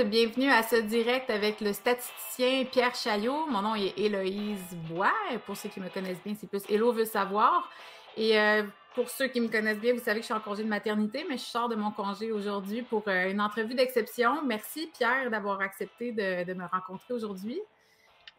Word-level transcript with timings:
monde, 0.00 0.10
bienvenue 0.10 0.50
à 0.50 0.62
ce 0.62 0.76
direct 0.76 1.30
avec 1.30 1.60
le 1.60 1.72
statisticien 1.72 2.64
Pierre 2.64 2.94
Chaillot. 2.94 3.46
Mon 3.46 3.62
nom 3.62 3.74
est 3.74 3.98
Héloïse 3.98 4.76
Bois. 4.88 5.12
Pour 5.46 5.56
ceux 5.56 5.68
qui 5.68 5.80
me 5.80 5.88
connaissent 5.88 6.22
bien, 6.24 6.34
c'est 6.38 6.48
plus 6.48 6.62
Hello 6.70 6.92
veut 6.92 7.04
savoir. 7.04 7.68
Et 8.16 8.38
euh, 8.38 8.62
pour 8.94 9.08
ceux 9.10 9.28
qui 9.28 9.40
me 9.40 9.48
connaissent 9.48 9.78
bien, 9.78 9.92
vous 9.92 10.00
savez 10.00 10.20
que 10.20 10.22
je 10.22 10.26
suis 10.26 10.34
en 10.34 10.40
congé 10.40 10.62
de 10.62 10.68
maternité, 10.68 11.24
mais 11.28 11.36
je 11.36 11.42
sors 11.42 11.68
de 11.68 11.74
mon 11.76 11.90
congé 11.90 12.32
aujourd'hui 12.32 12.82
pour 12.82 13.02
euh, 13.08 13.30
une 13.30 13.40
entrevue 13.40 13.74
d'exception. 13.74 14.42
Merci 14.44 14.90
Pierre 14.96 15.30
d'avoir 15.30 15.60
accepté 15.60 16.12
de, 16.12 16.54
me 16.54 16.66
rencontrer 16.66 17.14
aujourd'hui. 17.14 17.60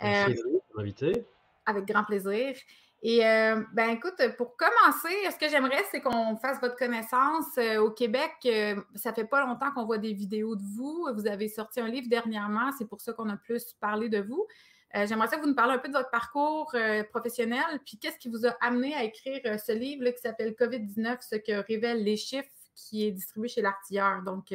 Merci 0.02 0.32
euh, 0.32 0.34
de 0.34 0.78
m'inviter. 0.78 1.26
Avec 1.66 1.86
grand 1.86 2.04
plaisir. 2.04 2.56
Et 3.04 3.26
euh, 3.26 3.64
ben 3.74 3.90
écoute, 3.90 4.22
pour 4.38 4.56
commencer, 4.56 5.16
ce 5.32 5.38
que 5.38 5.50
j'aimerais, 5.50 5.84
c'est 5.90 6.02
qu'on 6.02 6.36
fasse 6.38 6.62
votre 6.62 6.76
connaissance. 6.76 7.58
Euh, 7.58 7.80
au 7.80 7.90
Québec, 7.90 8.32
euh, 8.46 8.76
ça 8.94 9.12
fait 9.12 9.26
pas 9.26 9.44
longtemps 9.44 9.72
qu'on 9.72 9.86
voit 9.86 9.98
des 9.98 10.14
vidéos 10.14 10.56
de 10.56 10.62
vous. 10.62 11.08
Vous 11.16 11.26
avez 11.26 11.48
sorti 11.48 11.80
un 11.80 11.88
livre 11.88 12.08
dernièrement, 12.10 12.72
c'est 12.78 12.88
pour 12.88 13.02
ça 13.02 13.14
qu'on 13.14 13.30
a 13.30 13.38
plus 13.38 13.74
parlé 13.80 14.08
de 14.08 14.22
vous. 14.22 14.46
j'aimerais 14.94 15.28
ça 15.30 15.38
que 15.38 15.42
vous 15.42 15.48
nous 15.48 15.56
parliez 15.56 15.74
un 15.74 15.80
peu 15.80 15.88
de 15.88 15.94
votre 15.94 16.12
parcours 16.12 16.76
professionnel, 17.10 17.64
puis 17.86 17.98
qu'est-ce 17.98 18.20
qui 18.20 18.30
vous 18.30 18.46
a 18.46 18.52
amené 18.62 18.94
à 18.94 19.04
écrire 19.04 19.42
ce 19.60 19.72
livre 19.72 20.08
qui 20.12 20.22
s'appelle 20.22 20.54
COVID-19, 20.54 21.18
ce 21.22 21.38
que 21.38 21.66
révèlent 21.66 22.04
les 22.04 22.18
chiffres, 22.18 22.50
qui 22.76 23.08
est 23.08 23.12
distribué 23.12 23.48
chez 23.48 23.62
l'artilleur? 23.62 24.22
Donc, 24.22 24.54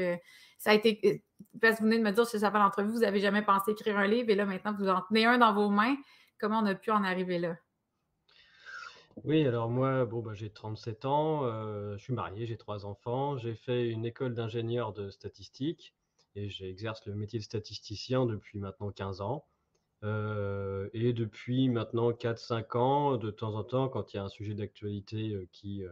ça 0.58 0.70
a 0.70 0.74
été, 0.74 1.24
vous 1.54 1.68
venez 1.80 1.98
de 1.98 2.04
me 2.04 2.12
dire, 2.12 2.26
si 2.26 2.38
ça 2.38 2.52
fait 2.52 2.58
l'entrevue, 2.58 2.92
vous 2.92 3.00
n'avez 3.00 3.20
jamais 3.20 3.42
pensé 3.42 3.72
écrire 3.72 3.98
un 3.98 4.06
livre, 4.06 4.30
et 4.30 4.36
là, 4.36 4.44
maintenant, 4.44 4.74
vous 4.78 4.88
en 4.88 5.00
tenez 5.08 5.24
un 5.24 5.38
dans 5.38 5.52
vos 5.52 5.70
mains. 5.70 5.96
Comment 6.38 6.60
on 6.60 6.66
a 6.66 6.74
pu 6.74 6.90
en 6.90 7.02
arriver 7.02 7.38
là? 7.38 7.56
Oui, 9.24 9.46
alors 9.46 9.68
moi, 9.70 10.04
bon, 10.04 10.20
bah, 10.20 10.34
j'ai 10.34 10.50
37 10.50 11.04
ans, 11.04 11.44
euh, 11.44 11.96
je 11.96 12.02
suis 12.02 12.12
marié, 12.12 12.46
j'ai 12.46 12.56
trois 12.56 12.84
enfants, 12.86 13.36
j'ai 13.38 13.54
fait 13.54 13.88
une 13.88 14.04
école 14.04 14.34
d'ingénieur 14.34 14.92
de 14.92 15.10
statistique 15.10 15.94
et 16.34 16.48
j'exerce 16.50 17.04
le 17.06 17.14
métier 17.14 17.38
de 17.38 17.44
statisticien 17.44 18.26
depuis 18.26 18.58
maintenant 18.58 18.90
15 18.90 19.20
ans. 19.22 19.46
Euh, 20.04 20.88
et 20.92 21.12
depuis 21.14 21.68
maintenant 21.70 22.12
4-5 22.12 22.76
ans, 22.76 23.16
de 23.16 23.30
temps 23.30 23.54
en 23.54 23.64
temps, 23.64 23.88
quand 23.88 24.12
il 24.12 24.16
y 24.16 24.20
a 24.20 24.24
un 24.24 24.28
sujet 24.28 24.54
d'actualité 24.54 25.32
euh, 25.32 25.48
qui, 25.52 25.82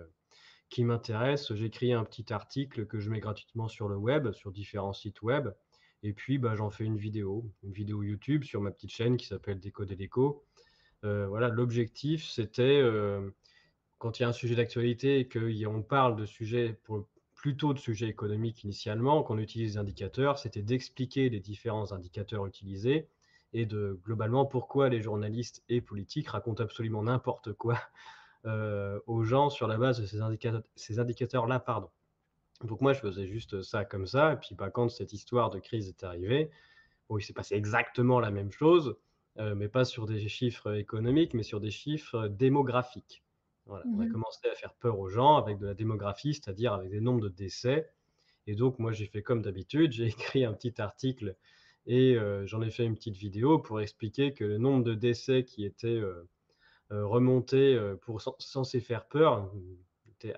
qui 0.68 0.84
m'intéresse, 0.84 1.52
j'écris 1.54 1.92
un 1.94 2.04
petit 2.04 2.32
article 2.32 2.86
que 2.86 3.00
je 3.00 3.10
mets 3.10 3.20
gratuitement 3.20 3.68
sur 3.68 3.88
le 3.88 3.96
web, 3.96 4.32
sur 4.32 4.52
différents 4.52 4.92
sites 4.92 5.22
web. 5.22 5.48
Et 6.02 6.12
puis, 6.12 6.36
bah, 6.38 6.54
j'en 6.56 6.70
fais 6.70 6.84
une 6.84 6.98
vidéo, 6.98 7.50
une 7.62 7.72
vidéo 7.72 8.02
YouTube 8.02 8.44
sur 8.44 8.60
ma 8.60 8.70
petite 8.70 8.90
chaîne 8.90 9.16
qui 9.16 9.26
s'appelle 9.26 9.60
Décoder 9.60 9.96
l'écho. 9.96 10.44
Euh, 10.46 10.54
voilà, 11.04 11.48
l'objectif, 11.48 12.24
c'était, 12.24 12.80
euh, 12.80 13.30
quand 13.98 14.18
il 14.18 14.22
y 14.22 14.24
a 14.24 14.28
un 14.28 14.32
sujet 14.32 14.54
d'actualité 14.54 15.18
et 15.20 15.28
qu'on 15.28 15.82
parle 15.82 16.16
de 16.16 16.26
sujets, 16.26 16.80
plutôt 17.34 17.74
de 17.74 17.78
sujets 17.78 18.08
économiques 18.08 18.64
initialement, 18.64 19.22
qu'on 19.22 19.38
utilise 19.38 19.74
des 19.74 19.78
indicateurs, 19.78 20.38
c'était 20.38 20.62
d'expliquer 20.62 21.28
les 21.28 21.40
différents 21.40 21.92
indicateurs 21.92 22.46
utilisés 22.46 23.08
et 23.52 23.66
de 23.66 24.00
globalement 24.04 24.46
pourquoi 24.46 24.88
les 24.88 25.02
journalistes 25.02 25.62
et 25.68 25.80
politiques 25.80 26.28
racontent 26.28 26.62
absolument 26.62 27.02
n'importe 27.02 27.52
quoi 27.52 27.78
euh, 28.46 28.98
aux 29.06 29.24
gens 29.24 29.50
sur 29.50 29.68
la 29.68 29.78
base 29.78 30.00
de 30.00 30.06
ces, 30.06 30.18
ces 30.74 30.98
indicateurs-là. 30.98 31.60
Pardon. 31.60 31.90
Donc 32.62 32.80
moi, 32.80 32.92
je 32.92 33.00
faisais 33.00 33.26
juste 33.26 33.62
ça 33.62 33.84
comme 33.84 34.06
ça. 34.06 34.32
Et 34.32 34.36
puis 34.36 34.54
bah, 34.54 34.70
quand 34.70 34.88
cette 34.88 35.12
histoire 35.12 35.50
de 35.50 35.58
crise 35.58 35.88
est 35.88 36.02
arrivée, 36.02 36.50
bon, 37.08 37.18
il 37.18 37.22
s'est 37.22 37.32
passé 37.32 37.54
exactement 37.54 38.20
la 38.20 38.30
même 38.30 38.50
chose. 38.50 38.96
Euh, 39.38 39.54
mais 39.56 39.68
pas 39.68 39.84
sur 39.84 40.06
des 40.06 40.28
chiffres 40.28 40.76
économiques, 40.76 41.34
mais 41.34 41.42
sur 41.42 41.60
des 41.60 41.70
chiffres 41.70 42.28
démographiques. 42.28 43.24
On 43.66 43.74
a 43.74 43.82
mmh 43.84 44.12
commencé 44.12 44.46
à 44.48 44.54
faire 44.54 44.74
peur 44.74 44.98
aux 44.98 45.08
gens 45.08 45.36
avec 45.36 45.58
de 45.58 45.66
la 45.66 45.74
démographie, 45.74 46.34
c'est-à-dire 46.34 46.74
avec 46.74 46.90
des 46.90 47.00
nombres 47.00 47.22
de 47.22 47.28
décès. 47.28 47.90
Et 48.46 48.54
donc, 48.54 48.78
moi, 48.78 48.92
j'ai 48.92 49.06
fait 49.06 49.22
comme 49.22 49.42
d'habitude, 49.42 49.90
j'ai 49.92 50.06
écrit 50.38 50.44
un 50.44 50.52
petit 50.52 50.80
article 50.80 51.34
et 51.86 52.14
euh, 52.16 52.46
j'en 52.46 52.62
ai 52.62 52.70
fait 52.70 52.84
une 52.84 52.94
petite 52.94 53.16
vidéo 53.16 53.58
pour 53.58 53.80
expliquer 53.80 54.32
que 54.34 54.44
le 54.44 54.58
nombre 54.58 54.84
de 54.84 54.94
décès 54.94 55.44
qui 55.44 55.64
étaient 55.64 55.88
euh, 55.88 56.22
remontés 56.90 57.76
pour 58.02 58.20
censé 58.38 58.80
faire 58.80 59.06
peur 59.06 59.50
était, 60.12 60.34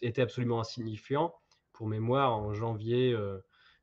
était, 0.00 0.22
absolument 0.22 0.60
insignifiant. 0.60 1.34
Pour 1.72 1.86
mémoire, 1.86 2.36
en 2.36 2.52
janvier 2.54 3.14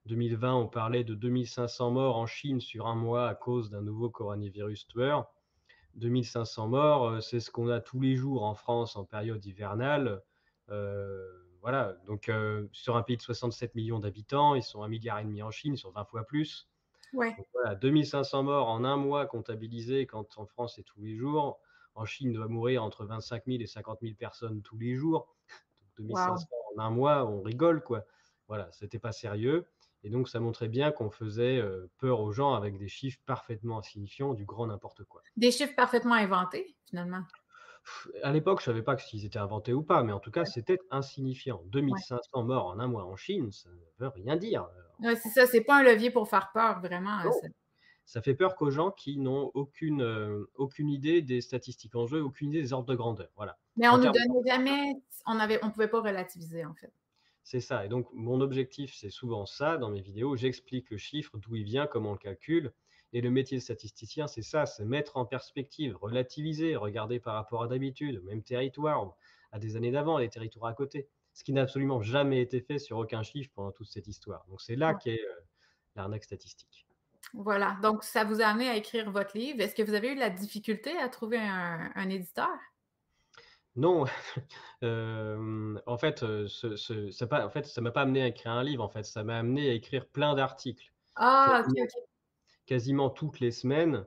2020, 0.06 0.56
on 0.56 0.68
parlait 0.68 1.04
de 1.04 1.14
2500 1.14 1.92
morts 1.92 2.18
en 2.18 2.26
Chine 2.26 2.62
sur 2.62 2.88
un 2.88 2.96
mois 2.96 3.28
à 3.28 3.36
cause 3.36 3.70
d'un 3.70 3.82
nouveau 3.82 4.10
coronavirus 4.10 4.88
tueur. 4.88 5.32
2500 5.96 6.68
morts, 6.68 7.08
euh, 7.08 7.20
c'est 7.20 7.40
ce 7.40 7.52
qu'on 7.52 7.70
a 7.70 7.80
tous 7.80 8.00
les 8.00 8.16
jours 8.16 8.44
en 8.44 8.56
France 8.56 8.96
en 8.96 9.06
période 9.06 9.46
hivernale. 9.46 10.22
Euh, 10.70 11.28
voilà, 11.62 11.98
donc 12.06 12.30
euh, 12.30 12.68
sur 12.72 12.96
un 12.96 13.04
pays 13.04 13.18
de 13.18 13.22
67 13.22 13.76
millions 13.76 14.00
d'habitants, 14.00 14.56
ils 14.56 14.64
sont 14.64 14.84
un 14.84 14.88
milliard 14.88 15.20
et 15.20 15.26
demi 15.26 15.44
en 15.44 15.52
Chine, 15.52 15.74
ils 15.74 15.78
sont 15.78 15.92
20 15.92 16.06
fois 16.06 16.24
plus. 16.26 16.70
Ouais. 17.12 17.36
voilà, 17.54 17.74
2500 17.76 18.44
morts 18.44 18.70
en 18.70 18.84
un 18.84 18.96
mois 18.96 19.26
comptabilisés 19.26 20.06
quand 20.06 20.38
en 20.38 20.46
France 20.46 20.74
c'est 20.76 20.84
tous 20.84 21.02
les 21.02 21.16
jours. 21.16 21.59
En 21.96 22.06
Chine 22.06 22.32
doit 22.32 22.48
mourir 22.48 22.84
entre 22.84 23.04
25 23.04 23.46
000 23.48 23.62
et 23.62 23.66
50 23.66 24.00
000 24.02 24.14
personnes 24.14 24.62
tous 24.62 24.78
les 24.78 24.96
jours. 24.96 25.36
Donc 25.98 26.08
2500 26.09 26.48
en 26.76 26.80
un 26.80 26.90
mois, 26.92 27.26
on 27.26 27.42
rigole 27.42 27.84
quoi. 27.84 28.06
Voilà, 28.48 28.72
c'était 28.72 29.00
pas 29.00 29.12
sérieux. 29.12 29.68
Et 30.04 30.10
donc, 30.10 30.30
ça 30.30 30.40
montrait 30.40 30.70
bien 30.70 30.92
qu'on 30.92 31.10
faisait 31.10 31.58
euh, 31.58 31.90
peur 31.98 32.22
aux 32.22 32.32
gens 32.32 32.54
avec 32.54 32.78
des 32.78 32.88
chiffres 32.88 33.20
parfaitement 33.26 33.80
insignifiants, 33.80 34.34
du 34.34 34.46
grand 34.46 34.68
n'importe 34.68 35.04
quoi. 35.04 35.22
Des 35.36 35.52
chiffres 35.52 35.76
parfaitement 35.76 36.16
inventés, 36.16 36.76
finalement? 36.86 37.24
À 38.24 38.32
l'époque, 38.32 38.59
je 38.59 38.70
ne 38.70 38.74
savais 38.76 38.84
pas 38.84 38.98
s'ils 38.98 39.26
étaient 39.26 39.40
inventés 39.40 39.74
ou 39.74 39.84
pas, 39.84 40.04
mais 40.04 40.12
en 40.12 40.20
tout 40.20 40.32
cas, 40.32 40.46
c'était 40.46 40.80
insignifiant. 40.92 41.62
2500 41.66 42.44
morts 42.44 42.68
en 42.68 42.80
un 42.80 42.88
mois 42.88 43.06
en 43.06 43.16
Chine, 43.16 43.52
ça 43.52 43.70
ne 43.70 44.06
veut 44.06 44.12
rien 44.14 44.36
dire. 44.36 44.68
Ouais, 45.00 45.16
c'est 45.16 45.30
ça, 45.30 45.48
c'est 45.48 45.62
pas 45.62 45.80
un 45.80 45.84
levier 45.84 46.12
pour 46.12 46.30
faire 46.30 46.52
peur, 46.54 46.82
vraiment. 46.82 47.20
Ça 48.06 48.22
fait 48.22 48.34
peur 48.34 48.56
qu'aux 48.56 48.72
gens 48.72 48.90
qui 48.90 49.18
n'ont 49.18 49.52
aucune, 49.54 50.02
euh, 50.02 50.50
aucune 50.56 50.90
idée 50.90 51.22
des 51.22 51.42
statistiques 51.42 51.96
en 51.96 52.08
jeu, 52.08 52.24
aucune 52.24 52.50
idée 52.50 52.62
des 52.62 52.74
ordres 52.74 52.88
de 52.88 52.96
grandeur. 52.96 53.30
Voilà. 53.36 53.59
Mais 53.78 53.88
on 53.88 53.98
ne 53.98 54.08
nous 54.08 54.12
donnait 54.12 54.48
jamais, 54.48 54.94
on 55.28 55.36
ne 55.36 55.66
on 55.66 55.70
pouvait 55.70 55.88
pas 55.88 56.02
relativiser, 56.02 56.66
en 56.66 56.74
fait. 56.74 56.92
C'est 57.44 57.62
ça. 57.62 57.86
Et 57.86 57.90
donc, 57.90 58.08
mon 58.14 58.42
objectif, 58.42 58.94
c'est 58.96 59.10
souvent 59.10 59.46
ça 59.46 59.78
dans 59.78 59.90
mes 59.90 60.02
vidéos. 60.02 60.36
J'explique 60.36 60.90
le 60.92 60.98
chiffre, 60.98 61.38
d'où 61.38 61.56
il 61.56 61.64
vient, 61.64 61.88
comment 61.88 62.12
on 62.12 62.14
le 62.14 62.20
calcule. 62.20 62.74
Et 63.12 63.22
le 63.22 63.32
métier 63.32 63.58
de 63.58 63.64
statisticien, 63.64 64.28
c'est 64.28 64.44
ça, 64.44 64.68
c'est 64.68 64.86
mettre 64.86 65.18
en 65.18 65.26
perspective, 65.26 65.98
relativiser, 65.98 66.76
regarder 66.76 67.20
par 67.20 67.34
rapport 67.34 67.64
à 67.64 67.68
d'habitude, 67.68 68.22
même 68.24 68.44
territoire, 68.44 69.16
à 69.52 69.58
des 69.58 69.76
années 69.76 69.92
d'avant, 69.92 70.20
les 70.20 70.30
territoires 70.30 70.70
à 70.70 70.74
côté. 70.74 71.08
Ce 71.34 71.44
qui 71.44 71.54
n'a 71.54 71.64
absolument 71.64 72.04
jamais 72.04 72.42
été 72.42 72.62
fait 72.62 72.78
sur 72.78 72.98
aucun 72.98 73.24
chiffre 73.24 73.50
pendant 73.56 73.72
toute 73.72 73.88
cette 73.88 74.08
histoire. 74.08 74.46
Donc, 74.48 74.62
c'est 74.62 74.76
là 74.76 74.94
qu'est 74.94 75.22
euh, 75.22 75.42
l'arnaque 75.96 76.24
statistique. 76.24 76.86
Voilà. 77.34 77.78
Donc, 77.82 78.04
ça 78.04 78.26
vous 78.26 78.42
a 78.42 78.46
amené 78.46 78.70
à 78.70 78.76
écrire 78.76 79.10
votre 79.10 79.36
livre. 79.36 79.60
Est-ce 79.62 79.74
que 79.74 79.84
vous 79.84 79.96
avez 79.96 80.12
eu 80.12 80.16
de 80.16 80.20
la 80.20 80.30
difficulté 80.30 80.96
à 80.98 81.10
trouver 81.10 81.40
un 81.40 82.10
éditeur? 82.10 82.50
Non, 83.79 84.06
euh, 84.84 85.79
en 85.85 85.97
fait, 85.97 86.19
ce 86.19 87.12
ça 87.12 87.28
pas 87.28 87.45
en 87.45 87.50
fait, 87.50 87.66
ça 87.66 87.79
m'a 87.79 87.91
pas 87.91 88.01
amené 88.01 88.22
à 88.22 88.28
écrire 88.28 88.51
un 88.51 88.63
livre, 88.63 88.84
en 88.84 88.90
fait, 88.90 89.03
ça 89.03 89.23
m'a 89.23 89.38
amené 89.40 89.69
à 89.69 89.73
écrire 89.73 90.06
plein 90.06 90.35
d'articles. 90.35 90.91
Ah, 91.16 91.63
OK, 91.66 91.88
quasiment 92.66 93.09
toutes 93.09 93.40
les 93.40 93.51
semaines, 93.51 94.06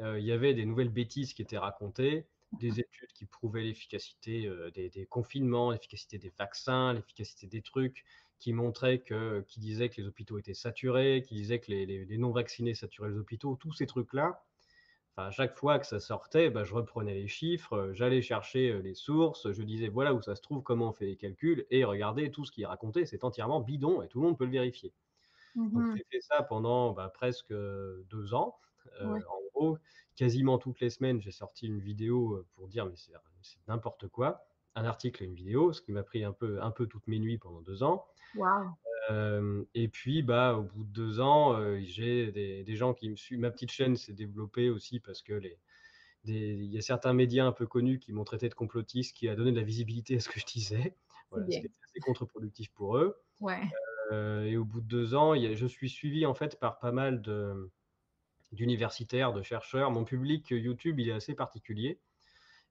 euh, 0.00 0.18
il 0.18 0.24
y 0.24 0.32
avait 0.32 0.54
des 0.54 0.64
nouvelles 0.64 0.88
bêtises 0.88 1.34
qui 1.34 1.42
étaient 1.42 1.58
racontées, 1.58 2.26
des 2.58 2.80
études 2.80 3.12
qui 3.14 3.26
prouvaient 3.26 3.62
l'efficacité, 3.62 4.50
des 4.74 5.06
confinements, 5.06 5.70
l'efficacité 5.70 6.18
des 6.18 6.32
vaccins, 6.38 6.94
l'efficacité 6.94 7.46
des 7.46 7.60
trucs, 7.62 8.04
qui 8.38 8.54
montraient 8.54 9.00
que 9.00 9.44
qui 9.48 9.60
disaient 9.60 9.90
que 9.90 10.00
les 10.00 10.08
hôpitaux 10.08 10.38
étaient 10.38 10.54
saturés, 10.54 11.22
qui 11.26 11.34
disaient 11.34 11.60
que 11.60 11.70
les 11.70 11.84
les 11.86 12.18
non 12.18 12.30
vaccinés 12.32 12.74
saturaient 12.74 13.10
les 13.10 13.18
hôpitaux. 13.18 13.56
Tous 13.56 13.72
ces 13.72 13.86
trucs-là, 13.86 14.42
à 15.16 15.30
chaque 15.30 15.56
fois 15.56 15.78
que 15.78 15.86
ça 15.86 16.00
sortait, 16.00 16.50
bah, 16.50 16.64
je 16.64 16.74
reprenais 16.74 17.14
les 17.14 17.26
chiffres, 17.26 17.74
euh, 17.74 17.94
j'allais 17.94 18.22
chercher 18.22 18.70
euh, 18.70 18.78
les 18.78 18.94
sources, 18.94 19.52
je 19.52 19.62
disais 19.62 19.88
voilà 19.88 20.14
où 20.14 20.22
ça 20.22 20.34
se 20.34 20.40
trouve, 20.40 20.62
comment 20.62 20.90
on 20.90 20.92
fait 20.92 21.06
les 21.06 21.16
calculs, 21.16 21.66
et 21.70 21.84
regardez, 21.84 22.30
tout 22.30 22.44
ce 22.44 22.52
qui 22.52 22.62
est 22.62 22.66
raconté, 22.66 23.06
c'est 23.06 23.24
entièrement 23.24 23.60
bidon 23.60 24.02
et 24.02 24.08
tout 24.08 24.20
le 24.20 24.26
monde 24.26 24.38
peut 24.38 24.44
le 24.44 24.52
vérifier. 24.52 24.92
Donc 25.56 25.72
mmh 25.72 25.96
j'ai 25.96 26.06
fait 26.10 26.20
ça 26.20 26.42
pendant 26.42 26.92
bah, 26.92 27.10
presque 27.12 27.52
deux 27.52 28.34
ans. 28.34 28.56
Euh, 29.00 29.16
en 29.16 29.40
gros, 29.52 29.78
quasiment 30.14 30.58
toutes 30.58 30.80
les 30.80 30.90
semaines, 30.90 31.20
j'ai 31.20 31.32
sorti 31.32 31.66
une 31.66 31.80
vidéo 31.80 32.46
pour 32.54 32.68
dire 32.68 32.86
mais 32.86 32.94
c'est 32.96 33.12
n'importe 33.66 34.06
quoi, 34.08 34.46
un 34.76 34.84
article 34.84 35.24
et 35.24 35.26
une 35.26 35.34
vidéo, 35.34 35.72
ce 35.72 35.82
qui 35.82 35.90
m'a 35.90 36.04
pris 36.04 36.22
un 36.24 36.32
peu, 36.32 36.62
un 36.62 36.70
peu 36.70 36.86
toutes 36.86 37.06
mes 37.08 37.18
nuits 37.18 37.38
pendant 37.38 37.60
deux 37.62 37.82
ans. 37.82 38.06
Wow. 38.36 38.68
Euh, 39.10 39.64
et 39.74 39.88
puis, 39.88 40.22
bah, 40.22 40.54
au 40.54 40.62
bout 40.62 40.84
de 40.84 40.90
deux 40.90 41.20
ans, 41.20 41.54
euh, 41.54 41.80
j'ai 41.82 42.30
des, 42.30 42.76
gens 42.76 42.94
qui 42.94 43.10
me 43.10 43.16
suivent. 43.16 43.40
Ma 43.40 43.50
petite 43.50 43.72
chaîne 43.72 43.96
s'est 43.96 44.12
développée 44.12 44.70
aussi 44.70 45.00
parce 45.00 45.22
que 45.22 45.32
les, 45.32 45.58
il 46.24 46.66
y 46.66 46.78
a 46.78 46.82
certains 46.82 47.12
médias 47.12 47.44
un 47.44 47.52
peu 47.52 47.66
connus 47.66 47.98
qui 47.98 48.12
m'ont 48.12 48.24
traité 48.24 48.48
de 48.48 48.54
complotiste, 48.54 49.16
qui 49.16 49.28
a 49.28 49.34
donné 49.34 49.52
de 49.52 49.56
la 49.56 49.64
visibilité 49.64 50.16
à 50.16 50.20
ce 50.20 50.28
que 50.28 50.40
je 50.40 50.46
disais. 50.46 50.94
Voilà, 51.32 51.46
C'était 51.48 51.70
assez 51.84 52.00
contre-productif 52.00 52.72
pour 52.72 52.96
eux. 52.96 53.16
Ouais. 53.38 53.62
Euh, 54.10 54.42
et 54.46 54.56
au 54.56 54.64
bout 54.64 54.80
de 54.80 54.86
deux 54.88 55.14
ans, 55.14 55.36
je 55.36 55.66
suis 55.66 55.88
suivi 55.88 56.26
en 56.26 56.34
fait 56.34 56.58
par 56.58 56.80
pas 56.80 56.90
mal 56.90 57.22
d'universitaires, 58.50 59.32
de, 59.32 59.40
chercheurs. 59.40 59.92
Mon 59.92 60.02
public 60.02 60.50
YouTube, 60.50 60.98
il 60.98 61.08
est 61.08 61.12
assez 61.12 61.36
particulier. 61.36 62.00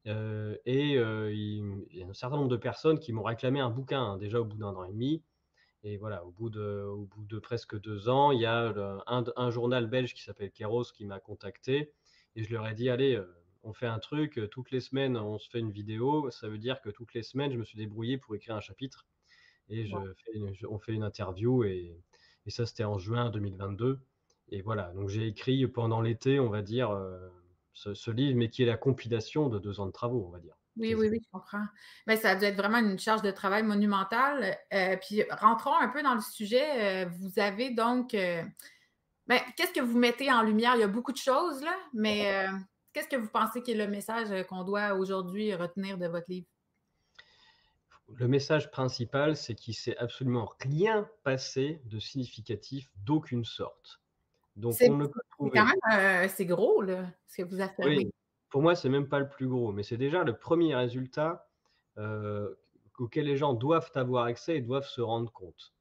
et 0.06 0.96
il, 0.96 1.88
y 1.94 2.04
a 2.04 2.06
un 2.06 2.14
certain 2.14 2.36
nombre 2.36 2.50
de 2.50 2.58
personnes 2.58 3.00
qui 3.00 3.14
m'ont 3.14 3.24
réclamé 3.24 3.62
un 3.62 3.70
bouquin 3.70 4.02
hein, 4.02 4.18
déjà 4.18 4.42
au 4.42 4.46
bout 4.46 4.58
d'un 4.58 4.76
an 4.76 4.84
et 4.84 4.92
demi. 4.92 5.24
Et 5.84 5.98
voilà, 5.98 6.26
au 6.26 6.32
bout 6.32 6.50
de, 6.50 6.84
au 6.84 7.06
bout 7.06 7.26
de 7.26 7.40
presque 7.40 7.80
deux 7.80 8.10
ans, 8.10 8.32
il 8.32 8.42
y 8.42 8.46
a 8.46 8.74
un, 9.08 9.24
un, 9.36 9.50
journal 9.50 9.88
belge 9.88 10.14
qui 10.14 10.22
s'appelle 10.24 10.52
Keros 10.52 10.92
qui 10.94 11.06
m'a 11.06 11.20
contacté 11.20 11.94
et 12.36 12.44
je 12.44 12.54
leur 12.54 12.68
ai 12.68 12.74
dit, 12.74 12.90
allez, 12.90 13.22
on 13.64 13.74
fait 13.74 13.88
un 13.88 14.00
truc, 14.00 14.40
toutes 14.52 14.72
les 14.72 14.82
semaines, 14.82 15.16
on 15.18 15.38
se 15.38 15.50
fait 15.50 15.60
une 15.60 15.72
vidéo. 15.72 16.30
Ça 16.32 16.50
veut 16.50 16.58
dire 16.58 16.82
que 16.82 16.90
toutes 16.90 17.14
les 17.14 17.24
semaines, 17.24 17.52
je 17.54 17.58
me 17.58 17.64
suis 17.64 17.78
débrouillé 17.78 18.18
pour 18.18 18.36
écrire 18.36 18.56
un 18.56 18.62
chapitre 18.62 19.08
et 19.70 19.86
je 19.86 19.96
fais 20.18 20.66
on 20.68 20.80
fait 20.80 20.94
une 20.94 21.04
interview. 21.04 21.64
Et, 21.64 21.98
et 22.46 22.50
ça, 22.50 22.66
c'était 22.66 22.84
en 22.84 22.98
juin 22.98 23.30
2022. 23.30 24.00
Et 24.52 24.62
voilà, 24.62 24.92
donc 24.94 25.10
j'ai 25.10 25.28
écrit 25.28 25.66
pendant 25.68 26.02
l'été, 26.02 26.40
on 26.40 26.50
va 26.50 26.62
dire, 26.62 26.90
ce, 27.74 28.12
livre, 28.12 28.38
mais 28.38 28.50
qui 28.50 28.64
est 28.64 28.66
la 28.66 28.78
compilation 28.78 29.50
de 29.50 29.60
deux 29.60 29.80
ans 29.80 29.86
de 29.86 29.92
travaux, 29.92 30.26
on 30.28 30.32
va 30.32 30.40
dire. 30.40 30.56
Oui, 30.78 30.96
oui, 30.96 31.10
oui, 31.10 31.20
je 31.22 31.30
comprends. 31.32 31.66
Mais 32.08 32.16
ça 32.16 32.36
doit 32.36 32.48
être 32.48 32.58
vraiment 32.58 32.78
une 32.78 32.98
charge 32.98 33.22
de 33.22 33.32
travail 33.32 33.64
monumentale. 33.64 34.58
Euh, 34.74 34.96
puis 34.98 35.24
rentrons 35.30 35.76
un 35.76 35.90
peu 35.90 36.02
dans 36.02 36.16
le 36.16 36.22
sujet. 36.22 37.06
Euh, 37.06 37.10
vous 37.20 37.40
avez 37.40 37.72
donc. 37.72 38.14
Euh, 38.14 38.44
ben, 39.28 39.40
qu'est-ce 39.58 39.74
que 39.74 39.82
vous 39.82 39.98
mettez 39.98 40.32
en 40.32 40.42
lumière? 40.42 40.76
Il 40.76 40.82
y 40.82 40.84
a 40.84 40.88
beaucoup 40.88 41.12
de 41.12 41.18
choses, 41.18 41.62
là, 41.62 41.76
mais 41.94 42.48
qu'est-ce 42.94 43.08
que 43.08 43.16
vous 43.16 43.30
pensez 43.30 43.62
qui 43.62 43.74
est 43.74 43.76
le 43.76 43.86
message 43.86 44.30
qu'on 44.48 44.64
doit 44.64 44.96
aujourd'hui 44.96 45.54
retenir 45.54 46.00
de 46.00 46.08
votre 46.08 46.26
livre? 46.30 46.48
Le 48.16 48.28
message 48.28 48.72
principal, 48.72 49.38
c'est 49.38 49.54
qu'il 49.54 49.74
ne 49.74 49.76
s'est 49.76 49.98
absolument 49.98 50.52
rien 50.60 51.08
passé 51.24 51.80
de 51.86 52.00
significatif 52.00 52.90
d'aucune 53.06 53.46
sorte. 53.46 54.02
Donc, 54.56 54.76
on 54.82 54.98
ne 54.98 55.06
peut 55.06 55.22
trouver. 55.30 55.52
quand 55.60 55.66
même, 55.66 56.28
c'est 56.30 56.48
gros, 56.48 56.82
là, 56.82 57.06
ce 57.28 57.44
que 57.44 57.48
vous 57.48 57.62
affirmez. 57.62 57.98
Oui 57.98 58.12
pour 58.50 58.62
moi, 58.62 58.76
c'est 58.76 58.90
même 58.90 59.08
pas 59.08 59.20
le 59.20 59.30
plus 59.30 59.48
gros, 59.48 59.72
mais 59.72 59.84
c'est 59.84 59.98
déjà 59.98 60.24
le 60.24 60.38
premier 60.38 60.76
résultat 60.76 61.48
euh, 61.98 62.56
auquel 62.98 63.26
les 63.26 63.38
gens 63.38 63.54
doivent 63.54 63.92
avoir 63.96 64.26
accès 64.26 64.58
et 64.58 64.62
doivent 64.62 64.88
se 64.88 65.02
rendre 65.02 65.32
compte. 65.32 65.74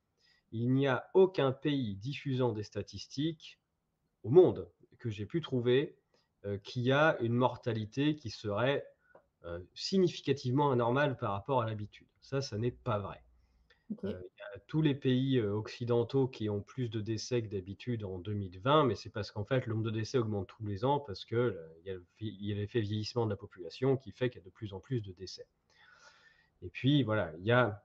Il 0.52 0.72
n'y 0.72 0.86
a 0.86 1.08
aucun 1.14 1.52
pays 1.52 1.96
diffusant 1.96 2.52
des 2.52 2.62
statistiques 2.62 3.58
au 4.22 4.30
monde 4.30 4.70
que 4.98 5.10
j'ai 5.10 5.26
pu 5.26 5.40
trouver 5.40 5.98
euh, 6.44 6.58
qui 6.58 6.92
a 6.92 7.18
une 7.20 7.34
mortalité 7.34 8.16
qui 8.16 8.30
serait 8.30 8.86
euh, 9.44 9.58
significativement 9.74 10.70
anormale 10.70 11.16
par 11.16 11.32
rapport 11.32 11.62
à 11.62 11.66
l'habitude. 11.66 12.08
Ça, 12.20 12.42
ça 12.42 12.58
n'est 12.58 12.70
pas 12.70 12.98
vrai. 12.98 13.22
Y 14.02 14.06
a 14.06 14.58
tous 14.66 14.82
les 14.82 14.94
pays 14.94 15.40
occidentaux 15.40 16.28
qui 16.28 16.48
ont 16.50 16.60
plus 16.60 16.88
de 16.88 17.00
décès 17.00 17.42
que 17.42 17.48
d'habitude 17.48 18.04
en 18.04 18.18
2020, 18.18 18.84
mais 18.84 18.94
c'est 18.94 19.10
parce 19.10 19.30
qu'en 19.30 19.44
fait, 19.44 19.66
le 19.66 19.74
nombre 19.74 19.86
de 19.86 19.90
décès 19.90 20.18
augmente 20.18 20.48
tous 20.48 20.66
les 20.66 20.84
ans 20.84 21.00
parce 21.00 21.24
qu'il 21.24 21.56
y 21.80 21.90
a 21.90 22.54
l'effet 22.54 22.80
vieillissement 22.80 23.24
de 23.24 23.30
la 23.30 23.36
population 23.36 23.96
qui 23.96 24.12
fait 24.12 24.30
qu'il 24.30 24.40
y 24.40 24.42
a 24.42 24.44
de 24.44 24.50
plus 24.50 24.72
en 24.72 24.80
plus 24.80 25.00
de 25.00 25.12
décès. 25.12 25.46
Et 26.62 26.68
puis, 26.68 27.02
voilà, 27.02 27.32
il 27.38 27.46
y 27.46 27.52
a 27.52 27.82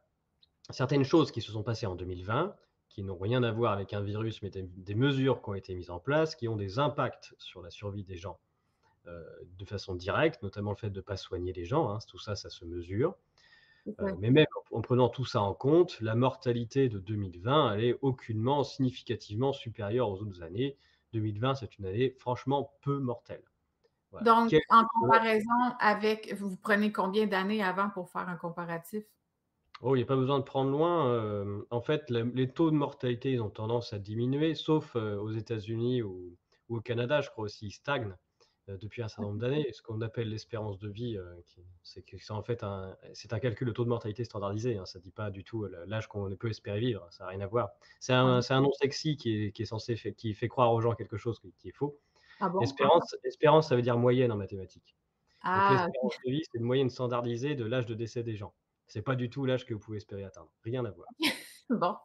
certaines 0.70 1.04
choses 1.04 1.32
qui 1.32 1.42
se 1.42 1.52
sont 1.52 1.64
passées 1.64 1.86
en 1.86 1.96
2020 1.96 2.56
qui 2.90 3.04
n'ont 3.04 3.18
rien 3.18 3.42
à 3.42 3.52
voir 3.52 3.74
avec 3.74 3.92
un 3.94 4.02
virus, 4.02 4.44
mais 4.44 4.52
des, 4.52 4.96
mesures 4.96 5.42
qui 5.42 5.50
ont 5.50 5.56
été 5.56 5.74
mises 5.74 5.90
en 5.90 6.00
place, 6.00 6.36
qui 6.36 6.48
ont 6.48 6.56
des 6.56 6.78
impacts 6.78 7.34
sur 7.40 7.64
la 7.64 7.72
survie 7.72 8.04
des 8.04 8.18
gens 8.18 8.40
de 9.06 9.66
façon 9.66 9.96
directe, 9.96 10.44
notamment 10.44 10.72
le 10.72 10.78
fait 10.78 10.92
de 10.92 10.98
ne 10.98 11.02
pas 11.02 11.18
soigner 11.18 11.54
les 11.54 11.66
gens. 11.66 11.90
Hein, 11.90 11.98
tout 12.08 12.20
ça, 12.20 12.36
ça 12.36 12.52
se 12.52 12.66
mesure. 12.66 13.16
Euh, 13.88 14.14
mais 14.20 14.32
même 14.32 14.46
en, 14.72 14.82
prenant 14.82 15.10
tout 15.10 15.26
ça 15.26 15.42
en 15.42 15.54
compte, 15.54 16.00
la 16.00 16.16
mortalité 16.16 16.88
de 16.88 17.00
2020, 17.00 17.74
elle 17.74 17.84
est 17.84 18.00
aucunement 18.02 18.64
significativement 18.64 19.52
supérieure 19.52 20.10
aux 20.10 20.22
autres 20.22 20.42
années. 20.42 20.78
2020, 21.12 21.56
c'est 21.56 21.78
une 21.78 21.86
année 21.86 22.16
franchement 22.18 22.74
peu 22.82 22.98
mortelle. 23.00 23.44
Donc, 24.22 24.56
en 24.70 24.86
comparaison 24.86 25.50
avec, 25.80 26.34
vous 26.36 26.56
prenez 26.56 26.92
combien 26.92 27.26
d'années 27.26 27.64
avant 27.64 27.90
pour 27.90 28.10
faire 28.10 28.30
un 28.30 28.36
comparatif? 28.36 29.04
Oh, 29.82 29.96
il 29.96 30.00
n'y 30.00 30.04
a 30.04 30.08
pas 30.08 30.16
besoin 30.16 30.40
de 30.40 30.44
prendre 30.44 30.70
loin. 30.70 31.08
Euh, 31.10 31.64
en 31.72 31.82
fait, 31.82 32.10
les 32.10 32.50
taux 32.50 32.70
de 32.70 32.76
mortalité, 32.76 33.32
ils 33.32 33.42
ont 33.42 33.50
tendance 33.50 33.92
à 33.92 34.00
diminuer, 34.00 34.54
sauf 34.56 34.96
euh, 34.96 35.18
aux 35.18 35.32
États-Unis 35.32 36.04
ou, 36.04 36.38
ou, 36.70 36.78
au 36.78 36.82
Canada, 36.82 37.22
je 37.22 37.30
crois 37.32 37.46
aussi, 37.46 37.68
ils 37.68 37.72
stagnent. 37.72 38.16
Euh, 38.70 38.78
depuis 38.78 39.02
un 39.04 39.10
certain 39.10 39.24
nombre 39.24 39.40
d'années. 39.40 39.68
Ce 39.74 39.82
qu'on 39.82 40.00
appelle 40.02 40.30
l'espérance 40.30 40.80
de 40.80 40.88
vie, 40.88 41.18
euh, 41.18 41.36
c'est 41.82 42.06
en 42.30 42.44
fait 42.44 42.64
un, 42.64 42.96
c'est 43.14 43.34
un 43.34 43.40
calcul 43.40 43.68
de 43.68 43.74
taux 43.74 43.84
de 43.84 43.90
mortalité 43.90 44.24
standardisé. 44.24 44.78
Hein. 44.78 44.86
ça 44.86 45.00
ne 45.00 45.04
dit 45.04 45.12
pas 45.12 45.32
du 45.32 45.44
tout 45.44 45.66
euh, 45.66 45.84
l'âge 45.86 46.08
qu'on 46.08 46.34
peut 46.38 46.50
espérer 46.50 46.80
vivre. 46.80 47.06
Ça 47.12 47.26
n'a 47.26 47.32
rien 47.32 47.42
à 47.42 47.48
voir. 47.48 47.72
C'est 48.00 48.14
un, 48.14 48.40
un, 48.48 48.62
nom 48.62 48.72
sexy 48.72 49.18
qui 49.18 49.36
est, 49.36 49.52
qui 49.52 49.64
est 49.64 49.66
censé 49.66 49.96
qui 50.16 50.34
fait 50.34 50.48
croire 50.48 50.72
aux 50.72 50.80
gens 50.80 50.94
quelque 50.96 51.18
chose 51.18 51.42
qui, 51.58 51.68
est 51.68 51.76
faux. 51.76 52.00
Ah 52.40 52.52
espérance, 52.62 53.16
espérance, 53.26 53.68
ça 53.68 53.76
veut 53.76 53.82
dire 53.82 53.98
moyenne 53.98 54.32
en 54.32 54.38
mathématiques. 54.38 54.96
Ah, 55.42 55.86
l'espérance 55.86 56.16
de 56.26 56.32
vie, 56.32 56.44
c'est 56.50 56.58
une 56.58 56.64
moyenne 56.64 56.90
standardisée 56.90 57.56
de 57.56 57.66
l'âge 57.66 57.86
de 57.86 57.96
décès 57.96 58.24
des 58.24 58.38
gens. 58.38 58.54
C'est 58.88 59.02
pas 59.02 59.16
du 59.16 59.30
tout 59.30 59.46
l'âge 59.46 59.66
que 59.66 59.74
vous 59.74 59.80
pouvez 59.82 59.98
espérer 59.98 60.24
atteindre. 60.24 60.50
Rien 60.64 60.86
à 60.86 60.92
voir. 60.92 61.10
bon. 61.70 61.96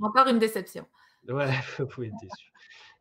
Encore 0.00 0.26
une 0.26 0.40
déception. 0.40 0.84
Ouais, 1.28 1.50
vous 1.78 1.86
pouvez 1.86 2.08
être 2.08 2.18
déçu 2.20 2.52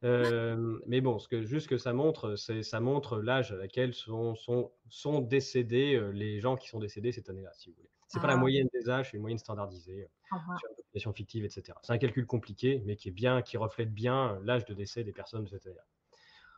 mais 0.01 1.01
bon, 1.01 1.19
ce 1.19 1.27
que, 1.27 1.41
juste 1.41 1.67
que 1.67 1.77
ça 1.77 1.93
montre, 1.93 2.35
c'est 2.35 2.63
ça 2.63 2.79
montre 2.79 3.19
l'âge 3.19 3.51
à 3.51 3.55
laquelle 3.55 3.93
sont, 3.93 4.35
sont, 4.35 4.71
sont 4.89 5.19
décédés 5.21 5.99
les 6.13 6.39
gens 6.39 6.55
qui 6.55 6.67
sont 6.67 6.79
décédés 6.79 7.11
cette 7.11 7.29
année-là, 7.29 7.51
si 7.53 7.69
vous 7.69 7.75
voulez. 7.75 7.89
C'est 8.07 8.19
pas 8.19 8.27
la 8.27 8.33
ah. 8.33 8.37
moyenne 8.37 8.67
des 8.73 8.89
âges, 8.89 9.09
c'est 9.11 9.17
une 9.17 9.21
moyenne 9.21 9.39
standardisée 9.39 10.07
ah 10.31 10.37
ah. 10.47 10.57
sur 10.57 10.69
une 10.69 10.75
population 10.75 11.13
fictive, 11.13 11.43
etc. 11.43 11.77
C'est 11.81 11.93
un 11.93 11.97
calcul 11.97 12.25
compliqué, 12.25 12.81
mais 12.85 12.95
qui 12.95 13.09
est 13.09 13.11
bien, 13.11 13.41
qui 13.41 13.57
reflète 13.57 13.93
bien 13.93 14.39
l'âge 14.43 14.65
de 14.65 14.73
décès 14.73 15.03
des 15.03 15.11
personnes 15.11 15.43
de 15.43 15.49
cette 15.49 15.65
année-là. 15.65 15.85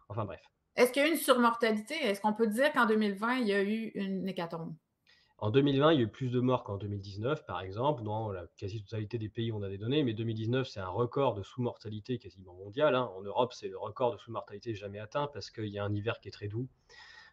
Enfin 0.09 0.25
bref. 0.25 0.41
Est-ce 0.75 0.91
qu'il 0.91 1.01
y 1.01 1.05
a 1.05 1.07
eu 1.07 1.11
une 1.11 1.17
surmortalité? 1.17 1.95
Est-ce 1.95 2.21
qu'on 2.21 2.33
peut 2.33 2.47
dire 2.47 2.71
qu'en 2.71 2.85
2020, 2.85 3.37
il 3.37 3.47
y 3.47 3.53
a 3.53 3.63
eu 3.63 3.91
une 3.95 4.27
hécatombe? 4.27 4.75
En 5.39 5.51
2020, 5.51 5.93
il 5.93 5.99
y 5.99 6.01
a 6.01 6.05
eu 6.05 6.07
plus 6.07 6.31
de 6.31 6.39
morts 6.39 6.63
qu'en 6.63 6.77
2019, 6.77 7.45
par 7.45 7.61
exemple, 7.61 8.01
dans 8.01 8.31
la 8.31 8.47
quasi-totalité 8.57 9.19
des 9.19 9.29
pays 9.29 9.51
on 9.51 9.61
a 9.61 9.69
des 9.69 9.77
données, 9.77 10.03
mais 10.03 10.13
2019, 10.13 10.67
c'est 10.67 10.79
un 10.79 10.87
record 10.87 11.35
de 11.35 11.43
sous-mortalité 11.43 12.17
quasiment 12.17 12.55
mondial. 12.55 12.95
Hein. 12.95 13.11
En 13.15 13.21
Europe, 13.21 13.53
c'est 13.53 13.67
le 13.67 13.77
record 13.77 14.13
de 14.13 14.17
sous-mortalité 14.17 14.73
jamais 14.73 14.97
atteint 14.97 15.27
parce 15.31 15.51
qu'il 15.51 15.67
y 15.67 15.77
a 15.77 15.85
un 15.85 15.93
hiver 15.93 16.19
qui 16.19 16.29
est 16.29 16.31
très 16.31 16.47
doux. 16.47 16.67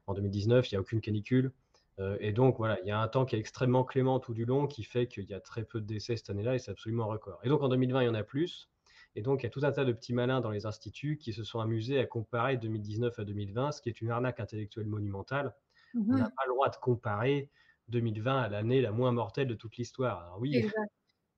En 0.06 0.12
2019, 0.12 0.70
il 0.70 0.74
n'y 0.74 0.76
a 0.76 0.80
aucune 0.80 1.00
canicule. 1.00 1.50
Euh, 1.98 2.18
et 2.20 2.32
donc, 2.32 2.58
voilà, 2.58 2.78
il 2.82 2.88
y 2.88 2.90
a 2.90 3.00
un 3.00 3.08
temps 3.08 3.24
qui 3.24 3.36
est 3.36 3.38
extrêmement 3.38 3.84
clément 3.84 4.20
tout 4.20 4.34
du 4.34 4.44
long 4.44 4.66
qui 4.66 4.84
fait 4.84 5.06
qu'il 5.06 5.24
y 5.24 5.32
a 5.32 5.40
très 5.40 5.64
peu 5.64 5.80
de 5.80 5.86
décès 5.86 6.18
cette 6.18 6.28
année-là 6.28 6.56
et 6.56 6.58
c'est 6.58 6.72
absolument 6.72 7.04
un 7.04 7.12
record. 7.14 7.40
Et 7.42 7.48
donc, 7.48 7.62
en 7.62 7.68
2020, 7.68 8.02
il 8.02 8.06
y 8.06 8.08
en 8.08 8.14
a 8.14 8.22
plus. 8.22 8.68
Et 9.16 9.22
donc, 9.22 9.42
il 9.42 9.44
y 9.44 9.46
a 9.46 9.50
tout 9.50 9.64
un 9.64 9.72
tas 9.72 9.86
de 9.86 9.92
petits 9.92 10.12
malins 10.12 10.42
dans 10.42 10.50
les 10.50 10.66
instituts 10.66 11.16
qui 11.16 11.32
se 11.32 11.42
sont 11.42 11.60
amusés 11.60 12.00
à 12.00 12.04
comparer 12.04 12.58
2019 12.58 13.18
à 13.18 13.24
2020, 13.24 13.72
ce 13.72 13.80
qui 13.80 13.88
est 13.88 14.02
une 14.02 14.10
arnaque 14.10 14.40
intellectuelle 14.40 14.88
monumentale. 14.88 15.54
On 15.94 16.00
mmh 16.00 16.18
n'a 16.18 16.24
pas 16.24 16.42
le 16.46 16.52
droit 16.52 16.68
de 16.68 16.76
comparer 16.76 17.48
2020 17.88 18.42
à 18.42 18.48
l'année 18.48 18.80
la 18.80 18.92
moins 18.92 19.12
mortelle 19.12 19.48
de 19.48 19.54
toute 19.54 19.76
l'histoire. 19.76 20.20
Alors 20.20 20.40
oui, 20.40 20.52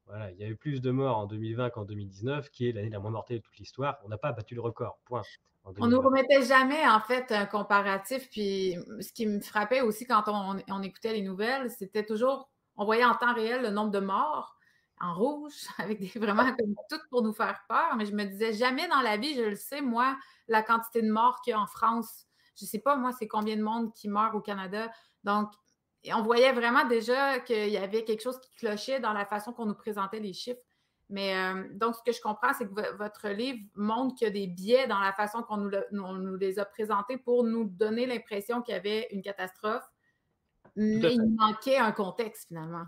voilà, 0.06 0.30
il 0.32 0.38
y 0.38 0.44
a 0.44 0.48
eu 0.48 0.56
plus 0.56 0.80
de 0.80 0.90
morts 0.90 1.18
en 1.18 1.26
2020 1.26 1.70
qu'en 1.70 1.84
2019, 1.84 2.50
qui 2.50 2.68
est 2.68 2.72
l'année 2.72 2.90
la 2.90 3.00
moins 3.00 3.10
mortelle 3.10 3.38
de 3.38 3.42
toute 3.42 3.58
l'histoire. 3.58 3.98
On 4.04 4.08
n'a 4.08 4.18
pas 4.18 4.32
battu 4.32 4.54
le 4.54 4.60
record, 4.60 4.98
point. 5.04 5.22
On 5.78 5.86
ne 5.86 5.96
nous 5.96 6.00
remettait 6.00 6.42
jamais, 6.42 6.86
en 6.88 7.00
fait, 7.00 7.32
un 7.32 7.46
comparatif. 7.46 8.28
Puis 8.30 8.76
ce 9.00 9.12
qui 9.12 9.26
me 9.26 9.40
frappait 9.40 9.80
aussi 9.80 10.06
quand 10.06 10.22
on, 10.28 10.82
écoutait 10.82 11.12
les 11.12 11.22
nouvelles, 11.22 11.70
c'était 11.70 12.04
toujours, 12.04 12.48
on 12.76 12.84
voyait 12.84 13.04
en 13.04 13.14
temps 13.14 13.34
réel 13.34 13.62
le 13.62 13.70
nombre 13.70 13.90
de 13.90 13.98
morts 13.98 14.56
en 15.00 15.14
rouge, 15.14 15.66
avec 15.78 16.00
des, 16.00 16.18
vraiment 16.18 16.44
comme 16.56 16.74
tout 16.90 17.00
pour 17.10 17.22
nous 17.22 17.32
faire 17.32 17.64
peur. 17.68 17.96
Mais 17.96 18.06
je 18.06 18.14
me 18.14 18.24
disais, 18.24 18.52
jamais 18.52 18.86
dans 18.88 19.00
la 19.00 19.16
vie, 19.16 19.34
je 19.34 19.42
le 19.42 19.56
sais, 19.56 19.80
moi, 19.80 20.16
la 20.46 20.62
quantité 20.62 21.02
de 21.02 21.10
morts 21.10 21.40
qu'il 21.42 21.50
y 21.50 21.54
a 21.54 21.60
en 21.60 21.66
France. 21.66 22.26
Je 22.56 22.64
ne 22.64 22.68
sais 22.68 22.78
pas, 22.78 22.96
moi, 22.96 23.10
c'est 23.18 23.28
combien 23.28 23.56
de 23.56 23.62
monde 23.62 23.92
qui 23.92 24.08
meurt 24.08 24.34
au 24.34 24.40
Canada. 24.40 24.90
Donc, 25.24 25.50
on 26.14 26.22
voyait 26.22 26.52
vraiment 26.52 26.86
déjà 26.86 27.40
qu'il 27.40 27.68
y 27.68 27.76
avait 27.76 28.04
quelque 28.04 28.22
chose 28.22 28.40
qui 28.40 28.50
clochait 28.56 29.00
dans 29.00 29.12
la 29.12 29.24
façon 29.24 29.52
qu'on 29.52 29.66
nous 29.66 29.74
présentait 29.74 30.20
les 30.20 30.32
chiffres. 30.32 30.60
Mais 31.08 31.36
euh, 31.36 31.68
donc, 31.72 31.94
ce 31.94 32.02
que 32.04 32.12
je 32.12 32.20
comprends, 32.20 32.52
c'est 32.52 32.66
que 32.66 32.96
votre 32.96 33.28
livre 33.28 33.60
montre 33.74 34.16
qu'il 34.16 34.26
y 34.26 34.30
a 34.30 34.32
des 34.32 34.46
biais 34.48 34.88
dans 34.88 34.98
la 34.98 35.12
façon 35.12 35.42
qu'on 35.42 35.56
nous, 35.58 36.36
les 36.36 36.58
a 36.58 36.64
présentés 36.64 37.16
pour 37.16 37.44
nous 37.44 37.64
donner 37.64 38.06
l'impression 38.06 38.60
qu'il 38.60 38.74
y 38.74 38.76
avait 38.76 39.08
une 39.12 39.22
catastrophe, 39.22 39.84
mais 40.74 41.14
il 41.14 41.34
manquait 41.36 41.78
un 41.78 41.92
contexte 41.92 42.48
finalement. 42.48 42.84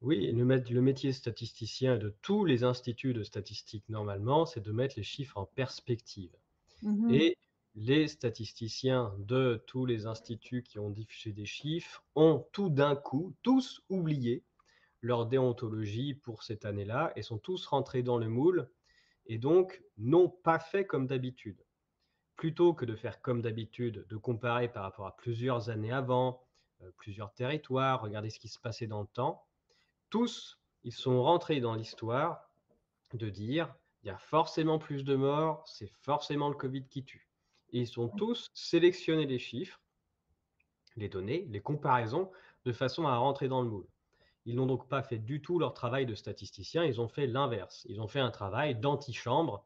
Oui, 0.00 0.32
le, 0.32 0.80
métier 0.80 1.12
statisticien 1.12 1.96
de 1.96 2.12
tous 2.22 2.44
les 2.44 2.64
instituts 2.64 3.12
de 3.12 3.22
statistique, 3.22 3.84
normalement, 3.88 4.46
c'est 4.46 4.60
de 4.60 4.72
mettre 4.72 4.94
les 4.96 5.04
chiffres 5.04 5.38
en 5.38 5.44
perspective. 5.44 6.34
Mm-hmm. 6.82 7.14
Et 7.14 7.36
les 7.74 8.06
statisticiens 8.06 9.14
de 9.18 9.62
tous 9.66 9.86
les 9.86 10.06
instituts 10.06 10.62
qui 10.62 10.78
ont 10.78 10.90
diffusé 10.90 11.32
des 11.32 11.46
chiffres 11.46 12.04
ont 12.14 12.46
tout 12.52 12.68
d'un 12.68 12.96
coup 12.96 13.34
tous 13.42 13.82
oublié 13.88 14.44
leur 15.00 15.26
déontologie 15.26 16.14
pour 16.14 16.42
cette 16.42 16.66
année-là 16.66 17.12
et 17.16 17.22
sont 17.22 17.38
tous 17.38 17.66
rentrés 17.66 18.02
dans 18.02 18.18
le 18.18 18.28
moule 18.28 18.70
et 19.26 19.38
donc 19.38 19.82
n'ont 19.96 20.28
pas 20.28 20.58
fait 20.58 20.86
comme 20.86 21.06
d'habitude. 21.06 21.64
Plutôt 22.36 22.74
que 22.74 22.84
de 22.84 22.94
faire 22.94 23.22
comme 23.22 23.40
d'habitude, 23.40 24.06
de 24.08 24.16
comparer 24.16 24.70
par 24.70 24.82
rapport 24.82 25.06
à 25.06 25.16
plusieurs 25.16 25.70
années 25.70 25.92
avant, 25.92 26.44
euh, 26.82 26.90
plusieurs 26.98 27.32
territoires, 27.32 28.02
regarder 28.02 28.30
ce 28.30 28.38
qui 28.38 28.48
se 28.48 28.58
passait 28.58 28.86
dans 28.86 29.00
le 29.00 29.08
temps, 29.08 29.46
tous, 30.10 30.60
ils 30.84 30.92
sont 30.92 31.22
rentrés 31.22 31.60
dans 31.60 31.74
l'histoire 31.74 32.50
de 33.14 33.30
dire, 33.30 33.74
il 34.02 34.08
y 34.08 34.10
a 34.10 34.18
forcément 34.18 34.78
plus 34.78 35.04
de 35.04 35.14
morts, 35.14 35.66
c'est 35.66 35.90
forcément 36.02 36.48
le 36.48 36.56
Covid 36.56 36.86
qui 36.86 37.04
tue 37.04 37.31
et 37.72 37.80
ils 37.80 37.88
sont 37.88 38.08
tous 38.08 38.50
sélectionnés 38.54 39.26
les 39.26 39.38
chiffres, 39.38 39.80
les 40.96 41.08
données, 41.08 41.46
les 41.50 41.60
comparaisons, 41.60 42.30
de 42.64 42.72
façon 42.72 43.06
à 43.06 43.16
rentrer 43.16 43.48
dans 43.48 43.62
le 43.62 43.68
moule. 43.68 43.88
Ils 44.44 44.56
n'ont 44.56 44.66
donc 44.66 44.88
pas 44.88 45.02
fait 45.02 45.18
du 45.18 45.40
tout 45.40 45.58
leur 45.58 45.72
travail 45.72 46.04
de 46.06 46.14
statisticien, 46.14 46.84
ils 46.84 47.00
ont 47.00 47.08
fait 47.08 47.26
l'inverse. 47.26 47.86
Ils 47.88 48.00
ont 48.00 48.08
fait 48.08 48.20
un 48.20 48.30
travail 48.30 48.74
d'antichambre 48.74 49.64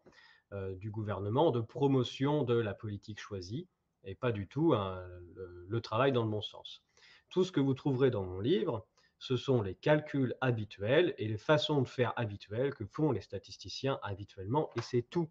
euh, 0.53 0.75
du 0.75 0.91
gouvernement, 0.91 1.51
de 1.51 1.61
promotion 1.61 2.45
de 2.45 2.55
la 2.55 2.75
politique 2.75 3.19
choisie, 3.19 3.69
et 4.05 4.15
pas 4.15 4.33
du 4.33 4.47
tout 4.47 4.75
le, 4.75 5.81
travail 5.81 6.13
dans 6.13 6.23
le 6.23 6.31
bon 6.31 6.43
sens. 6.43 6.83
Tout 7.31 7.43
ce 7.43 7.51
que 7.51 7.61
vous 7.61 7.75
trouverez 7.75 8.11
dans 8.11 8.23
mon 8.23 8.39
livre, 8.39 8.87
ce 9.19 9.37
sont 9.37 9.63
les 9.63 9.75
calculs 9.75 10.37
habituels 10.41 11.15
et 11.19 11.27
les 11.27 11.39
façons 11.39 11.83
de 11.83 11.89
faire 11.89 12.13
habituelles 12.17 12.75
que 12.75 12.85
font 12.85 13.11
les 13.11 13.23
statisticiens 13.23 13.99
habituellement, 14.03 14.71
et 14.77 14.83
c'est 14.83 15.03
tout. 15.03 15.29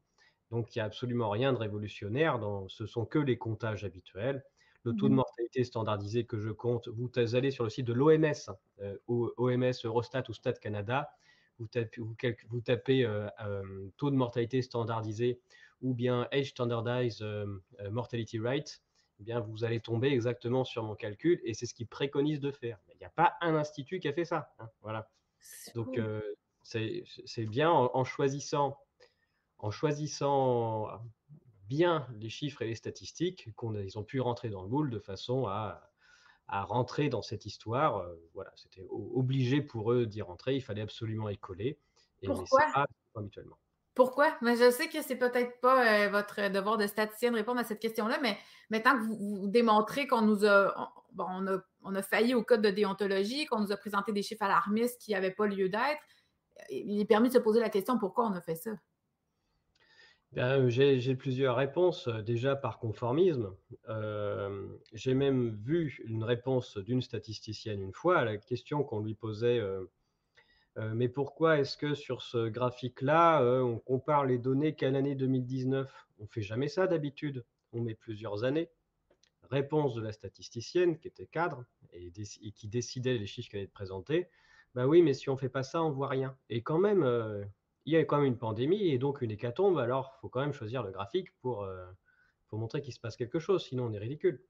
Donc 0.51 0.75
il 0.75 0.79
n'y 0.79 0.81
a 0.81 0.85
absolument 0.85 1.29
rien 1.29 1.53
de 1.53 1.57
révolutionnaire, 1.57 2.39
dans, 2.39 2.67
ce 2.69 2.85
sont 2.85 3.05
que 3.05 3.19
les 3.19 3.37
comptages 3.37 3.83
habituels. 3.83 4.43
Le 4.83 4.93
taux 4.93 5.09
de 5.09 5.13
mmh 5.13 5.15
mortalité 5.15 5.63
standardisé 5.63 6.25
que 6.25 6.37
je 6.37 6.51
compte, 6.51 6.89
vous 6.89 7.09
allez 7.17 7.49
sur 7.49 7.63
le 7.63 7.71
site 7.71 7.87
de 7.87 7.93
l'OMS, 7.93 8.51
euh, 8.81 8.97
OMS, 9.07 9.73
Eurostat 9.83 10.23
ou 10.29 10.33
Stat 10.33 10.53
Canada, 10.53 11.09
vous 11.57 11.65
tapez, 11.65 12.01
vous, 12.49 12.61
tapez 12.61 13.03
euh, 13.03 13.27
euh, 13.41 13.89
taux 13.97 14.11
de 14.11 14.15
mortalité 14.15 14.61
standardisé 14.61 15.39
ou 15.81 15.95
bien 15.95 16.27
Age 16.31 16.49
Standardized 16.49 17.25
Mortality 17.89 18.39
Rate, 18.39 18.83
eh 19.19 19.23
bien 19.23 19.39
vous 19.39 19.63
allez 19.63 19.79
tomber 19.79 20.09
exactement 20.09 20.63
sur 20.63 20.83
mon 20.83 20.93
calcul 20.93 21.41
et 21.43 21.55
c'est 21.55 21.65
ce 21.65 21.73
qu'ils 21.73 21.87
préconisent 21.87 22.39
de 22.39 22.51
faire. 22.51 22.77
Il 22.93 22.97
n'y 22.97 23.05
a 23.05 23.09
pas 23.09 23.33
un 23.41 23.55
institut 23.55 23.99
qui 23.99 24.07
a 24.07 24.13
fait 24.13 24.25
ça. 24.25 24.53
Hein, 24.59 24.69
voilà. 24.83 25.09
Donc 25.73 25.99
c'est 26.61 27.45
bien 27.45 27.71
en, 27.71 28.03
choisissant 28.03 28.77
en 29.65 29.71
choisissant 29.71 30.87
bien 31.67 32.07
les 32.19 32.29
chiffres 32.29 32.61
et 32.61 32.67
les 32.67 32.75
statistiques 32.75 33.49
qu'ils 33.57 33.97
ont 33.97 34.03
pu 34.03 34.21
rentrer 34.21 34.49
dans 34.49 34.61
le 34.61 34.69
moule 34.69 34.91
de 34.91 34.99
façon 34.99 35.47
à, 35.47 35.89
à 36.47 36.63
rentrer 36.63 37.09
dans 37.09 37.23
cette 37.23 37.47
histoire. 37.47 37.97
Euh, 37.97 38.15
voilà, 38.35 38.51
c'était 38.55 38.85
obligé 38.91 39.61
pour 39.61 39.91
eux 39.91 40.05
d'y 40.05 40.21
rentrer, 40.21 40.55
il 40.55 40.61
fallait 40.61 40.83
absolument 40.83 41.29
y 41.29 41.37
coller. 41.39 41.79
Et 42.21 42.27
Pourquoi? 42.27 42.61
pas 42.73 42.85
habituellement. 43.15 43.57
Pourquoi? 43.95 44.37
Mais 44.41 44.55
je 44.55 44.69
sais 44.69 44.87
que 44.87 45.01
c'est 45.01 45.15
peut-être 45.15 45.59
pas 45.61 46.05
euh, 46.05 46.09
votre 46.09 46.51
devoir 46.51 46.77
de 46.77 46.85
statisticien 46.85 47.31
de 47.31 47.37
répondre 47.37 47.59
à 47.59 47.63
cette 47.63 47.79
question-là, 47.79 48.19
mais 48.21 48.37
maintenant 48.69 48.99
que 48.99 49.03
vous, 49.03 49.47
démontrez 49.47 50.05
qu'on 50.05 50.21
nous 50.21 50.45
a 50.45 50.93
on, 51.17 51.47
a, 51.47 51.57
on 51.81 51.95
a 51.95 52.01
failli 52.03 52.35
au 52.35 52.43
code 52.43 52.61
de 52.61 52.69
déontologie, 52.69 53.47
qu'on 53.47 53.61
nous 53.61 53.71
a 53.71 53.77
présenté 53.77 54.11
des 54.11 54.21
chiffres 54.21 54.43
alarmistes 54.43 55.01
qui 55.01 55.13
n'avaient 55.13 55.31
pas 55.31 55.47
lieu 55.47 55.69
d'être, 55.69 56.01
il 56.69 56.99
est 56.99 57.05
permis 57.05 57.29
de 57.29 57.33
se 57.33 57.39
poser 57.39 57.61
la 57.61 57.69
question 57.69 57.97
pourquoi 57.97 58.27
on 58.27 58.33
a 58.33 58.41
fait 58.41 58.55
ça? 58.55 58.71
Ben, 60.35 60.67
j'ai 60.67 61.15
plusieurs 61.15 61.55
réponses, 61.55 62.09
euh, 62.09 62.21
déjà 62.21 62.57
par 62.57 62.77
conformisme. 62.77 63.55
Euh, 63.87 64.67
j'ai 64.91 65.13
même 65.13 65.55
vu 65.63 66.03
une 66.05 66.25
réponse 66.25 66.77
d'une 66.77 67.01
statisticienne 67.01 67.81
une 67.81 67.93
fois 67.93 68.17
à 68.17 68.25
la 68.25 68.35
question 68.35 68.83
qu'on 68.83 68.99
lui 68.99 69.15
posait, 69.15 69.59
euh, 69.59 69.85
mais 70.93 71.07
pourquoi 71.07 71.59
est-ce 71.59 71.77
que 71.77 71.93
sur 71.93 72.21
ce 72.21 72.49
graphique-là, 72.49 73.41
on 73.63 73.79
compare 73.79 74.25
les 74.25 74.37
données 74.37 74.75
qu'à 74.75 74.91
l'année 74.91 75.15
2019? 75.15 75.89
On 76.19 76.27
fait 76.27 76.41
jamais 76.41 76.67
ça 76.67 76.85
d'habitude, 76.85 77.45
on 77.71 77.79
met 77.79 77.95
plusieurs 77.95 78.43
années. 78.43 78.69
Réponse 79.49 79.95
de 79.95 80.01
la 80.01 80.11
statisticienne 80.11 80.99
qui 80.99 81.07
était 81.07 81.27
cadre 81.27 81.63
et, 81.93 82.11
qui 82.11 82.67
décidait 82.67 83.17
les 83.17 83.25
chiffres 83.25 83.51
allaient 83.53 83.63
être 83.63 83.71
présentés: 83.71 84.27
«Bah 84.73 84.85
oui, 84.85 85.01
mais 85.01 85.13
si 85.13 85.29
on 85.29 85.37
fait 85.37 85.47
pas 85.47 85.63
ça, 85.63 85.81
on 85.81 85.91
voit 85.91 86.09
rien» 86.09 86.35
et 86.49 86.61
quand 86.61 86.79
même, 86.79 87.05
il 87.85 87.93
y 87.93 87.97
a 87.97 88.03
quand 88.03 88.17
même 88.17 88.25
une 88.25 88.37
pandémie 88.37 88.89
et 88.89 88.97
donc 88.97 89.21
une 89.21 89.31
hécatombe, 89.31 89.77
alors 89.77 90.15
il 90.17 90.21
faut 90.21 90.29
quand 90.29 90.41
même 90.41 90.53
choisir 90.53 90.83
le 90.83 90.91
graphique 90.91 91.29
pour, 91.41 91.63
euh, 91.63 91.85
pour 92.47 92.57
montrer 92.57 92.81
qu'il 92.81 92.93
se 92.93 92.99
passe 92.99 93.15
quelque 93.15 93.39
chose, 93.39 93.63
sinon 93.63 93.85
on 93.85 93.93
est 93.93 93.99
ridicule. 93.99 94.43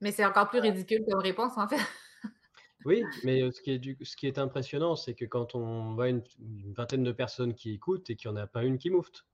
Mais 0.00 0.10
c'est 0.10 0.24
encore 0.24 0.48
plus 0.48 0.58
ridicule 0.58 1.04
comme 1.08 1.20
réponse, 1.20 1.56
en 1.56 1.68
fait. 1.68 1.78
oui, 2.84 3.04
mais 3.22 3.42
euh, 3.42 3.52
ce 3.52 3.62
qui 3.62 3.70
est, 3.70 4.04
ce 4.04 4.16
qui 4.16 4.26
est 4.26 4.38
impressionnant, 4.38 4.96
c'est 4.96 5.14
que 5.14 5.24
quand 5.24 5.54
on 5.54 5.94
voit 5.94 6.08
une, 6.08 6.22
vingtaine 6.76 7.04
de 7.04 7.12
personnes 7.12 7.54
qui 7.54 7.72
écoutent 7.72 8.10
et 8.10 8.16
qu'il 8.16 8.30
n'y 8.30 8.36
en 8.36 8.40
a 8.40 8.48
pas 8.48 8.64
une 8.64 8.78
qui 8.78 8.90
moufte, 8.90 9.24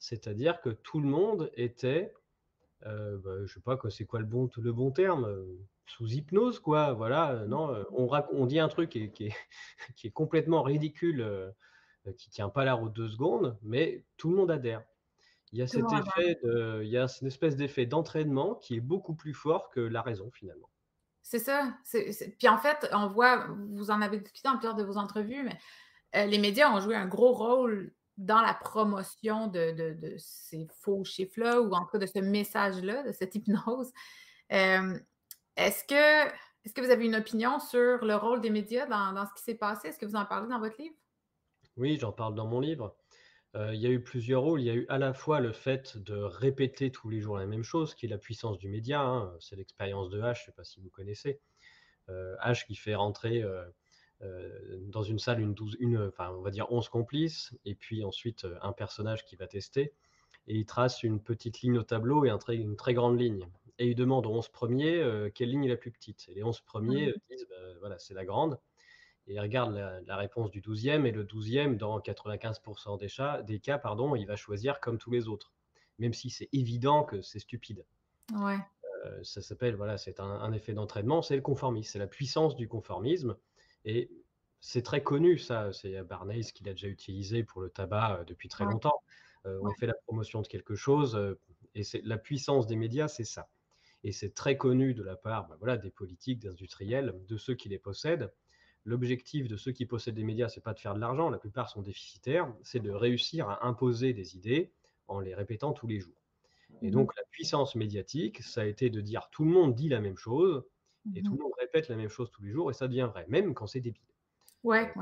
c'est-à-dire 0.00 0.60
que 0.60 0.70
tout 0.70 1.00
le 1.00 1.06
monde 1.06 1.52
était, 1.54 2.12
euh, 2.86 3.16
bah, 3.18 3.36
je 3.36 3.42
ne 3.42 3.46
sais 3.46 3.60
pas 3.60 3.78
c'est 3.90 4.06
quoi 4.06 4.18
le 4.18 4.26
bon, 4.26 4.50
le 4.56 4.72
bon 4.72 4.90
terme, 4.90 5.46
sous 5.86 6.08
hypnose, 6.08 6.58
quoi. 6.58 6.94
Voilà, 6.94 7.44
non, 7.46 7.84
on, 7.92 8.10
on 8.32 8.46
dit 8.46 8.58
un 8.58 8.68
truc 8.68 8.90
qui 8.90 9.04
est, 9.04 9.12
qui 9.12 9.26
est, 9.26 9.36
qui 9.96 10.08
est 10.08 10.12
complètement 10.12 10.62
ridicule 10.62 11.54
qui 12.16 12.30
tient 12.30 12.48
pas 12.48 12.64
la 12.64 12.74
route 12.74 12.92
deux 12.92 13.08
secondes, 13.08 13.56
mais 13.62 14.04
tout 14.16 14.30
le 14.30 14.36
monde 14.36 14.50
adhère. 14.50 14.82
Il 15.52 15.58
y 15.58 15.62
a 15.62 15.66
cet 15.66 15.84
effet 15.92 16.38
de, 16.42 16.80
il 16.82 16.88
y 16.88 16.96
a 16.96 17.06
une 17.20 17.26
espèce 17.26 17.56
d'effet 17.56 17.84
d'entraînement 17.84 18.54
qui 18.54 18.76
est 18.76 18.80
beaucoup 18.80 19.14
plus 19.14 19.34
fort 19.34 19.68
que 19.68 19.80
la 19.80 20.00
raison 20.00 20.30
finalement. 20.30 20.70
C'est 21.22 21.38
ça. 21.38 21.74
Puis 22.38 22.48
en 22.48 22.58
fait, 22.58 22.88
on 22.92 23.06
voit, 23.06 23.46
vous 23.70 23.90
en 23.90 24.00
avez 24.00 24.18
discuté 24.18 24.48
en 24.48 24.54
plusieurs 24.56 24.74
de 24.74 24.82
vos 24.82 24.96
entrevues, 24.96 25.42
mais 25.42 25.58
euh, 26.16 26.26
les 26.26 26.38
médias 26.38 26.70
ont 26.72 26.80
joué 26.80 26.96
un 26.96 27.06
gros 27.06 27.32
rôle 27.32 27.92
dans 28.16 28.40
la 28.40 28.54
promotion 28.54 29.46
de, 29.46 30.16
ces 30.18 30.66
faux 30.80 31.04
chiffres-là, 31.04 31.60
ou 31.60 31.72
en 31.72 31.82
tout 31.82 31.92
cas 31.92 31.98
de 31.98 32.06
ce 32.06 32.18
message-là, 32.18 33.02
de 33.02 33.12
cette 33.12 33.34
hypnose. 33.34 33.92
Euh, 34.52 34.98
est-ce 35.56 35.84
que, 35.84 36.28
est 36.64 36.74
que 36.74 36.80
vous 36.80 36.90
avez 36.90 37.06
une 37.06 37.16
opinion 37.16 37.58
sur 37.60 38.04
le 38.04 38.16
rôle 38.16 38.40
des 38.40 38.50
médias 38.50 38.86
dans, 38.86 39.12
dans 39.12 39.26
ce 39.26 39.32
qui 39.34 39.42
s'est 39.42 39.54
passé? 39.54 39.88
Est-ce 39.88 39.98
que 39.98 40.06
vous 40.06 40.16
en 40.16 40.26
parlez 40.26 40.48
dans 40.48 40.58
votre 40.58 40.80
livre? 40.80 40.94
Oui, 41.76 41.96
j'en 41.98 42.12
parle 42.12 42.34
dans 42.34 42.46
mon 42.46 42.60
livre. 42.60 42.94
Euh, 43.54 43.74
il 43.74 43.80
y 43.80 43.86
a 43.86 43.90
eu 43.90 44.02
plusieurs 44.02 44.42
rôles. 44.42 44.60
Il 44.60 44.66
y 44.66 44.70
a 44.70 44.74
eu 44.74 44.86
à 44.88 44.98
la 44.98 45.12
fois 45.12 45.40
le 45.40 45.52
fait 45.52 45.96
de 45.98 46.14
répéter 46.16 46.90
tous 46.90 47.08
les 47.08 47.20
jours 47.20 47.38
la 47.38 47.46
même 47.46 47.62
chose, 47.62 47.94
qui 47.94 48.06
est 48.06 48.08
la 48.08 48.18
puissance 48.18 48.58
du 48.58 48.68
média. 48.68 49.00
Hein. 49.00 49.34
C'est 49.40 49.56
l'expérience 49.56 50.10
de 50.10 50.20
H, 50.20 50.34
je 50.36 50.40
ne 50.42 50.44
sais 50.46 50.52
pas 50.52 50.64
si 50.64 50.80
vous 50.80 50.90
connaissez. 50.90 51.40
Euh, 52.08 52.34
H 52.44 52.66
qui 52.66 52.74
fait 52.74 52.94
rentrer 52.94 53.42
euh, 53.42 54.78
dans 54.88 55.02
une 55.02 55.18
salle 55.18 55.40
une, 55.40 55.54
douze, 55.54 55.76
une, 55.80 55.98
enfin, 55.98 56.30
on 56.30 56.42
va 56.42 56.50
dire 56.50 56.70
11 56.70 56.88
complices, 56.88 57.54
et 57.64 57.74
puis 57.74 58.04
ensuite 58.04 58.46
un 58.60 58.72
personnage 58.72 59.24
qui 59.24 59.36
va 59.36 59.46
tester. 59.46 59.92
Et 60.46 60.56
il 60.56 60.66
trace 60.66 61.02
une 61.02 61.22
petite 61.22 61.60
ligne 61.60 61.78
au 61.78 61.82
tableau 61.82 62.24
et 62.24 62.30
un 62.30 62.38
une 62.48 62.76
très 62.76 62.94
grande 62.94 63.18
ligne. 63.18 63.46
Et 63.78 63.88
il 63.88 63.94
demande 63.94 64.26
aux 64.26 64.32
11 64.32 64.48
premiers 64.48 65.30
quelle 65.34 65.50
ligne 65.50 65.64
est 65.64 65.68
la 65.68 65.76
plus 65.76 65.90
petite. 65.90 66.26
Et 66.28 66.34
les 66.34 66.42
11 66.42 66.60
premiers 66.62 67.08
mmh. 67.08 67.14
disent, 67.30 67.46
bah, 67.48 67.56
voilà, 67.80 67.98
c'est 67.98 68.14
la 68.14 68.24
grande 68.24 68.58
et 69.26 69.38
regarde 69.38 69.74
la, 70.06 70.16
réponse 70.16 70.50
du 70.50 70.60
12e, 70.60 71.04
et 71.06 71.12
le 71.12 71.24
12e, 71.24 71.76
dans 71.76 71.98
95% 72.00 72.98
des, 72.98 73.44
des 73.44 73.60
cas, 73.60 73.78
pardon, 73.78 74.14
il 74.16 74.26
va 74.26 74.36
choisir 74.36 74.80
comme 74.80 74.98
tous 74.98 75.10
les 75.10 75.28
autres, 75.28 75.52
même 75.98 76.12
si 76.12 76.30
c'est 76.30 76.48
évident 76.52 77.04
que 77.04 77.22
c'est 77.22 77.38
stupide. 77.38 77.84
Ouais. 78.34 78.58
Euh, 79.04 79.22
ça 79.22 79.42
s'appelle, 79.42 79.74
voilà, 79.74 79.98
c'est 79.98 80.20
un, 80.20 80.52
effet 80.52 80.74
d'entraînement, 80.74 81.22
c'est 81.22 81.36
le 81.36 81.42
conformisme, 81.42 81.90
c'est 81.90 81.98
la 81.98 82.06
puissance 82.06 82.56
du 82.56 82.68
conformisme, 82.68 83.36
et 83.84 84.10
c'est 84.60 84.82
très 84.82 85.02
connu, 85.02 85.38
ça, 85.38 85.72
c'est 85.72 86.02
Barnes 86.02 86.40
qui 86.54 86.64
l'a 86.64 86.72
déjà 86.72 86.88
utilisé 86.88 87.42
pour 87.42 87.62
le 87.62 87.70
tabac 87.70 88.20
euh, 88.20 88.24
depuis 88.24 88.48
très 88.48 88.64
longtemps. 88.64 89.02
Euh, 89.46 89.58
on 89.62 89.72
fait 89.72 89.86
la 89.86 89.94
promotion 90.06 90.40
de 90.40 90.46
quelque 90.46 90.76
chose, 90.76 91.36
et 91.74 91.82
c'est 91.82 92.02
la 92.04 92.18
puissance 92.18 92.66
des 92.66 92.76
médias, 92.76 93.08
c'est 93.08 93.24
ça. 93.24 93.48
Et 94.04 94.12
c'est 94.12 94.34
très 94.34 94.56
connu 94.56 94.94
de 94.94 95.02
la 95.02 95.16
part 95.16 95.48
bah, 95.48 95.56
voilà, 95.58 95.76
des 95.76 95.90
politiques, 95.90 96.40
des 96.40 96.48
industriels, 96.48 97.14
de 97.28 97.36
ceux 97.36 97.54
qui 97.54 97.68
les 97.68 97.78
possèdent, 97.78 98.32
l'objectif 98.84 99.48
de 99.48 99.56
ceux 99.56 99.72
qui 99.72 99.86
possèdent 99.86 100.14
des 100.14 100.24
médias, 100.24 100.48
c'est 100.48 100.60
pas 100.60 100.74
de 100.74 100.80
faire 100.80 100.94
de 100.94 101.00
l'argent, 101.00 101.30
la 101.30 101.38
plupart 101.38 101.68
sont 101.68 101.82
déficitaires, 101.82 102.52
c'est 102.62 102.80
de 102.80 102.90
réussir 102.90 103.48
à 103.48 103.66
imposer 103.66 104.12
des 104.12 104.36
idées 104.36 104.72
en 105.08 105.20
les 105.20 105.34
répétant 105.34 105.72
tous 105.72 105.86
les 105.86 106.00
jours. 106.00 106.16
Et 106.80 106.88
mmh 106.88 106.90
donc 106.90 107.16
la 107.16 107.22
puissance 107.30 107.74
médiatique, 107.74 108.42
ça 108.42 108.62
a 108.62 108.64
été 108.64 108.90
de 108.90 109.00
dire 109.00 109.28
tout 109.30 109.44
le 109.44 109.50
monde 109.50 109.74
dit 109.74 109.88
la 109.88 110.00
même 110.00 110.16
chose 110.16 110.64
et 111.14 111.20
mmh 111.20 111.24
tout 111.24 111.32
le 111.32 111.42
monde 111.42 111.52
répète 111.58 111.88
la 111.88 111.96
même 111.96 112.08
chose 112.08 112.30
tous 112.30 112.42
les 112.42 112.50
jours 112.50 112.70
et 112.70 112.74
ça 112.74 112.88
devient 112.88 113.08
vrai, 113.12 113.26
même 113.28 113.54
quand 113.54 113.66
c'est 113.66 113.80
débile. 113.80 114.02
Ouais, 114.64 114.92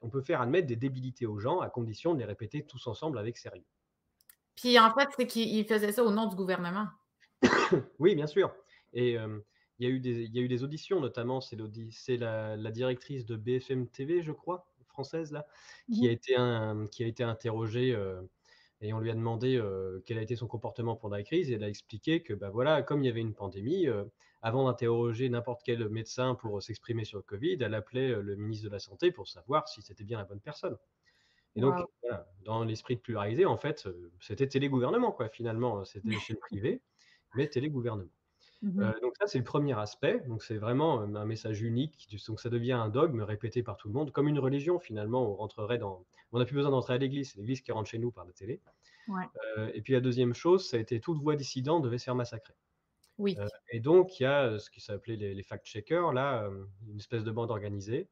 On, 0.00 0.08
peut 0.08 0.22
faire, 0.22 0.40
admettre 0.40 0.66
des 0.66 0.76
débilités 0.76 1.26
aux 1.26 1.38
gens 1.38 1.60
à 1.60 1.68
condition 1.68 2.14
de 2.14 2.18
les 2.20 2.24
répéter 2.24 2.64
tous 2.64 2.86
ensemble 2.86 3.18
avec 3.18 3.36
sérieux. 3.36 3.64
Puis 4.56 4.78
en 4.78 4.94
fait, 4.94 5.08
c'est 5.16 5.26
qu'ils 5.26 5.66
faisaient 5.66 5.92
ça 5.92 6.02
au 6.02 6.10
nom 6.10 6.26
du 6.26 6.36
gouvernement. 6.36 6.88
oui, 7.98 8.14
bien 8.14 8.26
sûr. 8.26 8.54
Et 8.94 9.18
euh, 9.18 9.40
il 9.78 9.88
y, 9.88 9.90
a 9.90 9.94
eu 9.94 10.00
des, 10.00 10.22
il 10.22 10.34
y 10.34 10.38
a 10.38 10.42
eu 10.42 10.48
des 10.48 10.62
auditions, 10.62 11.00
notamment, 11.00 11.40
c'est 11.40 12.16
la, 12.16 12.56
la 12.56 12.70
directrice 12.70 13.26
de 13.26 13.36
BFM 13.36 13.88
TV, 13.88 14.22
je 14.22 14.32
crois, 14.32 14.66
française, 14.94 15.32
là, 15.32 15.46
qui, 15.92 16.02
mmh 16.02 16.08
a, 16.08 16.12
été 16.12 16.36
un, 16.36 16.86
qui 16.86 17.04
a 17.04 17.06
été 17.06 17.22
interrogée 17.24 17.94
euh, 17.94 18.22
et 18.80 18.92
on 18.92 19.00
lui 19.00 19.10
a 19.10 19.14
demandé 19.14 19.56
euh, 19.56 20.00
quel 20.06 20.18
a 20.18 20.22
été 20.22 20.36
son 20.36 20.46
comportement 20.46 20.96
pendant 20.96 21.16
la 21.16 21.22
crise. 21.22 21.50
Et 21.50 21.54
elle 21.54 21.64
a 21.64 21.68
expliqué 21.68 22.22
que, 22.22 22.32
bah, 22.32 22.50
voilà, 22.50 22.82
comme 22.82 23.02
il 23.02 23.06
y 23.06 23.10
avait 23.10 23.20
une 23.20 23.34
pandémie, 23.34 23.88
euh, 23.88 24.04
avant 24.42 24.66
d'interroger 24.66 25.28
n'importe 25.28 25.62
quel 25.64 25.88
médecin 25.88 26.34
pour 26.34 26.62
s'exprimer 26.62 27.04
sur 27.04 27.18
le 27.18 27.22
Covid, 27.22 27.58
elle 27.60 27.74
appelait 27.74 28.08
le 28.08 28.36
ministre 28.36 28.66
de 28.66 28.72
la 28.72 28.78
Santé 28.78 29.10
pour 29.10 29.26
savoir 29.26 29.68
si 29.68 29.82
c'était 29.82 30.04
bien 30.04 30.18
la 30.18 30.24
bonne 30.24 30.40
personne. 30.40 30.76
Et 31.56 31.60
donc, 31.60 31.74
voilà, 32.02 32.26
dans 32.44 32.64
l'esprit 32.64 32.96
de 32.96 33.00
pluraliser, 33.00 33.46
en 33.46 33.56
fait, 33.56 33.88
c'était 34.20 34.48
télé-gouvernement, 34.48 35.12
quoi, 35.12 35.28
finalement. 35.28 35.84
C'était 35.84 36.18
chez 36.18 36.34
le 36.34 36.40
privé, 36.40 36.82
mais 37.36 37.48
télé-gouvernement. 37.48 38.10
Mmh 38.64 38.80
euh, 38.80 38.92
donc 39.02 39.12
ça, 39.18 39.26
c'est 39.26 39.36
le 39.36 39.44
premier 39.44 39.78
aspect. 39.78 40.20
Donc 40.26 40.42
c'est 40.42 40.56
vraiment 40.56 41.02
euh, 41.02 41.14
un 41.16 41.26
message 41.26 41.60
unique. 41.60 42.08
Donc 42.26 42.40
ça 42.40 42.48
devient 42.48 42.72
un 42.72 42.88
dogme 42.88 43.20
répété 43.20 43.62
par 43.62 43.76
tout 43.76 43.88
le 43.88 43.94
monde, 43.94 44.10
comme 44.10 44.26
une 44.26 44.38
religion 44.38 44.78
finalement. 44.78 45.30
On 45.30 45.34
rentrerait 45.36 45.76
dans. 45.76 46.06
On 46.32 46.38
n'a 46.38 46.46
plus 46.46 46.54
besoin 46.54 46.70
d'entrer 46.70 46.94
à 46.94 46.98
l'église. 46.98 47.32
C'est 47.32 47.38
l'église 47.38 47.60
qui 47.60 47.72
rentre 47.72 47.90
chez 47.90 47.98
nous 47.98 48.10
par 48.10 48.24
la 48.24 48.32
télé. 48.32 48.62
Euh, 49.58 49.70
et 49.74 49.82
puis 49.82 49.92
la 49.92 50.00
deuxième 50.00 50.32
chose, 50.32 50.66
ça 50.66 50.78
a 50.78 50.80
été 50.80 50.98
toute 50.98 51.18
voix 51.18 51.36
dissidente 51.36 51.84
devait 51.84 51.98
se 51.98 52.04
faire 52.04 52.14
massacrer. 52.14 52.54
Oui. 53.18 53.36
et 53.70 53.78
donc 53.78 54.18
il 54.18 54.24
y 54.24 54.26
a 54.26 54.58
ce 54.58 54.70
qui 54.70 54.80
s'appelait 54.80 55.14
les, 55.14 55.34
les 55.34 55.42
fact-checkers, 55.44 56.12
là, 56.12 56.50
une 56.88 56.98
espèce 56.98 57.22
de 57.22 57.30
bande 57.30 57.52
organisée 57.52 58.08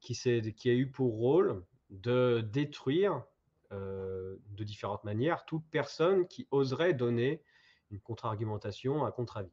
qui, 0.00 0.12
qui 0.12 0.68
a 0.68 0.74
eu 0.74 0.90
pour 0.90 1.14
rôle 1.14 1.64
de 1.88 2.46
détruire 2.52 3.24
de 3.70 4.64
différentes 4.64 5.02
manières 5.04 5.46
toute 5.46 5.64
personne 5.70 6.28
qui 6.28 6.46
oserait 6.50 6.92
donner 6.92 7.42
une 7.90 8.00
contre-argumentation, 8.00 9.06
un 9.06 9.10
contre-avis. 9.10 9.50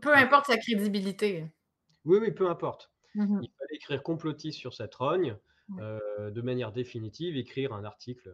Peu 0.00 0.14
importe 0.14 0.46
sa 0.46 0.56
crédibilité. 0.56 1.46
Oui, 2.04 2.18
oui, 2.20 2.30
peu 2.32 2.48
importe. 2.48 2.90
Mmh 3.14 3.40
Il 3.42 3.50
fallait 3.58 3.76
écrire 3.76 4.02
complotiste 4.02 4.58
sur 4.58 4.74
cette 4.74 4.94
rogne, 4.94 5.36
de 5.68 6.40
manière 6.40 6.72
définitive, 6.72 7.36
écrire 7.36 7.72
un 7.72 7.84
article, 7.84 8.32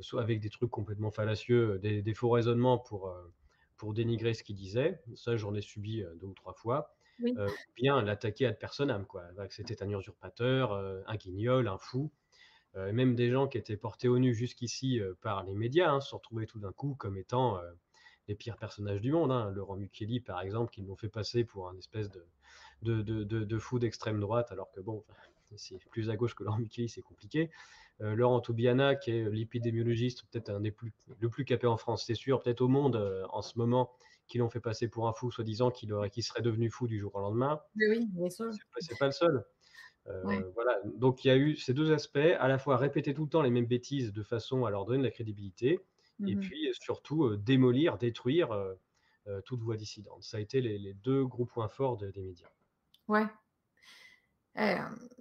soit 0.00 0.22
avec 0.22 0.40
des 0.40 0.50
trucs 0.50 0.70
complètement 0.70 1.10
fallacieux, 1.10 1.78
des, 1.78 2.14
faux 2.14 2.30
raisonnements 2.30 2.78
pour, 2.78 3.14
pour 3.76 3.94
dénigrer 3.94 4.34
ce 4.34 4.42
qu'il 4.42 4.56
disait. 4.56 5.00
Ça, 5.14 5.36
j'en 5.36 5.54
ai 5.54 5.60
subi 5.60 6.02
deux 6.16 6.26
ou 6.26 6.34
trois 6.34 6.54
fois. 6.54 6.94
bien 7.76 8.02
l'attaquer 8.02 8.46
ad 8.46 8.58
personam, 8.58 9.06
quoi. 9.06 9.24
C'était 9.50 9.82
un 9.82 9.90
usurpateur, 9.90 10.72
un 11.06 11.16
guignol, 11.16 11.68
un 11.68 11.78
fou. 11.78 12.10
même 12.74 13.14
des 13.14 13.30
gens 13.30 13.46
qui 13.46 13.58
étaient 13.58 13.76
portés 13.76 14.08
au 14.08 14.18
nu 14.18 14.34
jusqu'ici 14.34 15.00
par 15.20 15.44
les 15.44 15.54
médias 15.54 15.90
hein, 15.90 16.00
se 16.00 16.14
retrouvaient 16.14 16.46
tout 16.46 16.58
d'un 16.58 16.72
coup 16.72 16.94
comme 16.94 17.16
étant 17.16 17.60
les 18.28 18.34
pires 18.34 18.56
personnages 18.56 19.00
du 19.00 19.12
monde. 19.12 19.32
Hein. 19.32 19.50
Laurent 19.50 19.76
Mukeli, 19.76 20.20
par 20.20 20.40
exemple, 20.40 20.72
qui 20.72 20.82
l'ont 20.82 20.96
fait 20.96 21.08
passer 21.08 21.44
pour 21.44 21.68
un 21.68 21.76
espèce 21.76 22.10
de, 22.10 22.24
de, 22.82 23.02
de, 23.02 23.24
de, 23.24 23.58
fou 23.58 23.78
d'extrême 23.78 24.20
droite, 24.20 24.52
alors 24.52 24.70
que 24.72 24.80
bon, 24.80 25.04
c'est 25.56 25.78
plus 25.90 26.10
à 26.10 26.16
gauche 26.16 26.34
que 26.34 26.44
Laurent 26.44 26.58
Mukeli, 26.58 26.88
c'est 26.88 27.02
compliqué. 27.02 27.50
Euh, 28.00 28.14
Laurent 28.14 28.40
Toubiana, 28.40 28.94
qui 28.96 29.10
est 29.10 29.30
l'épidémiologiste, 29.30 30.24
peut-être 30.30 30.50
un 30.50 30.60
des 30.60 30.70
plus, 30.70 30.92
le 31.18 31.28
plus 31.28 31.44
capé 31.44 31.66
en 31.66 31.76
France, 31.76 32.04
c'est 32.06 32.14
sûr, 32.14 32.42
peut-être 32.42 32.60
au 32.60 32.68
monde 32.68 32.96
euh, 32.96 33.26
en 33.30 33.42
ce 33.42 33.58
moment, 33.58 33.92
qui 34.26 34.38
l'ont 34.38 34.48
fait 34.48 34.60
passer 34.60 34.88
pour 34.88 35.08
un 35.08 35.12
fou, 35.12 35.30
soi-disant 35.30 35.70
qu'il 35.70 35.94
qui 36.10 36.22
serait 36.22 36.42
devenu 36.42 36.70
fou 36.70 36.86
du 36.86 36.98
jour 36.98 37.14
au 37.14 37.20
lendemain. 37.20 37.60
oui, 37.76 38.06
bien 38.12 38.30
sûr. 38.30 38.50
C'est 38.78 38.98
pas 38.98 39.06
le 39.06 39.12
seul. 39.12 39.44
Euh, 40.08 40.42
voilà. 40.54 40.80
Donc 40.96 41.24
il 41.24 41.28
y 41.28 41.30
a 41.30 41.36
eu 41.36 41.56
ces 41.56 41.74
deux 41.74 41.92
aspects, 41.92 42.16
à 42.16 42.48
la 42.48 42.58
fois 42.58 42.76
répéter 42.76 43.14
tout 43.14 43.24
le 43.24 43.28
temps 43.28 43.42
les 43.42 43.50
mêmes 43.50 43.66
bêtises 43.66 44.12
de 44.12 44.22
façon 44.22 44.64
à 44.64 44.70
leur 44.70 44.84
donner 44.84 44.98
de 44.98 45.04
la 45.04 45.10
crédibilité, 45.10 45.80
et 46.26 46.34
mmh 46.34 46.40
puis 46.40 46.68
surtout 46.72 47.36
démolir, 47.36 47.98
détruire 47.98 48.48
toute 49.44 49.60
voix 49.60 49.76
dissidente. 49.76 50.22
Ça 50.22 50.38
a 50.38 50.40
été 50.40 50.60
les, 50.60 50.94
deux 50.94 51.24
gros 51.24 51.46
points 51.46 51.68
forts 51.68 51.96
des 51.96 52.12
médias. 52.22 52.48
Ouais. 53.08 53.26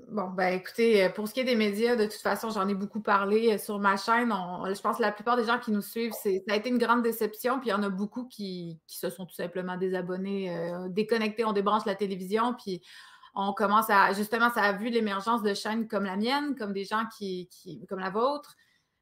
bon, 0.10 0.30
ben 0.32 0.54
écoutez, 0.54 1.10
pour 1.10 1.28
ce 1.28 1.34
qui 1.34 1.40
est 1.40 1.46
des 1.46 1.56
médias, 1.56 1.96
de 1.96 2.06
toute 2.06 2.22
façon, 2.22 2.50
j'en 2.50 2.68
ai 2.68 2.74
beaucoup 2.74 3.02
parlé 3.02 3.58
sur 3.58 3.80
ma 3.80 3.98
chaîne. 3.98 4.30
je 4.30 4.82
pense 4.82 4.98
que 4.98 5.02
la 5.02 5.12
plupart 5.12 5.38
des 5.38 5.46
gens 5.46 5.60
qui 5.60 5.72
nous 5.72 5.82
suivent, 5.82 6.14
ça 6.14 6.30
a 6.50 6.56
été 6.56 6.70
une 6.70 6.78
grande 6.78 7.04
déception. 7.04 7.60
Puis 7.60 7.70
il 7.70 7.72
y 7.72 7.76
en 7.76 7.84
a 7.84 7.90
beaucoup 7.90 8.28
qui, 8.28 8.80
se 8.88 9.10
sont 9.10 9.26
tout 9.26 9.36
simplement 9.36 9.78
désabonnés, 9.78 10.56
déconnectés, 10.90 11.46
on 11.46 11.54
débranche 11.54 11.86
la 11.86 11.96
télévision. 11.96 12.56
Puis 12.56 12.82
on 13.34 13.54
commence 13.54 13.90
à. 13.90 14.14
Justement, 14.14 14.50
ça 14.50 14.62
a 14.62 14.74
vu 14.74 14.90
l'émergence 14.90 15.42
de 15.44 15.54
chaînes 15.54 15.88
comme 15.88 16.06
la 16.06 16.18
mienne, 16.18 16.56
comme 16.56 16.74
des 16.74 16.86
gens 16.86 17.06
qui, 17.18 17.50
comme 17.88 18.00
la 18.00 18.10
vôtre, 18.10 18.56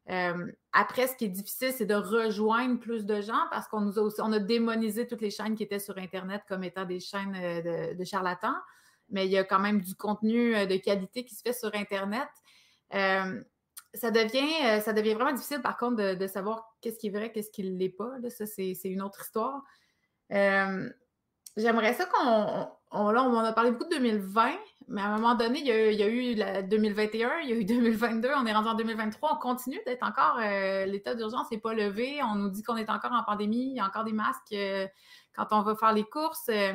euh, 0.10 0.52
après, 0.74 1.08
ce 1.08 1.16
qui 1.16 1.26
est 1.26 1.30
difficile, 1.30 1.72
c'est 1.72 1.86
de 1.86 1.96
rejoindre 1.96 2.80
plus 2.80 3.06
de 3.06 3.22
gens 3.22 3.46
parce 3.52 3.68
qu'on 3.68 3.82
nous 3.82 4.00
a 4.00 4.02
aussi, 4.02 4.22
on 4.22 4.32
a 4.32 4.40
démonisé 4.40 5.08
toutes 5.08 5.22
les 5.22 5.30
chaînes 5.30 5.56
qui 5.56 5.64
étaient 5.64 5.80
sur 5.80 5.98
Internet 5.98 6.42
comme 6.48 6.64
étant 6.64 6.86
des 6.86 7.00
chaînes 7.00 7.36
euh, 7.36 7.94
de, 7.94 8.04
charlatans, 8.04 8.56
mais 9.10 9.26
il 9.26 9.32
y 9.32 9.38
a 9.38 9.44
quand 9.44 9.60
même 9.60 9.82
du 9.82 9.96
contenu 9.96 10.56
euh, 10.56 10.66
de 10.66 10.78
qualité 10.78 11.26
qui 11.26 11.36
se 11.36 11.42
fait 11.42 11.54
sur 11.54 11.74
Internet. 11.76 12.28
ça, 12.92 14.12
devient, 14.12 14.82
ça 14.82 14.94
devient 14.94 15.14
vraiment 15.14 15.34
difficile, 15.34 15.62
par 15.62 15.78
contre, 15.78 16.16
de, 16.16 16.28
savoir 16.28 16.76
qu'est-ce 16.82 16.98
qui 16.98 17.08
est 17.08 17.12
vrai, 17.12 17.32
qu'est-ce 17.32 17.52
qui 17.52 17.64
ne 17.64 17.78
l'est 17.78 17.90
pas. 17.90 18.14
Ça, 18.30 18.46
c'est 18.46 18.80
une 18.86 19.02
autre 19.02 19.22
histoire. 19.22 19.64
J'aimerais 20.30 21.94
ça 21.94 22.06
qu'on. 22.06 22.68
On, 22.92 23.12
là, 23.12 23.22
on 23.22 23.36
en 23.36 23.44
a 23.44 23.54
parlé 23.54 23.70
beaucoup 23.70 23.86
de 23.86 23.96
2020, 23.98 24.58
mais 24.90 25.02
à 25.02 25.06
un 25.06 25.16
moment 25.18 25.36
donné, 25.36 25.60
il 25.60 25.68
y 25.68 26.04
a, 26.04 26.08
eu 26.08 26.34
la 26.34 26.62
2021, 26.64 27.40
il 27.44 27.50
y 27.50 27.54
a 27.54 27.56
eu 27.56 27.66
2022, 27.66 28.30
on 28.36 28.46
est 28.46 28.54
rendu 28.54 28.70
en 28.70 28.74
2023, 28.74 29.36
on 29.36 29.40
continue 29.40 29.80
d'être 29.86 30.04
encore. 30.04 30.40
Euh, 30.42 30.86
l'état 30.86 31.14
d'urgence 31.16 31.50
n'est 31.52 31.60
pas 31.60 31.74
levé, 31.74 32.20
on 32.24 32.36
nous 32.36 32.50
dit 32.50 32.64
qu'on 32.64 32.76
est 32.76 32.90
encore 32.90 33.12
en 33.14 33.24
pandémie, 33.24 33.70
il 33.70 33.76
y 33.76 33.80
a 33.80 33.86
encore 33.86 34.04
des 34.04 34.14
masques 34.14 34.52
euh, 34.54 34.88
quand 35.36 35.48
on 35.52 35.62
va 35.62 35.76
faire 35.76 35.94
les 35.94 36.04
courses. 36.04 36.50
Euh, 36.50 36.74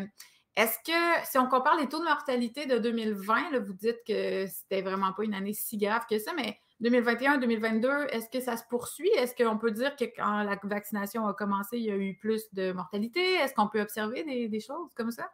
est-ce 0.56 0.78
que, 0.86 1.26
si 1.26 1.38
on 1.38 1.48
compare 1.48 1.76
les 1.76 1.88
taux 1.88 1.98
de 1.98 2.04
mortalité 2.04 2.66
de 2.66 2.78
2020, 2.78 3.58
vous 3.58 3.72
dites 3.72 3.98
que 4.06 4.46
c'était 4.46 4.82
vraiment 4.82 5.12
pas 5.12 5.24
une 5.24 5.34
année 5.34 5.52
si 5.52 5.76
grave 5.76 6.04
que 6.08 6.18
ça, 6.18 6.32
mais 6.36 6.56
2021-2022, 6.82 8.08
est-ce 8.10 8.28
que 8.28 8.40
ça 8.40 8.56
se 8.56 8.64
poursuit? 8.68 9.10
Est-ce 9.16 9.34
qu'on 9.34 9.58
peut 9.58 9.72
dire 9.72 9.96
que 9.96 10.04
quand 10.04 10.42
la 10.42 10.58
vaccination 10.62 11.26
a 11.26 11.34
commencé, 11.34 11.78
il 11.78 11.84
y 11.84 11.90
a 11.90 11.96
eu 11.96 12.16
plus 12.16 12.42
de 12.52 12.72
mortalité? 12.72 13.20
Est-ce 13.34 13.54
qu'on 13.54 13.68
peut 13.68 13.80
observer 13.80 14.22
des, 14.48 14.60
choses 14.60 14.92
comme 14.94 15.10
ça? 15.10 15.28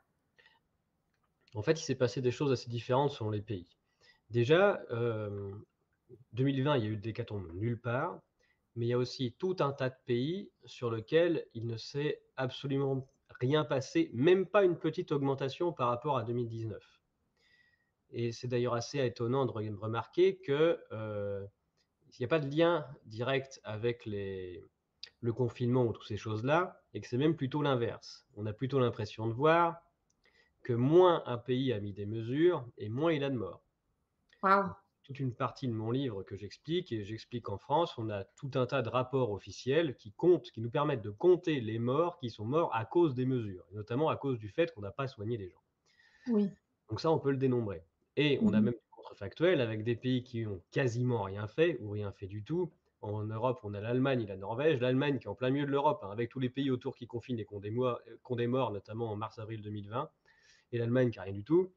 En 1.54 1.62
fait, 1.62 1.80
il 1.80 1.84
s'est 1.84 1.96
passé 1.96 2.20
des 2.20 2.30
choses 2.30 2.52
assez 2.52 2.70
différentes 2.70 3.10
selon 3.10 3.30
les 3.30 3.42
pays. 3.42 3.76
Déjà, 4.30 4.80
2020, 6.32 6.74
euh, 6.74 6.78
il 6.78 6.84
y 6.84 6.86
a 6.86 6.90
eu 6.90 6.96
des 6.96 7.02
décatombes 7.02 7.52
nulle 7.54 7.80
part, 7.80 8.20
mais 8.76 8.86
il 8.86 8.88
y 8.88 8.92
a 8.92 8.98
aussi 8.98 9.34
tout 9.38 9.56
un 9.58 9.72
tas 9.72 9.90
de 9.90 9.96
pays 10.06 10.50
sur 10.64 10.90
lesquels 10.90 11.46
il 11.54 11.66
ne 11.66 11.76
s'est 11.76 12.22
absolument 12.36 13.08
rien 13.40 13.64
passé, 13.64 14.10
même 14.12 14.46
pas 14.46 14.64
une 14.64 14.78
petite 14.78 15.10
augmentation 15.10 15.72
par 15.72 15.88
rapport 15.88 16.16
à 16.16 16.22
2019. 16.22 16.80
Et 18.12 18.32
c'est 18.32 18.48
d'ailleurs 18.48 18.74
assez 18.74 19.04
étonnant 19.04 19.46
de 19.46 19.52
remarquer 19.52 20.38
qu'il 20.38 20.78
euh, 20.92 21.44
n'y 22.18 22.24
a 22.24 22.28
pas 22.28 22.40
de 22.40 22.48
lien 22.48 22.86
direct 23.06 23.60
avec 23.64 24.06
le 24.06 25.32
confinement 25.32 25.84
ou 25.84 25.92
toutes 25.92 26.06
ces 26.06 26.16
choses-là, 26.16 26.80
et 26.94 27.00
que 27.00 27.08
c'est 27.08 27.18
même 27.18 27.36
plutôt 27.36 27.62
l'inverse. 27.62 28.26
On 28.36 28.46
a 28.46 28.52
plutôt 28.52 28.78
l'impression 28.78 29.26
de 29.26 29.32
voir 29.32 29.80
que 30.62 30.72
moins 30.72 31.22
un 31.26 31.38
pays 31.38 31.72
a 31.72 31.80
mis 31.80 31.92
des 31.92 32.06
mesures, 32.06 32.64
et 32.78 32.88
moins 32.88 33.12
il 33.12 33.24
a 33.24 33.30
de 33.30 33.36
morts. 33.36 33.62
Toute 35.02 35.18
une 35.18 35.34
partie 35.34 35.66
de 35.66 35.72
mon 35.72 35.90
livre 35.90 36.22
que 36.22 36.36
j'explique, 36.36 36.92
et 36.92 37.04
j'explique 37.04 37.48
en 37.48 37.58
France, 37.58 37.98
on 37.98 38.10
a 38.10 38.24
tout 38.24 38.50
un 38.54 38.66
tas 38.66 38.82
de 38.82 38.88
rapports 38.88 39.32
officiels 39.32 39.96
qui 39.96 40.12
comptent, 40.12 40.50
qui 40.52 40.60
nous 40.60 40.70
permettent 40.70 41.02
de 41.02 41.10
compter 41.10 41.60
les 41.60 41.78
morts 41.78 42.18
qui 42.18 42.30
sont 42.30 42.44
morts 42.44 42.74
à 42.74 42.84
cause 42.84 43.14
des 43.14 43.26
mesures, 43.26 43.64
notamment 43.72 44.08
à 44.08 44.16
cause 44.16 44.38
du 44.38 44.48
fait 44.48 44.72
qu'on 44.72 44.82
n'a 44.82 44.92
pas 44.92 45.08
soigné 45.08 45.36
les 45.36 45.50
gens. 45.50 45.62
Oui. 46.28 46.50
Donc 46.88 47.00
ça, 47.00 47.10
on 47.10 47.18
peut 47.18 47.30
le 47.30 47.36
dénombrer. 47.36 47.82
Et 48.16 48.38
on 48.42 48.52
a 48.52 48.60
mmh 48.60 48.64
même 48.64 48.74
des 48.74 48.90
contrefactuels 48.90 49.60
avec 49.60 49.84
des 49.84 49.96
pays 49.96 50.22
qui 50.22 50.46
ont 50.46 50.60
quasiment 50.70 51.22
rien 51.22 51.46
fait 51.46 51.78
ou 51.80 51.90
rien 51.90 52.12
fait 52.12 52.26
du 52.26 52.42
tout. 52.42 52.70
En 53.02 53.24
Europe, 53.24 53.60
on 53.62 53.72
a 53.72 53.80
l'Allemagne 53.80 54.22
et 54.22 54.26
la 54.26 54.36
Norvège. 54.36 54.78
L'Allemagne 54.80 55.18
qui 55.18 55.24
est 55.24 55.30
en 55.30 55.34
plein 55.34 55.50
milieu 55.50 55.64
de 55.64 55.70
l'Europe, 55.70 56.00
hein, 56.02 56.10
avec 56.10 56.28
tous 56.28 56.40
les 56.40 56.50
pays 56.50 56.70
autour 56.70 56.96
qui 56.96 57.06
confinent 57.06 57.38
et 57.38 57.46
qui 57.46 57.54
ont 57.54 57.60
des, 57.60 57.70
morts, 58.46 58.72
notamment 58.72 59.10
en 59.10 59.16
mars-avril 59.16 59.62
2020. 59.62 60.10
Et 60.72 60.78
l'Allemagne 60.78 61.11
qui 61.11 61.18
n'a 61.18 61.24
rien 61.24 61.33
du 61.33 61.44
tout. 61.44 61.72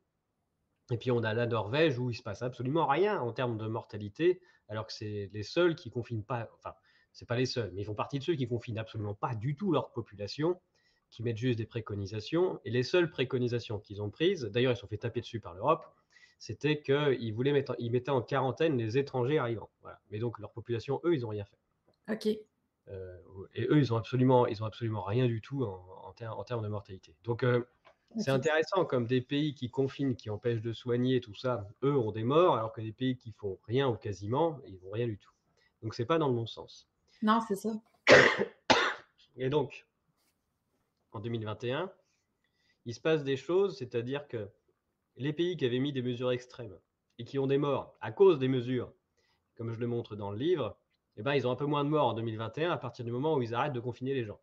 Et 0.91 0.97
puis 0.97 1.11
on 1.11 1.23
a 1.23 1.33
la 1.33 1.45
Norvège 1.45 1.97
où 1.97 2.09
il 2.09 2.15
se 2.15 2.21
passe 2.21 2.41
absolument 2.41 2.85
rien 2.85 3.19
en 3.21 3.31
termes 3.31 3.57
de 3.57 3.67
mortalité, 3.67 4.41
alors 4.67 4.85
que 4.85 4.93
c'est 4.93 5.29
les 5.33 5.43
seuls 5.43 5.75
qui 5.75 5.89
confinent 5.89 6.25
pas, 6.25 6.49
enfin, 6.55 6.73
c'est 7.13 7.27
pas 7.27 7.37
les 7.37 7.45
seuls, 7.45 7.71
mais 7.73 7.81
ils 7.81 7.85
font 7.85 7.95
partie 7.95 8.19
de 8.19 8.23
ceux 8.23 8.35
qui 8.35 8.47
confinent 8.47 8.77
absolument 8.77 9.13
pas 9.13 9.33
du 9.33 9.55
tout 9.55 9.71
leur 9.71 9.91
population, 9.91 10.59
qui 11.09 11.23
mettent 11.23 11.37
juste 11.37 11.57
des 11.57 11.65
préconisations. 11.65 12.59
Et 12.65 12.71
les 12.71 12.83
seules 12.83 13.09
préconisations 13.09 13.79
qu'ils 13.79 14.01
ont 14.01 14.09
prises, 14.09 14.43
d'ailleurs 14.43 14.73
ils 14.73 14.77
sont 14.77 14.87
fait 14.87 14.97
taper 14.97 15.21
dessus 15.21 15.39
par 15.39 15.53
l'Europe, 15.53 15.85
c'était 16.39 16.81
qu'ils 16.81 17.33
voulaient 17.33 17.53
mettre, 17.53 17.75
ils 17.79 17.91
mettaient 17.91 18.11
en 18.11 18.21
quarantaine 18.21 18.77
les 18.77 18.97
étrangers 18.97 19.37
arrivants. 19.37 19.69
Mais 20.11 20.19
donc 20.19 20.39
leur 20.39 20.51
population, 20.51 20.99
eux, 21.05 21.15
ils 21.15 21.21
n'ont 21.21 21.29
rien 21.29 21.45
fait. 21.45 21.57
Ok. 22.11 22.37
Euh, 22.89 23.17
et 23.53 23.65
eux, 23.67 23.77
ils 23.77 23.93
ont 23.93 23.95
absolument, 23.95 24.45
ils 24.47 24.61
ont 24.61 24.65
absolument 24.65 25.03
rien 25.03 25.25
du 25.25 25.39
tout 25.39 25.63
en, 25.63 26.11
termes 26.43 26.63
de 26.63 26.67
mortalité. 26.67 27.15
Donc 27.23 27.43
euh, 27.43 27.65
c'est 28.17 28.31
intéressant, 28.31 28.85
comme 28.85 29.05
des 29.05 29.21
pays 29.21 29.55
qui 29.55 29.69
confinent, 29.69 30.15
qui 30.15 30.29
empêchent 30.29 30.61
de 30.61 30.73
soigner, 30.73 31.21
tout 31.21 31.35
ça, 31.35 31.67
eux 31.83 31.95
ont 31.95 32.11
des 32.11 32.23
morts, 32.23 32.55
alors 32.55 32.71
que 32.71 32.81
des 32.81 32.91
pays 32.91 33.15
qui 33.17 33.31
font 33.31 33.59
rien 33.65 33.89
ou 33.89 33.95
quasiment, 33.95 34.59
ils 34.67 34.79
n'ont 34.83 34.91
rien 34.91 35.07
du 35.07 35.17
tout. 35.17 35.31
Donc 35.81 35.95
c'est 35.95 36.05
pas 36.05 36.17
dans 36.17 36.27
le 36.27 36.33
bon 36.33 36.45
sens. 36.45 36.87
Non, 37.21 37.39
c'est 37.47 37.55
ça. 37.55 37.69
Et 39.35 39.49
donc, 39.49 39.87
en 41.11 41.19
2021, 41.19 41.91
il 42.85 42.93
se 42.93 42.99
passe 42.99 43.23
des 43.23 43.37
choses, 43.37 43.77
c'est-à-dire 43.77 44.27
que 44.27 44.49
les 45.17 45.33
pays 45.33 45.57
qui 45.57 45.65
avaient 45.65 45.79
mis 45.79 45.93
des 45.93 46.01
mesures 46.01 46.31
extrêmes 46.31 46.77
et 47.17 47.25
qui 47.25 47.39
ont 47.39 47.47
des 47.47 47.57
morts 47.57 47.95
à 48.01 48.11
cause 48.11 48.39
des 48.39 48.47
mesures, 48.47 48.91
comme 49.55 49.71
je 49.71 49.79
le 49.79 49.87
montre 49.87 50.15
dans 50.15 50.31
le 50.31 50.37
livre, 50.37 50.77
eh 51.17 51.21
ben, 51.21 51.33
ils 51.33 51.47
ont 51.47 51.51
un 51.51 51.55
peu 51.55 51.65
moins 51.65 51.83
de 51.83 51.89
morts 51.89 52.07
en 52.07 52.13
2021 52.13 52.71
à 52.71 52.77
partir 52.77 53.05
du 53.05 53.11
moment 53.11 53.35
où 53.35 53.41
ils 53.41 53.53
arrêtent 53.53 53.73
de 53.73 53.79
confiner 53.79 54.13
les 54.13 54.25
gens. 54.25 54.39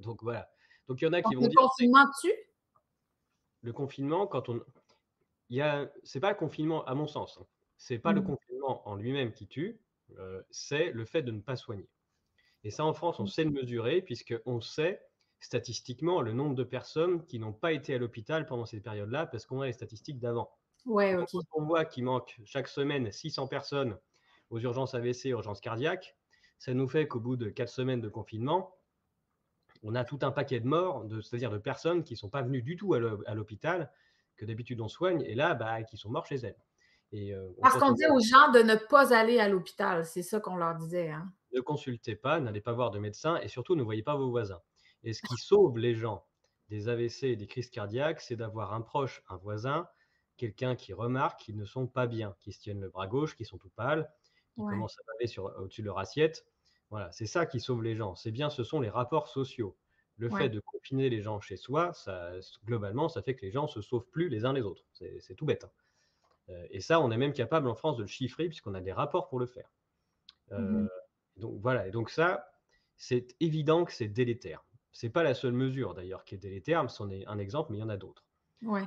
Donc 0.00 0.22
voilà. 0.22 0.50
Donc 0.88 1.00
il 1.00 1.04
y 1.04 1.08
en 1.08 1.12
a 1.12 1.22
qui 1.22 1.34
vont 1.34 1.42
le 1.42 1.48
dire. 1.48 1.68
Tue 2.20 2.34
Le 3.62 3.72
confinement, 3.72 4.26
quand 4.26 4.48
on. 4.48 4.60
Il 5.48 5.56
y 5.56 5.60
a... 5.60 5.90
C'est 6.02 6.20
pas 6.20 6.30
le 6.30 6.36
confinement, 6.36 6.84
à 6.84 6.94
mon 6.94 7.06
sens. 7.06 7.38
Hein. 7.40 7.46
C'est 7.76 7.98
pas 7.98 8.12
le 8.12 8.20
mmh. 8.20 8.26
confinement 8.26 8.88
en 8.88 8.94
lui-même 8.94 9.32
qui 9.32 9.48
tue, 9.48 9.80
euh, 10.18 10.42
c'est 10.50 10.92
le 10.92 11.04
fait 11.04 11.22
de 11.22 11.32
ne 11.32 11.40
pas 11.40 11.56
soigner. 11.56 11.88
Et 12.64 12.70
ça, 12.70 12.84
en 12.84 12.94
France, 12.94 13.18
on 13.18 13.24
mmh. 13.24 13.28
sait 13.28 13.44
le 13.44 13.50
mesurer, 13.50 14.02
puisqu'on 14.02 14.60
sait 14.60 15.02
statistiquement 15.40 16.22
le 16.22 16.32
nombre 16.32 16.54
de 16.54 16.64
personnes 16.64 17.24
qui 17.26 17.38
n'ont 17.38 17.52
pas 17.52 17.72
été 17.72 17.94
à 17.94 17.98
l'hôpital 17.98 18.46
pendant 18.46 18.64
cette 18.64 18.82
période-là 18.82 19.26
parce 19.26 19.44
qu'on 19.44 19.60
a 19.60 19.66
les 19.66 19.72
statistiques 19.72 20.20
d'avant. 20.20 20.50
Ouais, 20.86 21.14
Quand 21.14 21.40
on 21.52 21.64
voit 21.64 21.84
qu'il 21.84 22.04
manque 22.04 22.38
chaque 22.44 22.68
semaine 22.68 23.10
600 23.10 23.48
personnes 23.48 23.98
aux 24.50 24.60
urgences 24.60 24.94
AVC, 24.94 25.26
urgences 25.26 25.60
cardiaques, 25.60 26.16
ça 26.58 26.74
nous 26.74 26.88
fait 26.88 27.08
qu'au 27.08 27.20
bout 27.20 27.36
de 27.36 27.48
4 27.50 27.68
semaines 27.68 28.00
de 28.00 28.08
confinement, 28.08 28.74
on 29.82 29.94
a 29.94 30.04
tout 30.04 30.18
un 30.22 30.30
paquet 30.30 30.60
de 30.60 30.66
morts, 30.66 31.06
c'est-à-dire 31.22 31.50
de 31.50 31.58
personnes 31.58 32.04
qui 32.04 32.14
ne 32.14 32.18
sont 32.18 32.28
pas 32.28 32.42
venues 32.42 32.62
du 32.62 32.76
tout 32.76 32.94
à 32.94 33.34
l'hôpital, 33.34 33.90
que 34.36 34.44
d'habitude 34.44 34.80
on 34.80 34.88
soigne, 34.88 35.22
et 35.22 35.34
là, 35.34 35.54
bah, 35.54 35.82
qui 35.82 35.96
sont 35.96 36.10
morts 36.10 36.26
chez 36.26 36.36
elles. 36.36 36.58
Et, 37.12 37.34
Parce 37.60 37.78
qu'on 37.78 37.92
dit 37.92 38.06
aux 38.06 38.20
gens 38.20 38.50
de 38.52 38.60
ne 38.60 38.74
pas 38.74 39.14
aller 39.14 39.38
à 39.38 39.48
l'hôpital, 39.48 40.06
c'est 40.06 40.22
ça 40.22 40.40
qu'on 40.40 40.56
leur 40.56 40.74
disait. 40.76 41.10
Hein? 41.10 41.30
Ne 41.54 41.60
consultez 41.60 42.16
pas, 42.16 42.40
n'allez 42.40 42.62
pas 42.62 42.72
voir 42.72 42.90
de 42.90 42.98
médecin 42.98 43.36
et 43.38 43.48
surtout 43.48 43.76
ne 43.76 43.82
voyez 43.82 44.02
pas 44.02 44.16
vos 44.16 44.30
voisins. 44.30 44.62
Et 45.04 45.12
ce 45.12 45.20
qui 45.20 45.36
sauve 45.36 45.78
les 45.78 45.94
gens 45.94 46.24
des 46.68 46.88
AVC 46.88 47.24
et 47.24 47.36
des 47.36 47.46
crises 47.46 47.68
cardiaques, 47.68 48.20
c'est 48.20 48.36
d'avoir 48.36 48.72
un 48.72 48.80
proche, 48.80 49.22
un 49.28 49.36
voisin, 49.36 49.86
quelqu'un 50.38 50.74
qui 50.74 50.94
remarque 50.94 51.40
qu'ils 51.40 51.56
ne 51.56 51.66
sont 51.66 51.86
pas 51.86 52.06
bien, 52.06 52.34
qui 52.40 52.52
se 52.52 52.60
tiennent 52.60 52.80
le 52.80 52.88
bras 52.88 53.06
gauche, 53.06 53.36
qui 53.36 53.44
sont 53.44 53.58
tout 53.58 53.70
pâles, 53.76 54.10
qui 54.54 54.62
commencent 54.62 54.98
à 54.98 55.02
baver 55.12 55.38
au-dessus 55.58 55.82
de 55.82 55.86
leur 55.86 55.98
assiette. 55.98 56.46
Voilà, 56.92 57.10
c'est 57.10 57.26
ça 57.26 57.46
qui 57.46 57.58
sauve 57.58 57.82
les 57.82 57.96
gens. 57.96 58.14
C'est 58.14 58.30
bien, 58.30 58.50
ce 58.50 58.64
sont 58.64 58.78
les 58.78 58.90
rapports 58.90 59.26
sociaux. 59.26 59.78
Le 60.18 60.28
fait 60.28 60.50
de 60.50 60.60
confiner 60.60 61.08
les 61.08 61.22
gens 61.22 61.40
chez 61.40 61.56
soi, 61.56 61.94
ça, 61.94 62.32
globalement, 62.66 63.08
ça 63.08 63.22
fait 63.22 63.34
que 63.34 63.46
les 63.46 63.50
gens 63.50 63.66
se 63.66 63.80
sauvent 63.80 64.06
plus 64.10 64.28
les 64.28 64.44
uns 64.44 64.52
les 64.52 64.60
autres. 64.60 64.84
C'est 64.92 65.34
tout 65.34 65.46
bête. 65.46 65.64
Hein. 65.64 65.70
Euh, 66.50 66.66
et 66.70 66.80
ça, 66.80 67.00
on 67.00 67.10
est 67.10 67.16
même 67.16 67.32
capable 67.32 67.66
en 67.68 67.74
France 67.74 67.96
de 67.96 68.02
le 68.02 68.08
chiffrer 68.08 68.46
puisqu'on 68.46 68.74
a 68.74 68.82
des 68.82 68.92
rapports 68.92 69.28
pour 69.28 69.40
le 69.40 69.46
faire. 69.46 69.72
Euh, 70.52 70.58
mmh 70.58 70.88
donc 71.38 71.58
voilà, 71.62 71.86
et 71.86 71.90
donc 71.90 72.10
ça, 72.10 72.52
c'est 72.98 73.34
évident 73.40 73.86
que 73.86 73.92
c'est 73.92 74.06
délétère. 74.06 74.62
C'est 74.92 75.08
pas 75.08 75.22
la 75.22 75.32
seule 75.32 75.54
mesure 75.54 75.94
d'ailleurs 75.94 76.26
qui 76.26 76.34
est 76.34 76.38
délétère, 76.38 76.90
c'en 76.90 77.08
est 77.08 77.26
un 77.26 77.38
exemple, 77.38 77.72
mais 77.72 77.78
il 77.78 77.80
y 77.80 77.84
en 77.84 77.88
a 77.88 77.96
d'autres. 77.96 78.26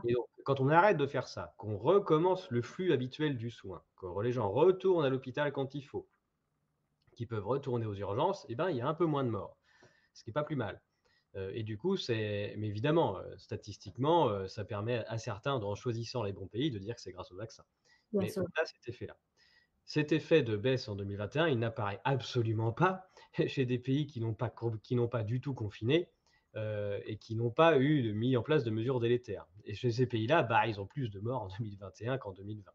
Et 0.03 0.13
donc, 0.13 0.27
quand 0.43 0.59
on 0.59 0.69
arrête 0.69 0.97
de 0.97 1.07
faire 1.07 1.27
ça, 1.27 1.55
qu'on 1.57 1.75
recommence 1.75 2.51
le 2.51 2.61
flux 2.61 2.93
habituel 2.93 3.35
du 3.35 3.49
soin, 3.49 3.83
que 3.97 4.05
les 4.21 4.31
gens 4.31 4.51
retournent 4.51 5.03
à 5.03 5.09
l'hôpital 5.09 5.51
quand 5.51 5.73
il 5.73 5.81
faut, 5.81 6.07
qui 7.15 7.25
peuvent 7.25 7.45
retourner 7.45 7.85
aux 7.85 7.95
urgences, 7.95 8.45
eh 8.49 8.55
ben, 8.55 8.69
il 8.69 8.77
y 8.77 8.81
a 8.81 8.87
un 8.87 8.93
peu 8.93 9.05
moins 9.05 9.23
de 9.23 9.29
morts, 9.29 9.57
ce 10.13 10.23
qui 10.23 10.29
n'est 10.29 10.33
pas 10.33 10.43
plus 10.43 10.55
mal. 10.55 10.81
Euh, 11.35 11.51
et 11.53 11.63
du 11.63 11.77
coup, 11.77 11.97
c'est, 11.97 12.55
mais 12.57 12.67
évidemment, 12.67 13.17
euh, 13.17 13.35
statistiquement, 13.37 14.29
euh, 14.29 14.47
ça 14.47 14.63
permet 14.63 15.05
à 15.07 15.17
certains, 15.17 15.53
en 15.53 15.75
choisissant 15.75 16.23
les 16.23 16.31
bons 16.31 16.47
pays, 16.47 16.71
de 16.71 16.79
dire 16.79 16.95
que 16.95 17.01
c'est 17.01 17.11
grâce 17.11 17.31
au 17.31 17.35
vaccin. 17.35 17.63
mais 18.13 18.37
on 18.37 18.43
a 18.43 18.65
cet 18.65 18.87
effet-là. 18.87 19.17
Cet 19.85 20.11
effet 20.11 20.41
de 20.41 20.55
baisse 20.55 20.87
en 20.87 20.95
2021, 20.95 21.47
il 21.47 21.59
n'apparaît 21.59 22.01
absolument 22.05 22.71
pas 22.71 23.07
chez 23.47 23.65
des 23.65 23.79
pays 23.79 24.07
qui 24.07 24.19
n'ont 24.19 24.33
pas, 24.33 24.53
qui 24.81 24.95
n'ont 24.95 25.07
pas 25.07 25.23
du 25.23 25.41
tout 25.41 25.53
confiné 25.53 26.09
et 27.05 27.17
qui 27.17 27.35
n'ont 27.35 27.51
pas 27.51 27.77
eu 27.77 28.13
mis 28.13 28.37
en 28.37 28.41
place 28.41 28.63
de 28.63 28.71
mesures 28.71 29.01
délétères. 29.01 29.45
Et 29.65 29.73
chez 29.73 29.91
ces 29.91 30.05
pays-là, 30.05 30.41
bah, 30.41 30.65
ils 30.67 30.79
ont 30.79 30.87
plus 30.87 31.09
de 31.09 31.19
morts 31.19 31.41
en 31.41 31.47
2021 31.59 32.17
qu'en 32.17 32.31
2020. 32.31 32.71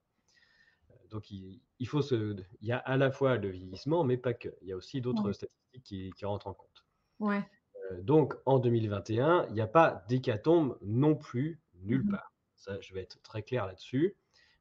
Donc 1.11 1.31
il, 1.31 1.61
faut 1.87 2.03
se, 2.03 2.37
il 2.61 2.69
y 2.69 2.73
a 2.73 2.79
à 2.79 2.97
la 2.97 3.11
fois 3.11 3.37
le 3.37 3.49
vieillissement, 3.49 4.05
mais 4.05 4.17
pas 4.17 4.33
que. 4.33 4.49
Il 4.63 4.69
y 4.69 4.73
a 4.73 4.77
aussi 4.77 5.01
d'autres 5.01 5.33
statistiques 5.33 5.83
qui, 5.83 6.13
qui, 6.17 6.25
rentrent 6.25 6.47
en 6.47 6.55
compte. 6.55 6.85
Ouais. 7.19 7.43
Euh, 7.91 8.01
donc 8.03 8.35
en 8.47 8.59
2021, 8.59 9.47
il 9.49 9.55
n'y 9.55 9.61
a 9.61 9.67
pas 9.67 10.05
d'hécatombe 10.09 10.79
non 10.83 11.17
plus 11.17 11.61
nulle 11.83 12.05
mmh 12.05 12.11
part. 12.11 12.33
Ça, 12.57 12.81
je 12.81 12.95
vais 12.95 13.01
être 13.01 13.21
très 13.23 13.43
clair 13.43 13.67
là-dessus. 13.67 14.17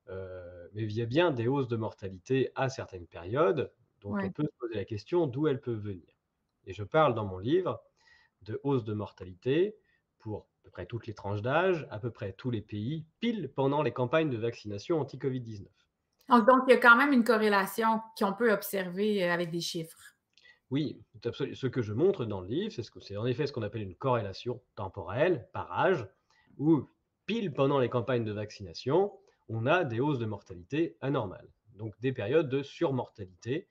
Euh, 0.09 0.67
mais 0.73 0.83
il 0.83 0.91
y 0.91 1.01
a 1.01 1.05
bien 1.05 1.31
des 1.31 1.47
hausses 1.47 1.67
de 1.67 1.75
mortalité 1.75 2.51
à 2.55 2.69
certaines 2.69 3.05
périodes, 3.05 3.71
donc 4.01 4.17
on 4.23 4.31
peut 4.31 4.43
se 4.43 4.57
poser 4.57 4.75
la 4.75 4.85
question 4.85 5.27
d'où 5.27 5.47
elles 5.47 5.61
peuvent 5.61 5.79
venir. 5.79 6.07
Et 6.65 6.73
je 6.73 6.83
parle 6.83 7.13
dans 7.13 7.25
mon 7.25 7.37
livre 7.37 7.79
de 8.41 8.59
hausses 8.63 8.85
de 8.85 8.93
mortalité 8.93 9.75
pour 10.17 10.47
à 10.61 10.63
peu 10.63 10.69
près 10.71 10.85
toutes 10.87 11.05
les 11.05 11.13
tranches 11.13 11.41
d'âge, 11.41 11.87
à 11.91 11.99
peu 11.99 12.09
près 12.09 12.33
tous 12.33 12.49
les 12.49 12.61
pays, 12.61 13.05
pile 13.19 13.51
pendant 13.53 13.83
les 13.83 13.91
campagnes 13.91 14.29
de 14.29 14.37
vaccination 14.37 14.99
anti-Covid-19. 14.99 15.67
Donc, 16.29 16.63
il 16.67 16.71
y 16.71 16.73
a 16.73 16.77
quand 16.77 16.95
même 16.95 17.11
une 17.11 17.23
corrélation 17.23 18.01
qu'on 18.17 18.33
peut 18.33 18.51
observer 18.51 19.23
euh, 19.23 19.33
avec 19.33 19.49
des 19.51 19.61
chiffres. 19.61 19.97
Oui, 20.69 21.01
ce 21.23 21.65
que 21.67 21.81
je 21.81 21.93
montre 21.93 22.25
dans 22.25 22.41
le 22.41 22.47
livre, 22.47 22.71
c'est 22.71 22.83
ce 22.83 23.17
en 23.17 23.25
effet 23.25 23.47
ce 23.47 23.53
qu'on 23.53 23.63
appelle 23.63 23.81
une 23.81 23.95
corrélation 23.95 24.61
temporelle 24.75 25.47
par 25.51 25.71
âge, 25.71 26.07
où 26.59 26.87
pile 27.25 27.51
pendant 27.51 27.79
les 27.79 27.89
campagnes 27.89 28.23
de 28.23 28.31
vaccination, 28.31 29.11
on 29.47 29.65
a 29.65 29.83
des 29.83 29.99
hausses 29.99 30.19
de 30.19 30.27
mortalité 30.27 30.95
anormales. 31.01 31.49
Donc 31.73 31.99
des 32.01 32.11
périodes 32.11 32.49
de 32.49 32.61
surmortalité 32.61 33.67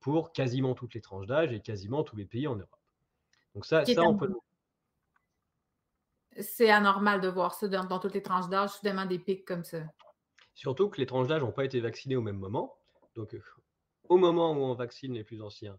pour 0.00 0.32
quasiment 0.32 0.74
toutes 0.74 0.94
les 0.94 1.00
tranches 1.00 1.26
d'âge 1.26 1.52
et 1.52 1.60
quasiment 1.60 2.02
tous 2.02 2.16
les 2.16 2.24
pays 2.24 2.46
en 2.46 2.56
Europe. 2.56 2.80
Donc 3.54 3.66
ça, 3.66 3.84
ça 3.84 4.02
on 4.02 4.16
peut 4.16 4.32
C'est 6.40 6.70
anormal 6.70 7.20
de 7.20 7.28
voir 7.28 7.54
ça 7.54 7.68
dans, 7.68 7.98
toutes 7.98 8.14
les 8.14 8.22
tranches 8.22 8.48
d'âge, 8.48 8.70
soudainement 8.70 9.06
des 9.06 9.18
pics 9.18 9.44
comme 9.44 9.64
ça. 9.64 9.80
Surtout 10.58 10.88
que 10.88 10.98
les 11.00 11.06
tranches 11.06 11.28
d'âge 11.28 11.40
n'ont 11.40 11.52
pas 11.52 11.64
été 11.64 11.78
vaccinées 11.78 12.16
au 12.16 12.20
même 12.20 12.36
moment. 12.36 12.80
Donc 13.14 13.36
au 14.08 14.16
moment 14.16 14.50
où 14.50 14.56
on 14.56 14.74
vaccine 14.74 15.14
les 15.14 15.22
plus 15.22 15.40
anciens, 15.40 15.78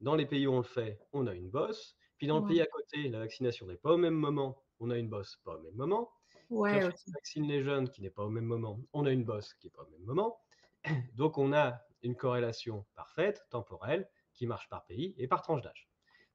dans 0.00 0.16
les 0.16 0.26
pays 0.26 0.48
où 0.48 0.52
on 0.52 0.56
le 0.56 0.64
fait, 0.64 0.98
on 1.12 1.28
a 1.28 1.32
une 1.32 1.48
bosse. 1.48 1.96
Puis 2.18 2.26
dans 2.26 2.40
le 2.40 2.46
pays 2.48 2.60
à 2.60 2.66
côté, 2.66 3.08
la 3.08 3.20
vaccination 3.20 3.68
n'est 3.68 3.76
pas 3.76 3.92
au 3.92 3.96
même 3.96 4.14
moment, 4.14 4.64
on 4.80 4.90
a 4.90 4.98
une 4.98 5.08
bosse 5.08 5.38
pas 5.44 5.54
au 5.54 5.60
même 5.60 5.76
moment. 5.76 6.10
Ouais, 6.48 6.84
on 6.84 7.12
vaccine 7.12 7.46
les 7.46 7.62
jeunes 7.62 7.88
qui 7.88 8.02
n'est 8.02 8.10
pas 8.10 8.24
au 8.24 8.30
même 8.30 8.46
moment, 8.46 8.80
on 8.92 9.06
a 9.06 9.12
une 9.12 9.22
bosse 9.22 9.54
qui 9.54 9.68
n'est 9.68 9.70
pas 9.70 9.84
au 9.84 9.90
même 9.90 10.02
moment. 10.02 10.40
Donc 11.14 11.38
on 11.38 11.52
a 11.52 11.80
une 12.02 12.16
corrélation 12.16 12.84
parfaite, 12.96 13.46
temporelle, 13.48 14.10
qui 14.34 14.48
marche 14.48 14.68
par 14.68 14.86
pays 14.86 15.14
et 15.18 15.28
par 15.28 15.42
tranche 15.42 15.62
d'âge. 15.62 15.88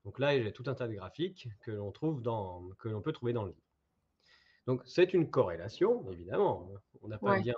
Donc 0.05 0.17
là, 0.19 0.29
a 0.29 0.51
tout 0.51 0.63
un 0.67 0.75
tas 0.75 0.87
de 0.87 0.93
graphiques 0.93 1.49
que 1.59 1.71
l'on 1.71 1.91
trouve 1.91 2.21
dans, 2.21 2.69
que 2.79 2.87
l'on 2.87 3.01
peut 3.01 3.11
trouver 3.11 3.33
dans 3.33 3.43
le 3.43 3.49
livre. 3.49 3.67
Donc 4.67 4.81
c'est 4.85 5.13
une 5.13 5.29
corrélation, 5.29 6.09
évidemment. 6.11 6.69
On 7.01 7.07
n'a 7.07 7.17
pas 7.17 7.39
bien, 7.39 7.53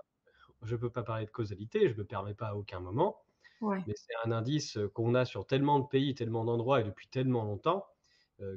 je 0.64 0.76
ne 0.76 0.80
peux 0.80 0.90
pas 0.90 1.04
parler 1.04 1.26
de 1.26 1.32
causalité, 1.32 1.88
je 1.88 1.94
ne 1.94 2.00
me 2.00 2.06
permets 2.06 2.34
pas 2.34 2.48
à 2.48 2.56
aucun 2.56 2.80
moment. 2.80 3.22
Mais 3.62 3.96
c'est 3.96 4.14
un 4.24 4.32
indice 4.32 4.78
qu'on 4.94 5.16
a 5.16 5.26
sur 5.26 5.48
tellement 5.48 5.80
de 5.80 5.88
pays, 5.88 6.14
tellement 6.14 6.46
d'endroits 6.46 6.82
et 6.82 6.84
depuis 6.84 7.08
tellement 7.08 7.44
longtemps 7.44 7.88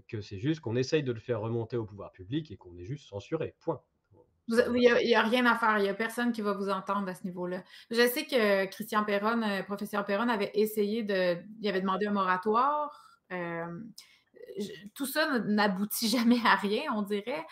que 0.08 0.20
c'est 0.20 0.38
juste 0.38 0.60
qu'on 0.60 0.76
essaye 0.76 1.02
de 1.02 1.12
le 1.12 1.20
faire 1.20 1.40
remonter 1.40 1.76
au 1.78 1.86
pouvoir 1.86 2.12
public 2.12 2.50
et 2.50 2.56
qu'on 2.56 2.76
est 2.76 2.84
juste 2.84 3.08
censuré. 3.08 3.54
Point. 3.60 3.80
Il 4.48 4.72
n'y 4.72 5.14
a, 5.14 5.22
rien 5.22 5.46
à 5.46 5.56
faire. 5.56 5.78
Il 5.78 5.84
n'y 5.84 5.88
a 5.88 5.94
personne 5.94 6.32
qui 6.32 6.42
va 6.42 6.52
vous 6.52 6.68
entendre 6.68 7.08
à 7.08 7.14
ce 7.14 7.24
niveau-là. 7.24 7.62
Je 7.90 8.06
sais 8.08 8.26
que 8.26 8.66
Christian 8.66 9.04
Perron, 9.04 9.40
professeur 9.64 10.04
Perron, 10.04 10.28
avait 10.28 10.50
essayé 10.54 11.02
de. 11.02 11.36
Il 11.60 11.68
avait 11.68 11.80
demandé 11.80 12.06
un 12.06 12.12
moratoire. 12.12 12.90
tout 14.94 15.06
ça 15.06 15.38
n'aboutit 15.38 16.08
jamais 16.16 16.40
à 16.44 16.56
rien, 16.56 16.82
on 16.94 17.02
dirait. 17.02 17.44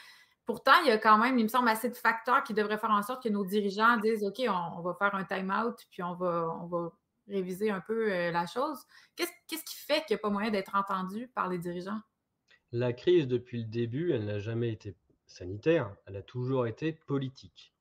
Pourtant, 0.49 0.81
il 0.83 0.89
y 0.89 0.91
a 0.91 0.97
quand 0.97 1.19
même, 1.19 1.39
il 1.39 1.43
me 1.43 1.49
semble, 1.49 1.69
assez 1.69 1.91
de 1.91 1.95
facteurs 1.95 2.43
qui 2.43 2.55
devraient 2.55 2.79
faire 2.79 2.91
en 2.91 3.03
sorte 3.03 3.23
que 3.23 3.29
nos 3.29 3.45
dirigeants 3.45 3.99
disent 3.99 4.25
OK, 4.25 4.41
on, 4.49 4.81
va 4.81 4.95
faire 4.95 5.15
un 5.15 5.25
time-out, 5.25 5.77
puis 5.91 6.03
on 6.03 6.15
va, 6.15 6.49
on 6.63 6.67
va 6.67 6.91
réviser 7.29 7.71
un 7.71 7.81
peu 7.81 8.11
euh, 8.11 8.31
la 8.31 8.47
chose. 8.47 8.79
Qu'est-ce 9.15 9.63
qui 9.63 9.77
fait 9.77 10.07
qu'il 10.07 10.15
n'y 10.15 10.21
a 10.21 10.23
pas 10.23 10.31
moyen 10.31 10.51
d'être 10.51 10.75
entendu 10.75 11.29
par 11.35 11.51
les 11.51 11.59
dirigeants? 11.59 12.01
La 12.73 12.95
crise, 12.95 13.29
depuis 13.29 13.59
le 13.59 13.69
début, 13.69 14.13
elle 14.13 14.25
n'a 14.25 14.39
jamais 14.39 14.73
été 14.73 14.97
sanitaire, 15.27 15.95
elle 16.07 16.17
a 16.17 16.23
toujours 16.23 16.67
été 16.67 16.95
politique. 16.95 17.75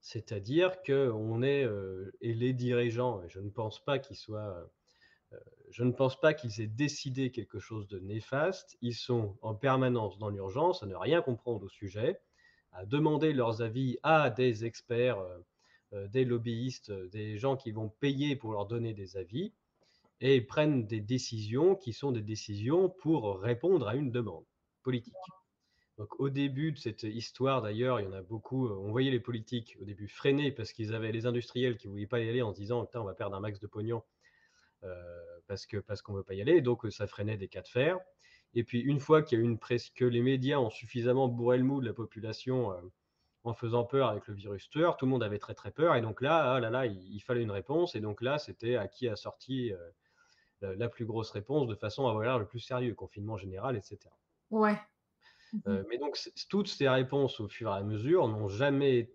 C'est-à-dire 0.00 0.80
que 0.82 1.10
on 1.10 1.42
est 1.42 1.64
euh, 1.64 2.12
et 2.20 2.32
les 2.32 2.52
dirigeants, 2.52 3.22
je 3.26 3.40
ne 3.40 3.50
pense 3.50 3.84
pas 3.84 3.98
qu'ils 3.98 4.16
soient, 4.16 4.54
euh, 4.56 4.66
je 5.70 5.84
ne 5.84 5.92
pense 5.92 6.18
pas 6.18 6.34
qu'ils 6.34 6.60
aient 6.60 6.66
décidé 6.66 7.30
quelque 7.30 7.58
chose 7.58 7.86
de 7.88 7.98
néfaste. 7.98 8.76
Ils 8.80 8.94
sont 8.94 9.36
en 9.42 9.54
permanence 9.54 10.18
dans 10.18 10.30
l'urgence, 10.30 10.82
à 10.82 10.86
ne 10.86 10.96
rien 10.96 11.22
comprendre 11.22 11.64
au 11.64 11.68
sujet, 11.68 12.20
à 12.72 12.86
demander 12.86 13.32
leurs 13.32 13.62
avis 13.62 13.98
à 14.02 14.30
des 14.30 14.64
experts 14.64 15.18
euh, 15.94 16.06
des 16.08 16.24
lobbyistes, 16.24 16.90
euh, 16.90 17.08
des 17.08 17.38
gens 17.38 17.56
qui 17.56 17.72
vont 17.72 17.88
payer 17.88 18.36
pour 18.36 18.52
leur 18.52 18.66
donner 18.66 18.92
des 18.92 19.16
avis, 19.16 19.54
et 20.20 20.40
prennent 20.40 20.86
des 20.86 21.00
décisions 21.00 21.76
qui 21.76 21.92
sont 21.92 22.12
des 22.12 22.20
décisions 22.20 22.90
pour 22.90 23.40
répondre 23.40 23.88
à 23.88 23.94
une 23.94 24.10
demande 24.10 24.44
politique. 24.82 25.14
Donc 25.96 26.20
au 26.20 26.28
début 26.28 26.72
de 26.72 26.78
cette 26.78 27.04
histoire, 27.04 27.62
d'ailleurs, 27.62 28.00
il 28.00 28.04
y 28.04 28.08
en 28.08 28.12
a 28.12 28.22
beaucoup, 28.22 28.66
euh, 28.66 28.76
on 28.76 28.90
voyait 28.90 29.10
les 29.10 29.20
politiques 29.20 29.78
au 29.80 29.84
début 29.84 30.08
freiner 30.08 30.52
parce 30.52 30.72
qu'ils 30.72 30.94
avaient 30.94 31.12
les 31.12 31.24
industriels 31.24 31.76
qui 31.76 31.88
ne 31.88 31.92
voulaient 31.92 32.06
pas 32.06 32.20
y 32.20 32.28
aller 32.28 32.42
en 32.42 32.52
se 32.52 32.58
disant, 32.58 32.88
on 32.94 33.04
va 33.04 33.14
perdre 33.14 33.36
un 33.36 33.40
max 33.40 33.58
de 33.58 33.66
pognon 33.66 34.02
parce 35.46 35.66
qu'on 35.66 35.80
parce 35.82 36.02
qu'on 36.02 36.12
ne 36.12 36.18
veut 36.18 36.24
pas 36.24 36.34
y 36.34 36.40
aller, 36.40 36.60
donc 36.60 36.86
ça 36.90 37.06
freinait 37.06 37.36
des 37.36 37.48
cas 37.48 37.62
de 37.62 37.68
fer. 37.68 37.98
Et 38.54 38.64
puis 38.64 38.80
une 38.80 39.00
fois 39.00 39.22
qu'il 39.22 39.38
y 39.38 39.42
a 39.42 39.44
une 39.44 39.58
presse, 39.58 39.90
que 39.90 40.04
les 40.04 40.22
médias 40.22 40.58
ont 40.58 40.70
suffisamment 40.70 41.28
bourré 41.28 41.58
le 41.58 41.64
mou 41.64 41.80
de 41.80 41.86
la 41.86 41.92
population 41.92 42.74
en 43.44 43.54
faisant 43.54 43.84
peur 43.84 44.08
avec 44.08 44.26
le 44.26 44.34
virus 44.34 44.68
tueur. 44.70 44.96
Tout 44.96 45.06
le 45.06 45.10
monde 45.10 45.22
avait 45.22 45.38
très 45.38 45.54
très 45.54 45.70
peur. 45.70 45.96
Et 45.96 46.00
donc 46.00 46.20
là, 46.20 46.54
ah 46.54 46.60
là, 46.60 46.70
là 46.70 46.86
il, 46.86 47.20
fallait 47.20 47.42
une 47.42 47.50
réponse. 47.50 47.94
Et 47.94 48.00
donc 48.00 48.20
là, 48.22 48.38
c'était 48.38 48.76
à 48.76 48.88
qui 48.88 49.08
a 49.08 49.16
sorti 49.16 49.72
euh, 50.62 50.74
la, 50.76 50.88
plus 50.88 51.06
grosse 51.06 51.30
réponse 51.30 51.68
de 51.68 51.74
façon 51.74 52.06
à 52.06 52.10
avoir 52.10 52.38
le 52.38 52.46
plus 52.46 52.60
sérieux, 52.60 52.94
confinement 52.94 53.36
général, 53.36 53.76
etc. 53.76 53.98
Ouais. 54.50 54.78
Euh, 55.66 55.84
mais 55.88 55.98
donc, 55.98 56.18
toutes 56.50 56.68
ces 56.68 56.88
réponses 56.88 57.40
au 57.40 57.48
fur 57.48 57.70
et 57.70 57.76
à 57.76 57.82
mesure 57.82 58.28
n'ont 58.28 58.48
jamais 58.48 59.14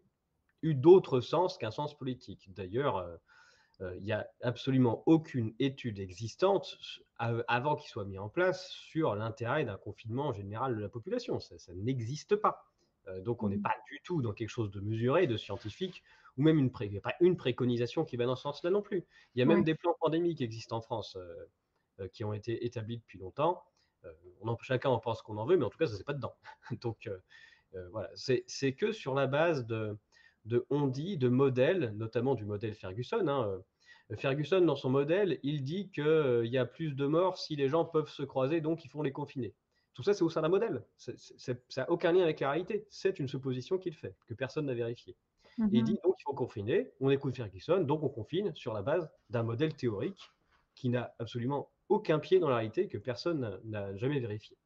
eu 0.62 0.74
d'autre 0.74 1.22
sens 1.22 1.58
qu'un 1.58 1.72
sens 1.72 1.98
politique. 1.98 2.52
D'ailleurs, 2.54 2.98
euh, 2.98 3.18
il 3.80 4.04
n'y 4.04 4.14
a 4.14 4.28
absolument 4.42 5.04
aucune 5.08 5.54
étude 5.60 6.00
existante 6.00 6.78
avant 7.18 7.76
qu'il 7.76 7.90
soit 7.90 8.06
mis 8.06 8.18
en 8.18 8.30
place 8.30 8.70
sur 8.70 9.16
l'intérêt 9.16 9.66
d'un 9.66 9.78
confinement 9.78 10.32
général 10.32 10.76
de 10.76 10.82
la 10.82 10.90
population. 10.90 11.40
ça 11.40 11.56
n'existe 11.74 12.36
pas. 12.36 12.66
Euh, 13.08 13.22
donc 13.22 13.44
on 13.44 13.50
n'est 13.50 13.58
mmh. 13.58 13.62
pas 13.62 13.76
du 13.92 14.02
tout 14.04 14.22
dans 14.22 14.34
quelque 14.34 14.50
chose 14.50 14.72
de 14.72 14.80
mesuré, 14.80 15.28
de 15.28 15.38
scientifique, 15.38 16.04
ou 16.38 16.44
même 16.44 16.58
une, 16.58 16.72
pas 16.72 17.16
une 17.20 17.38
préconisation 17.38 18.06
qui 18.06 18.18
va 18.18 18.26
dans 18.26 18.36
ce 18.36 18.44
sens-là 18.44 18.70
non 18.70 18.82
plus. 18.82 19.06
Il 19.36 19.40
y 19.40 19.42
a 19.42 19.46
même 19.46 19.64
des 19.64 19.76
plans 19.76 19.96
pandémiques 20.00 20.40
qui 20.40 20.44
existent 20.44 20.78
en 20.78 20.82
France 20.82 21.16
euh, 21.16 21.50
euh, 22.00 22.08
qui 22.08 22.24
ont 22.24 22.34
été 22.34 22.66
établis 22.66 22.98
depuis 22.98 23.20
longtemps. 23.20 23.64
On 24.42 24.58
chacun 24.58 24.90
en 24.90 25.00
pense 25.00 25.22
qu'on 25.22 25.38
en 25.38 25.46
veut, 25.46 25.56
mais 25.56 25.64
en 25.64 25.70
tout 25.70 25.78
cas, 25.78 25.88
ça 25.88 25.96
c'est 25.96 26.04
pas 26.04 26.14
dedans. 26.14 26.34
donc 26.82 27.10
voilà, 27.92 28.10
c'est 28.16 28.74
que 28.74 28.92
sur 28.92 29.16
la 29.16 29.28
base 29.28 29.66
de, 29.66 29.98
de 30.46 30.66
on-dit, 30.70 31.18
de 31.18 31.30
modèles, 31.30 31.94
notamment 31.96 32.36
du 32.36 32.46
modèle 32.46 32.74
Ferguson. 32.74 33.28
Hein. 33.28 33.62
Ferguson, 34.18 34.62
dans 34.62 34.76
son 34.76 34.90
modèle, 34.90 35.40
il 35.44 35.64
dit 35.64 35.90
qu'il 35.90 36.46
y 36.46 36.58
a 36.58 36.66
plus 36.66 36.96
de 36.96 37.06
morts 37.06 37.38
si 37.38 37.56
les 37.56 37.70
gens 37.70 37.86
peuvent 37.86 38.10
se 38.10 38.24
croiser, 38.24 38.62
donc 38.62 38.84
ils 38.86 38.90
font 38.90 39.02
les 39.02 39.12
confiner. 39.12 39.54
Tout 39.94 40.04
ça, 40.04 40.14
c'est 40.14 40.24
au 40.24 40.30
sein 40.30 40.42
d'un 40.42 40.50
modèle. 40.50 40.84
ça 40.98 41.54
n'a 41.78 41.92
aucun 41.92 42.12
lien 42.12 42.24
avec 42.24 42.40
la 42.40 42.52
réalité. 42.52 42.86
C'est 42.90 43.20
une 43.20 43.28
supposition 43.28 43.78
qu'il 43.78 43.94
fait, 43.94 44.16
que 44.28 44.34
personne 44.34 44.66
n'a 44.66 44.74
vérifié. 44.74 45.16
Il 45.72 45.84
dit 45.84 45.94
mmh 45.94 45.98
donc 46.04 46.16
il 46.20 46.24
faut 46.24 46.34
confiner, 46.34 46.92
on 47.00 47.12
écoute 47.12 47.36
Ferguson, 47.36 47.82
donc 47.82 48.02
on 48.02 48.10
confine 48.10 48.56
sur 48.56 48.74
la 48.74 48.82
base 48.82 49.08
d'un 49.30 49.44
modèle 49.44 49.76
théorique 49.76 50.32
qui 50.74 50.90
n'a 50.90 51.14
absolument 51.20 51.70
aucun 51.90 52.18
pied 52.18 52.40
dans 52.40 52.50
la 52.50 52.56
réalité 52.56 52.88
que 52.88 52.98
personne 52.98 53.60
n'a 53.64 53.96
jamais 53.96 54.20
vérifié. 54.20 54.58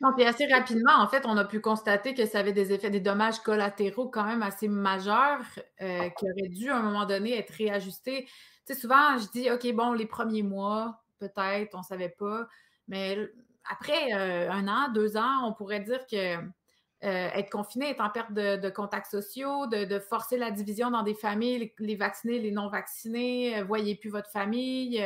Non, 0.00 0.12
puis 0.14 0.24
assez 0.24 0.46
rapidement, 0.46 0.92
en 0.98 1.08
fait, 1.08 1.26
on 1.26 1.36
a 1.36 1.44
pu 1.44 1.60
constater 1.60 2.14
que 2.14 2.24
ça 2.24 2.38
avait 2.38 2.52
des 2.52 2.72
effets, 2.72 2.88
des 2.88 3.00
dommages 3.00 3.40
collatéraux 3.40 4.08
quand 4.08 4.24
même 4.24 4.42
assez 4.42 4.68
majeurs 4.68 5.40
euh, 5.82 6.08
qui 6.10 6.24
auraient 6.24 6.48
dû 6.48 6.70
à 6.70 6.76
un 6.76 6.82
moment 6.82 7.04
donné 7.04 7.36
être 7.36 7.50
réajustés. 7.50 8.24
Tu 8.24 8.74
sais, 8.74 8.74
souvent, 8.74 9.18
je 9.18 9.28
dis, 9.30 9.50
OK, 9.50 9.66
bon, 9.74 9.92
les 9.92 10.06
premiers 10.06 10.44
mois, 10.44 11.02
peut-être, 11.18 11.74
on 11.74 11.78
ne 11.78 11.82
savait 11.82 12.14
pas, 12.16 12.46
mais 12.86 13.18
après 13.68 14.14
euh, 14.14 14.48
un 14.50 14.68
an, 14.68 14.88
deux 14.92 15.16
ans, 15.16 15.44
on 15.44 15.52
pourrait 15.52 15.80
dire 15.80 16.06
que 16.06 16.36
euh, 16.36 16.40
être 17.02 17.50
confiné, 17.50 17.90
être 17.90 18.00
en 18.00 18.10
perte 18.10 18.32
de, 18.32 18.70
contacts 18.70 19.10
sociaux, 19.10 19.66
de, 19.66 19.98
forcer 19.98 20.36
la 20.38 20.52
division 20.52 20.92
dans 20.92 21.02
des 21.02 21.14
familles, 21.14 21.72
les, 21.80 21.96
vaccinés, 21.96 22.38
les 22.38 22.52
non 22.52 22.68
vaccinés, 22.68 23.62
voyez 23.62 23.96
plus 23.96 24.10
votre 24.10 24.30
famille. 24.30 25.04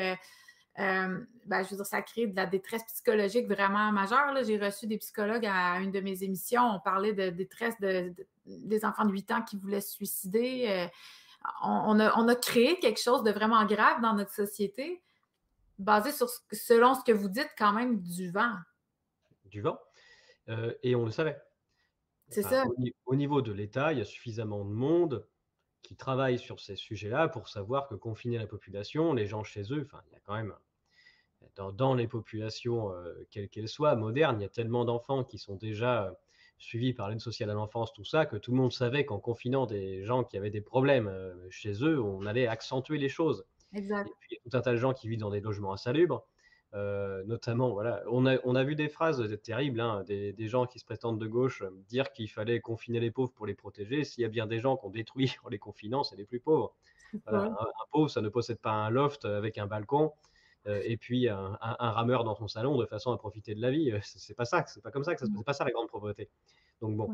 Euh, 0.78 1.18
ben, 1.46 1.62
je 1.62 1.70
veux 1.70 1.76
dire, 1.76 1.86
ça 1.86 2.00
crée 2.00 2.26
de 2.26 2.36
la 2.36 2.46
détresse 2.46 2.84
psychologique 2.84 3.46
vraiment 3.46 3.92
majeure. 3.92 4.34
J'ai 4.44 4.58
reçu 4.58 4.86
des 4.86 4.98
psychologues 4.98 5.46
à 5.46 5.78
une 5.80 5.90
de 5.90 6.00
mes 6.00 6.22
émissions. 6.22 6.62
On 6.62 6.80
parlait 6.80 7.12
de 7.12 7.30
détresse 7.30 7.74
des 7.80 8.84
enfants 8.84 9.04
de 9.04 9.12
8 9.12 9.30
ans 9.32 9.42
qui 9.42 9.56
voulaient 9.56 9.80
se 9.80 9.92
suicider. 9.92 10.66
Euh, 10.68 10.86
on, 11.62 11.98
a, 11.98 12.34
créé 12.36 12.78
quelque 12.78 13.00
chose 13.00 13.22
de 13.22 13.30
vraiment 13.30 13.64
grave 13.66 14.00
dans 14.00 14.14
notre 14.14 14.32
société, 14.32 15.02
basé 15.78 16.12
sur, 16.12 16.28
selon 16.52 16.94
ce 16.94 17.04
que 17.04 17.12
vous 17.12 17.28
dites, 17.28 17.50
quand 17.58 17.72
même, 17.72 18.00
du 18.00 18.30
vent. 18.30 18.54
Du 19.46 19.60
vent. 19.60 19.78
Euh, 20.48 20.72
et 20.82 20.94
on 20.94 21.04
le 21.04 21.10
savait. 21.10 21.40
C'est 22.28 22.42
ça. 22.42 22.64
au, 23.04 23.14
niveau 23.14 23.42
de 23.42 23.52
l'État, 23.52 23.92
il 23.92 23.98
y 23.98 24.00
a 24.00 24.06
suffisamment 24.06 24.64
de 24.64 24.72
monde 24.72 25.26
qui 25.82 25.96
travaillent 25.96 26.38
sur 26.38 26.60
ces 26.60 26.76
sujets-là 26.76 27.28
pour 27.28 27.48
savoir 27.48 27.88
que 27.88 27.94
confiner 27.94 28.38
la 28.38 28.46
population, 28.46 29.12
les 29.12 29.26
gens 29.26 29.42
chez 29.42 29.62
eux, 29.72 29.82
enfin, 29.84 30.02
il 30.08 30.12
y 30.12 30.16
a 30.16 30.20
quand 30.20 30.34
même, 30.34 30.54
dans, 31.56 31.94
les 31.94 32.06
populations, 32.06 32.92
euh, 32.92 33.26
quelles 33.30 33.48
qu'elles 33.48 33.68
soient, 33.68 33.94
modernes, 33.96 34.40
il 34.40 34.42
y 34.42 34.46
a 34.46 34.50
tellement 34.50 34.84
d'enfants 34.84 35.24
qui 35.24 35.38
sont 35.38 35.56
déjà 35.56 36.04
euh, 36.04 36.12
suivis 36.58 36.92
par 36.92 37.10
l'aide 37.10 37.20
sociale 37.20 37.50
à 37.50 37.54
l'enfance, 37.54 37.92
tout 37.92 38.04
ça, 38.04 38.26
que 38.26 38.36
tout 38.36 38.52
le 38.52 38.56
monde 38.56 38.72
savait 38.72 39.04
qu'en 39.04 39.18
confinant 39.18 39.66
des 39.66 40.04
gens 40.04 40.24
qui 40.24 40.36
avaient 40.36 40.50
des 40.50 40.60
problèmes 40.60 41.08
euh, 41.08 41.34
chez 41.50 41.72
eux, 41.84 42.00
on 42.00 42.26
allait 42.26 42.46
accentuer 42.46 42.98
les 42.98 43.08
choses. 43.08 43.44
Exact. 43.74 44.06
Et 44.06 44.12
puis, 44.20 44.28
il 44.30 44.34
y 44.34 44.38
a 44.38 44.50
tout 44.50 44.56
un 44.56 44.60
tas 44.60 44.72
de 44.72 44.76
gens 44.76 44.92
qui 44.92 45.08
vivent 45.08 45.20
dans 45.20 45.30
des 45.30 45.40
logements 45.40 45.72
insalubres. 45.72 46.26
Euh, 46.74 47.22
notamment, 47.24 47.70
voilà, 47.70 48.02
on 48.10 48.24
a, 48.24 48.38
on 48.44 48.54
a, 48.54 48.64
vu 48.64 48.74
des 48.74 48.88
phrases 48.88 49.22
terribles, 49.42 49.78
hein, 49.80 50.04
des, 50.06 50.32
des, 50.32 50.48
gens 50.48 50.66
qui 50.66 50.78
se 50.78 50.86
prétendent 50.86 51.20
de 51.20 51.26
gauche 51.26 51.60
euh, 51.60 51.70
dire 51.88 52.12
qu'il 52.12 52.30
fallait 52.30 52.60
confiner 52.60 52.98
les 52.98 53.10
pauvres 53.10 53.32
pour 53.32 53.44
les 53.44 53.54
protéger. 53.54 54.04
S'il 54.04 54.22
y 54.22 54.24
a 54.24 54.28
bien 54.28 54.46
des 54.46 54.58
gens 54.58 54.76
qu'on 54.76 54.88
détruit 54.88 55.36
en 55.44 55.50
les 55.50 55.58
confinant, 55.58 56.02
c'est 56.02 56.16
les 56.16 56.24
plus 56.24 56.40
pauvres. 56.40 56.74
un, 57.26 57.54
pauvre, 57.90 58.08
ça 58.08 58.22
ne 58.22 58.30
possède 58.30 58.58
pas 58.58 58.72
un 58.72 58.88
loft 58.88 59.26
avec 59.26 59.58
un 59.58 59.66
balcon 59.66 60.12
euh, 60.66 60.80
et 60.82 60.96
puis 60.96 61.28
un, 61.28 61.58
un, 61.60 61.90
rameur 61.90 62.24
dans 62.24 62.34
son 62.34 62.48
salon 62.48 62.78
de 62.78 62.86
façon 62.86 63.12
à 63.12 63.18
profiter 63.18 63.54
de 63.54 63.60
la 63.60 63.70
vie. 63.70 63.92
C'est 64.02 64.34
pas 64.34 64.46
ça, 64.46 64.64
c'est 64.66 64.82
pas 64.82 64.90
comme 64.90 65.04
ça 65.04 65.14
que 65.14 65.20
ça 65.20 65.26
C'est 65.26 65.44
pas 65.44 65.52
ça 65.52 65.64
la 65.64 65.72
grande 65.72 65.90
pauvreté. 65.90 66.30
Donc 66.80 66.96
bon. 66.96 67.10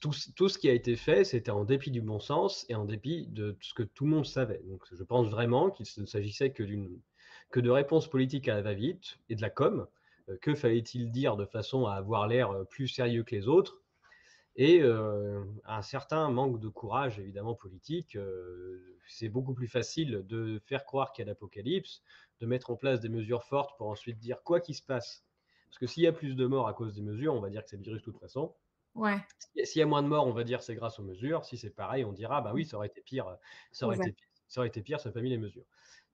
Tout, 0.00 0.12
tout, 0.36 0.50
ce 0.50 0.58
qui 0.58 0.68
a 0.68 0.74
été 0.74 0.96
fait, 0.96 1.24
c'était 1.24 1.50
en 1.50 1.64
dépit 1.64 1.90
du 1.90 2.02
bon 2.02 2.20
sens 2.20 2.66
et 2.68 2.74
en 2.74 2.84
dépit 2.84 3.26
de 3.28 3.56
ce 3.62 3.72
que 3.72 3.82
tout 3.82 4.04
le 4.04 4.10
monde 4.10 4.26
savait. 4.26 4.60
Donc, 4.66 4.82
je 4.92 5.02
pense 5.02 5.28
vraiment 5.28 5.70
qu'il 5.70 5.86
ne 5.96 6.06
s'agissait 6.06 6.50
que 6.50 6.62
d'une 6.62 7.00
que 7.50 7.60
de 7.60 7.70
réponses 7.70 8.08
politiques 8.08 8.48
à 8.48 8.54
la 8.54 8.62
va-vite 8.62 9.18
et 9.28 9.36
de 9.36 9.42
la 9.42 9.50
com. 9.50 9.86
Euh, 10.28 10.36
que 10.40 10.54
fallait-il 10.54 11.10
dire 11.10 11.36
de 11.36 11.46
façon 11.46 11.86
à 11.86 11.94
avoir 11.94 12.26
l'air 12.26 12.50
euh, 12.50 12.64
plus 12.64 12.88
sérieux 12.88 13.22
que 13.22 13.34
les 13.34 13.48
autres 13.48 13.82
et 14.56 14.80
euh, 14.82 15.44
un 15.64 15.82
certain 15.82 16.28
manque 16.30 16.58
de 16.58 16.68
courage, 16.68 17.20
évidemment, 17.20 17.54
politique. 17.54 18.18
c'est 19.06 19.28
beaucoup 19.28 19.54
plus 19.54 19.68
facile 19.68 20.24
de 20.26 20.60
faire 20.66 20.84
croire 20.84 21.12
qu'il 21.12 21.24
y 21.24 21.28
a 21.28 21.30
l'apocalypse, 21.30 22.02
de 22.40 22.46
mettre 22.46 22.70
en 22.70 22.76
place 22.76 22.98
des 22.98 23.08
mesures 23.08 23.44
fortes 23.44 23.78
pour 23.78 23.86
ensuite 23.86 24.18
dire 24.18 24.42
quoi 24.42 24.60
qu'il 24.60 24.74
se 24.74 24.82
passe. 24.82 25.24
Parce 25.68 25.78
que 25.78 25.86
s'il 25.86 26.02
y 26.02 26.08
a 26.08 26.12
plus 26.12 26.34
de 26.34 26.44
morts 26.44 26.66
à 26.66 26.74
cause 26.74 26.94
des 26.94 27.02
mesures, 27.02 27.34
on 27.34 27.40
va 27.40 27.50
dire 27.50 27.62
que 27.62 27.70
c'est 27.70 27.76
le 27.76 27.84
virus 27.84 28.00
de 28.00 28.04
toute 28.04 28.18
façon. 28.18 28.52
Ouais. 28.96 29.18
S'il 29.62 29.78
y 29.78 29.82
a 29.82 29.86
moins 29.86 30.02
de 30.02 30.08
morts, 30.08 30.26
on 30.26 30.32
va 30.32 30.42
dire 30.42 30.60
c'est 30.60 30.74
grâce 30.74 30.98
aux 30.98 31.04
mesures. 31.04 31.44
Si 31.44 31.56
c'est 31.56 31.70
pareil, 31.70 32.04
on 32.04 32.12
dira 32.12 32.40
bah 32.40 32.50
oui, 32.52 32.64
ça 32.64 32.78
aurait 32.78 32.88
été 32.88 33.00
pire, 33.00 33.36
ça 33.70 33.86
aurait, 33.86 33.96
été, 33.96 34.16
ça 34.48 34.60
aurait 34.60 34.68
été 34.68 34.82
pire, 34.82 34.98
ça 34.98 35.10
n'a 35.10 35.12
pas 35.12 35.20
mis 35.20 35.30
les 35.30 35.38
mesures. 35.38 35.66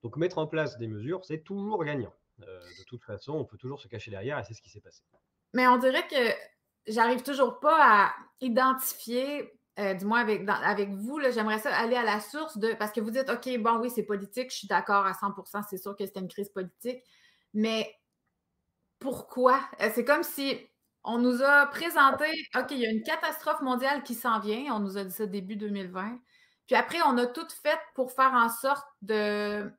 Donc 0.05 0.17
mettre 0.17 0.37
en 0.37 0.45
place 0.45 0.77
des 0.77 0.87
mesures, 0.87 1.25
c'est 1.25 1.43
toujours 1.43 1.83
gagnant. 1.83 2.13
Euh, 2.41 2.59
de 2.77 2.83
toute 2.83 3.03
façon, 3.03 3.33
on 3.33 3.43
peut 3.43 3.57
toujours 3.57 3.81
se 3.81 3.87
cacher 3.87 4.11
derrière 4.11 4.37
et 4.37 4.43
c'est 4.43 4.53
ce 4.53 4.61
qui 4.61 4.69
s'est 4.69 4.79
passé. 4.79 5.01
Mais 5.55 5.65
on 5.65 5.77
dirait 5.77 6.05
que 6.07 6.31
j'arrive 6.85 7.23
toujours 7.23 7.59
pas 7.59 7.75
à 7.79 8.13
identifier, 8.39 9.51
euh, 9.79 9.95
du 9.95 10.05
moins 10.05 10.19
avec, 10.19 10.47
avec 10.47 10.91
vous, 10.91 11.19
j'aimerais 11.31 11.57
ça 11.57 11.75
aller 11.75 11.95
à 11.95 12.03
la 12.03 12.19
source 12.19 12.59
de. 12.59 12.75
Parce 12.75 12.91
que 12.91 13.01
vous 13.01 13.09
dites, 13.09 13.31
OK, 13.31 13.49
bon, 13.57 13.79
oui, 13.79 13.89
c'est 13.89 14.03
politique, 14.03 14.51
je 14.51 14.57
suis 14.57 14.67
d'accord 14.67 15.07
à 15.07 15.13
100% 15.13 15.63
c'est 15.67 15.77
sûr 15.77 15.95
que 15.95 16.05
c'était 16.05 16.19
une 16.19 16.27
crise 16.27 16.49
politique, 16.49 17.03
mais 17.55 17.91
pourquoi? 18.99 19.59
Euh, 19.81 19.89
c'est 19.95 20.05
comme 20.05 20.21
si 20.21 20.55
on 21.03 21.17
nous 21.17 21.41
a 21.41 21.65
présenté, 21.65 22.25
OK, 22.55 22.67
il 22.69 22.77
y 22.77 22.85
a 22.85 22.91
une 22.91 23.01
catastrophe 23.01 23.61
mondiale 23.61 24.03
qui 24.03 24.13
s'en 24.13 24.39
vient, 24.39 24.71
on 24.71 24.81
nous 24.81 24.99
a 24.99 25.03
dit 25.03 25.15
ça 25.15 25.25
début 25.25 25.55
2020. 25.55 26.19
Puis 26.67 26.75
après, 26.75 26.99
on 27.07 27.17
a 27.17 27.25
tout 27.25 27.47
fait 27.63 27.79
pour 27.95 28.11
faire 28.11 28.33
en 28.33 28.49
sorte 28.49 28.85
de 29.01 29.71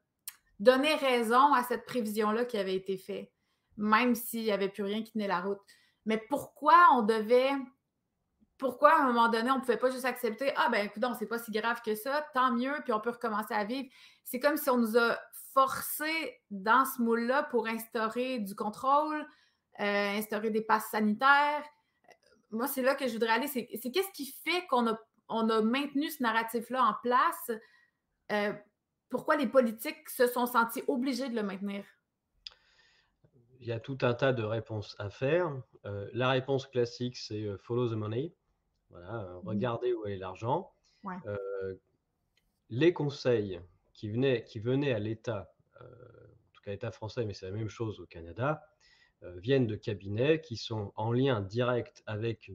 donner 0.58 0.94
raison 0.94 1.52
à 1.52 1.62
cette 1.62 1.84
prévision-là 1.86 2.44
qui 2.44 2.58
avait 2.58 2.74
été 2.74 2.96
faite, 2.96 3.30
même 3.76 4.14
s'il 4.14 4.42
n'y 4.42 4.52
avait 4.52 4.68
plus 4.68 4.82
rien 4.82 5.02
qui 5.02 5.12
tenait 5.12 5.28
la 5.28 5.40
route. 5.40 5.60
Mais 6.04 6.18
pourquoi 6.28 6.74
on 6.94 7.02
devait. 7.02 7.52
Pourquoi 8.58 8.98
à 8.98 9.02
un 9.02 9.06
moment 9.08 9.28
donné, 9.28 9.50
on 9.50 9.56
ne 9.56 9.60
pouvait 9.60 9.76
pas 9.76 9.90
juste 9.90 10.06
accepter 10.06 10.50
Ah, 10.56 10.70
ben 10.70 10.86
écoute, 10.86 11.04
c'est 11.18 11.26
pas 11.26 11.38
si 11.38 11.50
grave 11.50 11.82
que 11.84 11.94
ça, 11.94 12.26
tant 12.32 12.52
mieux, 12.52 12.74
puis 12.84 12.92
on 12.94 13.00
peut 13.00 13.10
recommencer 13.10 13.52
à 13.52 13.64
vivre. 13.64 13.88
C'est 14.24 14.40
comme 14.40 14.56
si 14.56 14.70
on 14.70 14.78
nous 14.78 14.96
a 14.96 15.18
forcé 15.52 16.40
dans 16.50 16.86
ce 16.86 17.02
moule-là 17.02 17.42
pour 17.44 17.66
instaurer 17.66 18.38
du 18.38 18.54
contrôle, 18.54 19.26
euh, 19.80 20.18
instaurer 20.18 20.50
des 20.50 20.62
passes 20.62 20.88
sanitaires. 20.90 21.64
Moi, 22.50 22.66
c'est 22.66 22.82
là 22.82 22.94
que 22.94 23.06
je 23.06 23.12
voudrais 23.12 23.30
aller. 23.30 23.48
C'est 23.48 23.66
qu'est-ce 23.66 24.12
qui 24.12 24.26
fait 24.26 24.66
qu'on 24.68 24.86
a, 24.86 24.98
on 25.28 25.50
a 25.50 25.60
maintenu 25.60 26.10
ce 26.10 26.22
narratif-là 26.22 26.82
en 26.82 26.94
place? 27.02 27.50
Euh, 28.32 28.52
pourquoi 29.08 29.36
les 29.36 29.46
politiques 29.46 30.08
se 30.08 30.26
sont 30.26 30.46
sentis 30.46 30.82
obligés 30.88 31.28
de 31.28 31.34
le 31.34 31.42
maintenir? 31.42 31.84
Il 33.60 33.66
y 33.66 33.72
a 33.72 33.80
tout 33.80 33.98
un 34.02 34.14
tas 34.14 34.32
de 34.32 34.42
réponses 34.42 34.94
à 34.98 35.10
faire. 35.10 35.50
Euh, 35.86 36.08
la 36.12 36.30
réponse 36.30 36.66
classique, 36.66 37.16
c'est 37.16 37.42
euh, 37.42 37.56
follow 37.58 37.88
the 37.88 37.96
money. 37.96 38.34
Voilà, 38.90 39.22
euh, 39.22 39.40
mmh. 39.40 39.48
regardez 39.48 39.92
où 39.92 40.06
est 40.06 40.16
l'argent. 40.16 40.72
les 42.68 42.92
conseils 42.92 43.60
qui 43.92 44.10
venaient, 44.10 44.44
qui 44.44 44.58
venaient 44.58 44.92
à 44.92 44.98
l'État, 44.98 45.52
en 45.80 46.52
tout 46.52 46.62
cas 46.62 46.72
l'État 46.72 46.90
français, 46.90 47.24
mais 47.24 47.32
c'est 47.32 47.46
la 47.46 47.52
même 47.52 47.68
chose 47.68 48.00
au 48.00 48.06
Canada, 48.06 48.68
viennent 49.22 49.66
de 49.66 49.76
cabinets 49.76 50.40
qui 50.40 50.56
sont 50.56 50.92
en 50.96 51.12
lien 51.12 51.40
direct 51.40 52.02
avec 52.06 52.50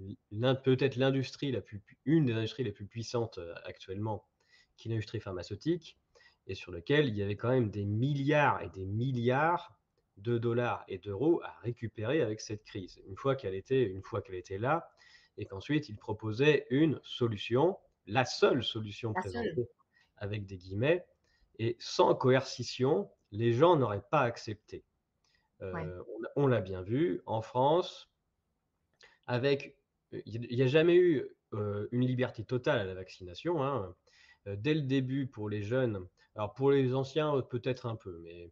peut-être 0.63 0.97
l'industrie 0.97 1.51
la 1.51 1.61
plus, 1.61 1.81
une 2.05 2.25
des 2.25 2.33
industries 2.33 2.65
les 2.65 2.73
plus 2.73 2.85
puissantes 2.85 3.39
actuellement, 3.63 4.27
qui 4.75 4.89
est 4.89 4.91
l'industrie 4.91 5.21
pharmaceutique, 5.21 5.97
et 6.47 6.55
sur 6.55 6.71
lequel 6.71 7.07
il 7.07 7.15
y 7.15 7.23
avait 7.23 7.35
quand 7.35 7.49
même 7.49 7.69
des 7.69 7.85
milliards 7.85 8.61
et 8.61 8.69
des 8.69 8.85
milliards 8.85 9.77
de 10.17 10.37
dollars 10.37 10.83
et 10.87 10.97
d'euros 10.97 11.41
à 11.43 11.57
récupérer 11.61 12.21
avec 12.21 12.41
cette 12.41 12.63
crise. 12.63 13.01
Une 13.07 13.15
fois 13.15 13.35
qu'elle 13.35 13.55
était, 13.55 13.83
une 13.83 14.03
fois 14.03 14.21
qu'elle 14.21 14.35
était 14.35 14.57
là, 14.57 14.91
et 15.37 15.45
qu'ensuite 15.45 15.89
il 15.89 15.97
proposait 15.97 16.67
une 16.69 16.99
solution, 17.03 17.77
la 18.05 18.25
seule 18.25 18.63
solution 18.63 19.13
présentée 19.13 19.69
avec 20.17 20.45
des 20.45 20.57
guillemets, 20.57 21.05
et 21.59 21.75
sans 21.79 22.15
coercition, 22.15 23.09
les 23.31 23.53
gens 23.53 23.75
n'auraient 23.75 24.05
pas 24.09 24.21
accepté. 24.21 24.83
Euh, 25.61 26.03
on, 26.35 26.47
l'a 26.47 26.61
bien 26.61 26.81
vu 26.81 27.21
en 27.25 27.41
France, 27.41 28.11
avec 29.27 29.77
il 30.25 30.41
n'y 30.41 30.63
a 30.63 30.67
jamais 30.67 30.95
eu 30.95 31.23
euh, 31.53 31.87
une 31.91 32.05
liberté 32.05 32.43
totale 32.43 32.79
à 32.79 32.83
la 32.83 32.95
vaccination. 32.95 33.63
Hein. 33.63 33.95
Euh, 34.47 34.55
dès 34.57 34.73
le 34.73 34.81
début, 34.81 35.27
pour 35.27 35.49
les 35.49 35.61
jeunes, 35.61 36.07
alors 36.35 36.53
pour 36.53 36.71
les 36.71 36.93
anciens, 36.93 37.35
euh, 37.35 37.41
peut-être 37.41 37.85
un 37.85 37.95
peu, 37.95 38.19
mais 38.23 38.51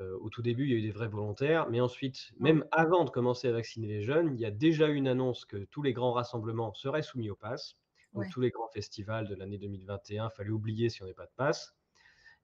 euh, 0.00 0.16
au 0.20 0.30
tout 0.30 0.42
début, 0.42 0.64
il 0.64 0.70
y 0.70 0.74
a 0.74 0.76
eu 0.76 0.82
des 0.82 0.90
vrais 0.90 1.08
volontaires. 1.08 1.68
Mais 1.70 1.80
ensuite, 1.80 2.32
même 2.38 2.64
avant 2.72 3.04
de 3.04 3.10
commencer 3.10 3.48
à 3.48 3.52
vacciner 3.52 3.86
les 3.86 4.02
jeunes, 4.02 4.34
il 4.34 4.40
y 4.40 4.46
a 4.46 4.50
déjà 4.50 4.88
eu 4.88 4.94
une 4.94 5.08
annonce 5.08 5.44
que 5.44 5.64
tous 5.64 5.82
les 5.82 5.92
grands 5.92 6.12
rassemblements 6.12 6.72
seraient 6.74 7.02
soumis 7.02 7.30
au 7.30 7.36
pass. 7.36 7.76
Donc 8.14 8.28
tous 8.30 8.42
les 8.42 8.50
grands 8.50 8.68
festivals 8.68 9.26
de 9.26 9.34
l'année 9.34 9.56
2021, 9.56 10.28
il 10.30 10.36
fallait 10.36 10.50
oublier 10.50 10.90
si 10.90 11.02
on 11.02 11.06
n'est 11.06 11.14
pas 11.14 11.24
de 11.24 11.32
pass. 11.34 11.74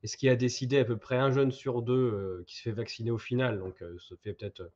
Et 0.02 0.06
ce 0.06 0.16
qui 0.16 0.28
a 0.30 0.36
décidé 0.36 0.78
à 0.78 0.84
peu 0.84 0.96
près 0.96 1.16
un 1.18 1.30
jeune 1.30 1.50
sur 1.50 1.82
deux 1.82 1.92
euh, 1.92 2.44
qui 2.46 2.56
se 2.56 2.62
fait 2.62 2.72
vacciner 2.72 3.10
au 3.10 3.18
final, 3.18 3.58
donc 3.58 3.80
ça 3.80 4.16
fait 4.22 4.32
peut-être 4.32 4.70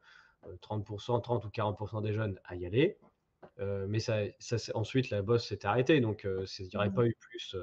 30%, 0.61 1.23
30 1.23 1.45
ou 1.45 1.49
40% 1.49 2.03
des 2.03 2.13
jeunes 2.13 2.39
à 2.45 2.57
y 2.57 2.67
aller. 2.67 2.99
Euh, 3.59 3.87
mais 3.89 4.01
ça, 4.01 4.19
ça, 4.39 4.57
ensuite, 4.75 5.11
la 5.11 5.23
bosse 5.23 5.47
s'est 5.47 5.67
arrêtée, 5.67 6.01
donc 6.01 6.25
euh, 6.25 6.47
il 6.59 6.69
n'y 6.69 6.77
aurait 6.77 6.89
mmh 6.89 6.95
pas 6.95 7.07
eu 7.07 7.17
plus 7.19 7.57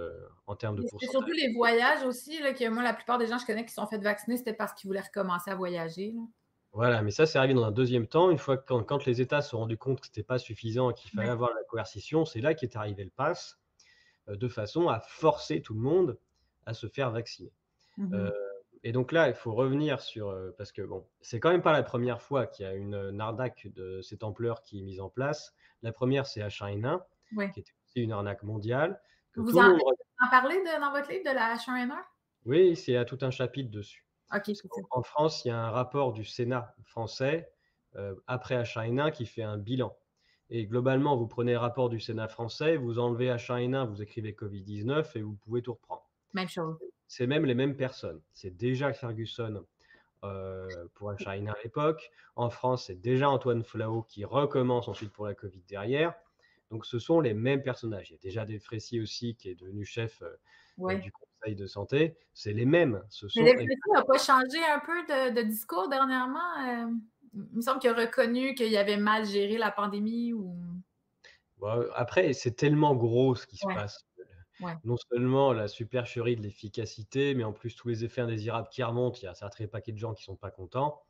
en 0.47 0.55
termes 0.55 0.75
de 0.75 0.81
pourcentage. 0.81 1.07
C'est 1.07 1.11
surtout 1.11 1.31
les 1.31 1.53
voyages 1.53 2.03
aussi, 2.03 2.39
là, 2.41 2.53
que 2.53 2.67
moi, 2.69 2.83
la 2.83 2.93
plupart 2.93 3.17
des 3.17 3.27
gens 3.27 3.35
que 3.35 3.41
je 3.41 3.47
connais 3.47 3.65
qui 3.65 3.73
sont 3.73 3.87
fait 3.87 3.97
vacciner, 3.97 4.37
c'était 4.37 4.53
parce 4.53 4.73
qu'ils 4.73 4.87
voulaient 4.87 5.01
recommencer 5.01 5.49
à 5.51 5.55
voyager. 5.55 6.13
Voilà, 6.71 7.01
mais 7.01 7.11
ça, 7.11 7.25
c'est 7.25 7.37
arrivé 7.39 7.53
dans 7.53 7.65
un 7.65 7.71
deuxième 7.71 8.07
temps. 8.07 8.29
Une 8.29 8.37
fois 8.37 8.57
que 8.57 8.71
quand, 8.81 9.05
les 9.05 9.21
États 9.21 9.41
se 9.41 9.49
sont 9.49 9.59
rendus 9.59 9.77
compte 9.77 9.99
que 9.99 10.05
ce 10.05 10.11
n'était 10.11 10.23
pas 10.23 10.37
suffisant 10.37 10.91
et 10.91 10.93
qu'il 10.93 11.09
fallait 11.11 11.29
avoir 11.29 11.49
la 11.53 11.63
coercition, 11.63 12.25
c'est 12.25 12.41
là 12.41 12.53
qu'est 12.53 12.75
arrivé 12.75 13.03
le 13.03 13.09
pass, 13.09 13.59
de 14.27 14.47
façon 14.47 14.87
à 14.87 14.99
forcer 14.99 15.61
tout 15.61 15.73
le 15.73 15.79
monde 15.79 16.19
à 16.65 16.73
se 16.73 16.87
faire 16.87 17.11
vacciner. 17.11 17.51
Mmh 17.97 18.29
et 18.85 18.93
donc 18.93 19.11
là, 19.11 19.27
il 19.27 19.33
faut 19.33 19.53
revenir 19.53 19.99
sur 19.99 20.33
parce 20.57 20.71
que 20.71 20.81
bon, 20.81 21.05
c'est 21.19 21.41
quand 21.41 21.49
même 21.49 21.61
pas 21.61 21.73
la 21.73 21.83
première 21.83 22.21
fois 22.21 22.47
qu'il 22.47 22.65
y 22.65 22.69
a 22.69 22.73
une 22.73 23.09
nardac 23.09 23.67
de 23.75 24.01
cette 24.01 24.23
ampleur 24.23 24.63
qui 24.63 24.79
est 24.79 24.83
mise 24.83 25.01
en 25.01 25.09
place. 25.09 25.53
La 25.81 25.91
première, 25.91 26.25
c'est 26.25 26.41
H1N1, 26.41 27.01
qui 27.53 27.59
était 27.59 27.73
aussi 27.85 28.03
une 28.03 28.11
arnaque 28.11 28.43
mondiale. 28.43 29.01
Vous 29.35 29.57
en, 29.57 29.77
parlez 30.29 30.61
dans 30.63 30.91
votre 30.91 31.09
livre 31.09 31.23
de 31.29 31.33
la 31.33 31.55
H1N1 31.55 31.97
Oui, 32.45 32.75
c'est 32.75 32.97
à 32.97 33.05
tout 33.05 33.17
un 33.21 33.31
chapitre 33.31 33.71
dessus. 33.71 34.05
en, 34.91 35.03
France, 35.03 35.45
il 35.45 35.49
y 35.49 35.51
a 35.51 35.59
un 35.59 35.69
rapport 35.69 36.13
du 36.13 36.25
Sénat 36.25 36.75
français 36.83 37.51
après 38.27 38.61
H1N1 38.61 39.11
qui 39.11 39.25
fait 39.25 39.43
un 39.43 39.57
bilan. 39.57 39.95
Et 40.49 40.65
globalement, 40.65 41.15
vous 41.15 41.27
prenez 41.27 41.53
le 41.53 41.59
rapport 41.59 41.89
du 41.89 41.99
Sénat 41.99 42.27
français, 42.27 42.75
vous 42.75 42.97
enlevez 42.99 43.27
H1N1, 43.27 43.87
vous 43.87 44.01
écrivez 44.01 44.33
Covid-19 44.33 45.05
et 45.15 45.21
vous 45.21 45.35
pouvez 45.35 45.61
tout 45.61 45.73
reprendre. 45.73 46.09
Même 46.33 46.49
chose 46.49 46.77
c'est 47.09 47.27
même 47.27 47.43
les 47.43 47.55
mêmes 47.55 47.75
personnes. 47.75 48.21
C'est 48.33 48.55
déjà 48.55 48.93
Ferguson 48.93 49.55
euh, 49.55 49.67
pour 50.93 51.11
H1N1 51.11 51.49
à 51.49 51.57
l'époque. 51.63 52.11
En 52.35 52.49
France, 52.49 52.85
c'est 52.87 52.99
déjà 52.99 53.29
Antoine 53.29 53.63
Flau 53.63 54.03
qui 54.03 54.25
recommence 54.25 54.87
ensuite 54.87 55.11
pour 55.11 55.25
la 55.25 55.33
Covid 55.33 55.61
derrière. 55.67 56.13
Donc, 56.71 56.85
ce 56.85 56.99
sont 56.99 57.19
les 57.19 57.33
mêmes 57.33 57.63
personnages. 57.63 58.09
Il 58.09 58.13
y 58.13 58.15
a 58.15 58.19
déjà 58.21 58.45
des 58.45 58.59
Frécy 58.59 58.99
aussi 58.99 59.35
qui 59.35 59.49
est 59.49 59.55
devenu 59.55 59.85
chef 59.85 60.21
euh, 60.21 60.95
du 60.95 61.11
Conseil 61.11 61.55
de 61.55 61.67
santé. 61.67 62.15
C'est 62.33 62.53
les 62.53 62.65
mêmes. 62.65 63.01
Ce 63.09 63.27
sont 63.27 63.41
Mais 63.41 63.53
n'a 63.53 64.03
pas 64.03 64.17
changé 64.17 64.59
un 64.71 64.79
peu 64.79 65.33
de, 65.33 65.41
discours 65.43 65.89
dernièrement. 65.89 66.39
Euh, 66.67 66.91
il 67.33 67.57
me 67.57 67.61
semble 67.61 67.79
qu'il 67.79 67.89
a 67.89 67.93
reconnu 67.93 68.53
qu'il 68.53 68.75
avait 68.77 68.97
mal 68.97 69.25
géré 69.25 69.57
la 69.57 69.71
pandémie. 69.71 70.33
Ou... 70.33 70.55
après, 71.95 72.33
c'est 72.33 72.55
tellement 72.55 72.95
gros 72.95 73.35
ce 73.35 73.47
qui 73.47 73.57
se 73.57 73.67
passe 73.67 74.08
non 74.83 74.97
seulement 74.97 75.53
la 75.53 75.67
supercherie 75.67 76.35
de 76.35 76.41
l'efficacité, 76.41 77.33
mais 77.33 77.43
en 77.43 77.53
plus 77.53 77.75
tous 77.75 77.87
les 77.87 78.03
effets 78.03 78.21
indésirables 78.21 78.67
qui 78.69 78.83
remontent. 78.83 79.17
Il 79.21 79.25
y 79.25 79.27
a 79.27 79.31
un 79.31 79.35
certain 79.35 79.67
paquet 79.67 79.91
de 79.91 79.97
gens 79.97 80.13
qui 80.13 80.23
sont 80.23 80.35
pas 80.35 80.51
contents. 80.51 81.01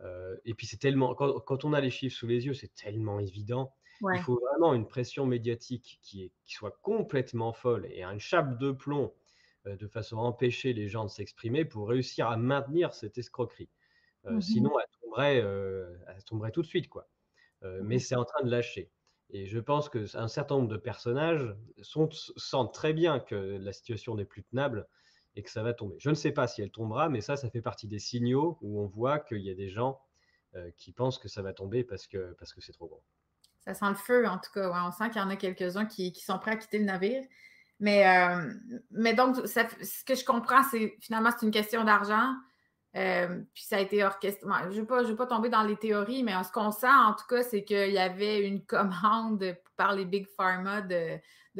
Euh, 0.00 0.36
et 0.44 0.54
puis 0.54 0.66
c'est 0.66 0.78
tellement, 0.78 1.14
quand, 1.14 1.64
on 1.64 1.72
a 1.72 1.80
les 1.80 1.90
chiffres 1.90 2.16
sous 2.16 2.26
les 2.26 2.46
yeux, 2.46 2.54
c'est 2.54 2.74
tellement 2.74 3.20
évident. 3.20 3.74
Il 4.14 4.20
faut 4.20 4.40
vraiment 4.40 4.74
une 4.74 4.88
pression 4.88 5.26
médiatique 5.26 6.00
qui, 6.02 6.24
est, 6.24 6.32
qui 6.44 6.54
soit 6.54 6.76
complètement 6.82 7.52
folle 7.52 7.86
et 7.92 8.02
un 8.02 8.18
chape 8.18 8.58
de 8.58 8.72
plomb 8.72 9.14
euh, 9.66 9.76
de 9.76 9.86
façon 9.86 10.18
à 10.18 10.22
empêcher 10.22 10.72
les 10.72 10.88
gens 10.88 11.04
de 11.04 11.10
s'exprimer 11.10 11.64
pour 11.64 11.88
réussir 11.88 12.28
à 12.28 12.36
maintenir 12.36 12.94
cette 12.94 13.16
escroquerie. 13.18 13.68
Euh, 14.26 14.32
mmh 14.32 14.40
sinon, 14.40 14.72
elle 14.80 14.86
tomberait, 15.00 15.36
elle 15.36 16.24
tomberait 16.24 16.50
tout 16.50 16.62
de 16.62 16.66
suite, 16.66 16.88
quoi. 16.88 17.08
Mais 17.82 18.00
c'est 18.00 18.16
en 18.16 18.24
train 18.24 18.42
de 18.42 18.50
lâcher. 18.50 18.90
Et 19.32 19.46
je 19.46 19.58
pense 19.58 19.88
qu'un 19.88 20.28
certain 20.28 20.56
nombre 20.56 20.68
de 20.68 20.76
personnages 20.76 21.56
sentent 21.80 22.74
très 22.74 22.92
bien 22.92 23.18
que 23.18 23.34
la 23.34 23.72
situation 23.72 24.14
n'est 24.14 24.26
plus 24.26 24.44
tenable 24.44 24.86
et 25.34 25.42
que 25.42 25.50
ça 25.50 25.62
va 25.62 25.72
tomber. 25.72 25.96
Je 25.98 26.10
ne 26.10 26.14
sais 26.14 26.32
pas 26.32 26.46
si 26.46 26.60
elle 26.60 26.70
tombera, 26.70 27.08
mais 27.08 27.22
ça, 27.22 27.36
ça 27.36 27.48
fait 27.48 27.62
partie 27.62 27.88
des 27.88 27.98
signaux 27.98 28.58
où 28.60 28.80
on 28.80 28.86
voit 28.86 29.18
qu'il 29.18 29.40
y 29.40 29.50
a 29.50 29.54
des 29.54 29.70
gens 29.70 29.98
euh, 30.54 30.70
qui 30.76 30.92
pensent 30.92 31.18
que 31.18 31.28
ça 31.28 31.40
va 31.40 31.54
tomber 31.54 31.82
parce 31.82 32.06
que 32.06 32.36
parce 32.38 32.52
que 32.52 32.60
c'est 32.60 32.72
trop 32.72 32.86
gros. 32.86 33.02
Ça 33.60 33.72
sent 33.72 33.88
le 33.88 33.94
feu, 33.94 34.28
en 34.28 34.38
tout 34.38 34.50
cas. 34.52 34.70
on 34.86 34.92
sent 34.92 35.08
qu'il 35.08 35.22
y 35.22 35.24
en 35.24 35.30
a 35.30 35.36
quelques-uns 35.36 35.86
qui, 35.86 36.12
sont 36.14 36.38
prêts 36.38 36.50
à 36.50 36.56
quitter 36.56 36.78
le 36.78 36.84
navire. 36.84 37.24
Mais, 37.80 38.06
euh, 38.06 38.52
mais 38.90 39.14
donc, 39.14 39.36
ce 39.46 40.04
que 40.04 40.14
je 40.14 40.24
comprends, 40.24 40.62
c'est 40.64 40.96
finalement, 41.00 41.30
c'est 41.30 41.46
une 41.46 41.52
question 41.52 41.84
d'argent. 41.84 42.34
Euh, 42.94 43.40
puis 43.54 43.62
ça 43.64 43.76
a 43.76 43.80
été 43.80 44.04
orchestré. 44.04 44.46
je 44.70 44.80
ne 44.80 45.06
vais, 45.06 45.16
pas 45.16 45.26
tomber 45.26 45.48
dans 45.48 45.62
les 45.62 45.76
théories, 45.76 46.22
mais 46.22 46.32
ce 46.44 46.52
qu'on 46.52 46.70
sent 46.70 46.86
en 46.86 47.14
tout 47.14 47.26
cas, 47.26 47.42
c'est 47.42 47.64
qu'il 47.64 47.92
y 47.92 47.98
avait 47.98 48.46
une 48.46 48.64
commande 48.66 49.56
par 49.76 49.94
les 49.94 50.04
Big 50.04 50.26
Pharma 50.36 50.82
de, 50.82 51.18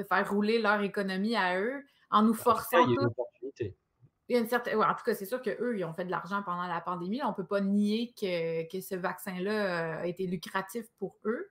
faire 0.09 0.31
rouler 0.31 0.61
leur 0.61 0.83
économie 0.83 1.37
à 1.37 1.59
eux 1.59 1.83
en 2.11 2.23
nous 2.23 2.35
forçant. 2.35 2.87
il 2.87 2.95
y 2.95 2.99
a 2.99 3.01
une 3.01 3.07
opportunité. 3.07 3.77
Il 4.29 4.35
y 4.35 4.39
a 4.39 4.41
une 4.41 4.49
certaine... 4.49 4.77
en 4.79 4.95
tout 4.95 5.05
cas, 5.05 5.15
c'est 5.15 5.27
sûr 5.27 5.43
qu'eux, 5.43 5.77
ils 5.77 5.85
ont 5.85 5.95
fait 5.95 6.05
de 6.05 6.11
l'argent 6.11 6.43
pendant 6.43 6.67
la 6.67 6.81
pandémie. 6.81 7.23
On 7.23 7.31
ne 7.31 7.35
peut 7.35 7.47
pas 7.47 7.61
nier 7.61 8.15
que, 8.19 8.81
ce 8.81 8.95
vaccin-là 8.95 9.99
euh, 9.99 10.03
a 10.03 10.07
été 10.07 10.27
lucratif 10.27 10.87
pour 10.99 11.17
eux. 11.25 11.51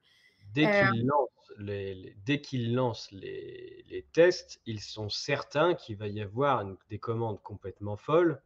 Dès 0.54 0.66
euh, 0.66 0.90
qu'ils 0.90 1.06
lancent, 1.06 1.54
les, 1.58 2.16
dès 2.26 2.42
qu'ils 2.42 2.74
lancent 2.74 3.12
les, 3.12 3.84
les, 3.90 4.04
tests, 4.14 4.62
ils 4.66 4.80
sont 4.80 5.10
certains 5.10 5.74
qu'il 5.76 5.98
va 5.98 6.08
y 6.08 6.22
avoir 6.22 6.66
des 6.90 7.00
commandes 7.00 7.42
complètement 7.42 7.98
folles 7.98 8.42